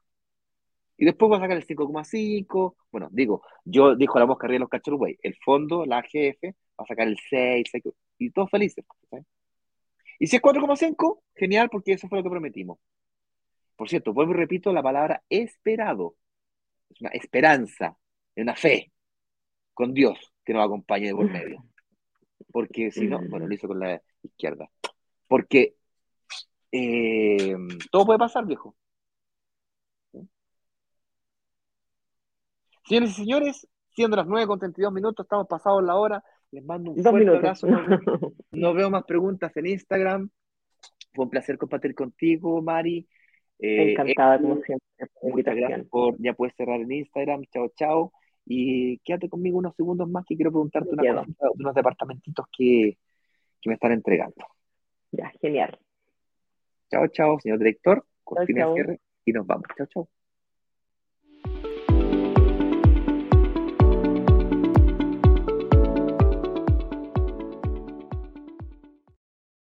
Y 1.01 1.05
después 1.05 1.29
voy 1.29 1.37
a 1.37 1.41
sacar 1.41 1.55
el 1.55 1.65
5,5. 1.65 2.75
Bueno, 2.91 3.07
digo, 3.09 3.41
yo 3.63 3.95
dijo 3.95 4.19
la 4.19 4.25
mosca 4.25 4.45
arriba 4.45 4.57
de 4.57 4.59
los 4.59 4.69
cachorros, 4.69 4.99
güey. 4.99 5.17
El 5.21 5.33
fondo, 5.37 5.85
la 5.85 5.99
AGF, 5.99 6.43
va 6.43 6.83
a 6.83 6.85
sacar 6.85 7.07
el 7.07 7.17
6, 7.29 7.69
6, 7.71 7.83
y 8.17 8.29
todos 8.31 8.49
felices. 8.49 8.83
Y 10.19 10.27
si 10.27 10.35
es 10.35 10.41
4,5, 10.41 11.21
genial, 11.35 11.69
porque 11.69 11.93
eso 11.93 12.09
fue 12.09 12.17
lo 12.17 12.23
que 12.25 12.29
prometimos. 12.29 12.79
Por 13.77 13.87
cierto, 13.87 14.11
vuelvo 14.11 14.33
y 14.33 14.35
repito 14.35 14.73
la 14.73 14.83
palabra 14.83 15.23
esperado. 15.29 16.15
Es 16.89 16.99
una 16.99 17.11
esperanza, 17.11 17.97
es 18.35 18.43
una 18.43 18.55
fe 18.57 18.91
con 19.73 19.93
Dios 19.93 20.19
que 20.43 20.51
nos 20.51 20.65
acompañe 20.65 21.07
de 21.07 21.15
por 21.15 21.31
medio. 21.31 21.63
Porque 22.51 22.91
si 22.91 23.07
no, 23.07 23.21
bueno, 23.29 23.47
lo 23.47 23.53
hizo 23.53 23.69
con 23.69 23.79
la 23.79 24.01
izquierda. 24.21 24.69
Porque 25.29 25.75
eh, 26.73 27.55
todo 27.89 28.05
puede 28.05 28.19
pasar, 28.19 28.45
viejo. 28.45 28.75
Señores 32.89 33.11
y 33.11 33.13
señores, 33.13 33.67
siendo 33.91 34.17
las 34.17 34.25
9 34.25 34.47
con 34.47 34.57
32 34.57 34.91
minutos, 34.91 35.23
estamos 35.23 35.47
pasados 35.47 35.83
la 35.83 35.95
hora. 35.95 36.23
Les 36.49 36.65
mando 36.65 36.89
un 36.89 36.97
Dos 36.97 37.11
fuerte 37.11 37.19
minutos. 37.29 37.63
abrazo. 37.63 37.67
No, 37.67 37.77
no 38.51 38.73
veo 38.73 38.89
más 38.89 39.03
preguntas 39.03 39.55
en 39.55 39.67
Instagram. 39.67 40.29
Fue 41.13 41.25
un 41.25 41.29
placer 41.29 41.59
compartir 41.59 41.93
contigo, 41.93 42.61
Mari. 42.63 43.07
Eh, 43.59 43.91
Encantada, 43.91 44.41
como 44.41 44.55
siempre, 44.61 44.87
Muchas 45.21 45.55
gracias 45.55 45.85
por, 45.87 46.15
ya 46.19 46.33
puedes 46.33 46.55
cerrar 46.55 46.81
en 46.81 46.91
Instagram, 46.91 47.43
chao, 47.53 47.71
chao. 47.75 48.11
Y 48.45 48.97
quédate 48.99 49.29
conmigo 49.29 49.59
unos 49.59 49.75
segundos 49.75 50.09
más 50.09 50.25
que 50.25 50.35
quiero 50.35 50.51
preguntarte 50.51 50.89
una 50.91 51.03
de 51.03 51.27
unos 51.59 51.75
departamentitos 51.75 52.47
que, 52.51 52.97
que 53.61 53.69
me 53.69 53.75
están 53.75 53.91
entregando. 53.91 54.47
Ya, 55.11 55.31
genial. 55.39 55.77
Chao, 56.89 57.07
chao, 57.09 57.39
señor 57.39 57.59
director, 57.59 58.03
cortina 58.23 58.73
cierre 58.73 58.99
y 59.25 59.33
nos 59.33 59.45
vamos. 59.45 59.65
Chao, 59.77 59.85
chao. 59.87 60.09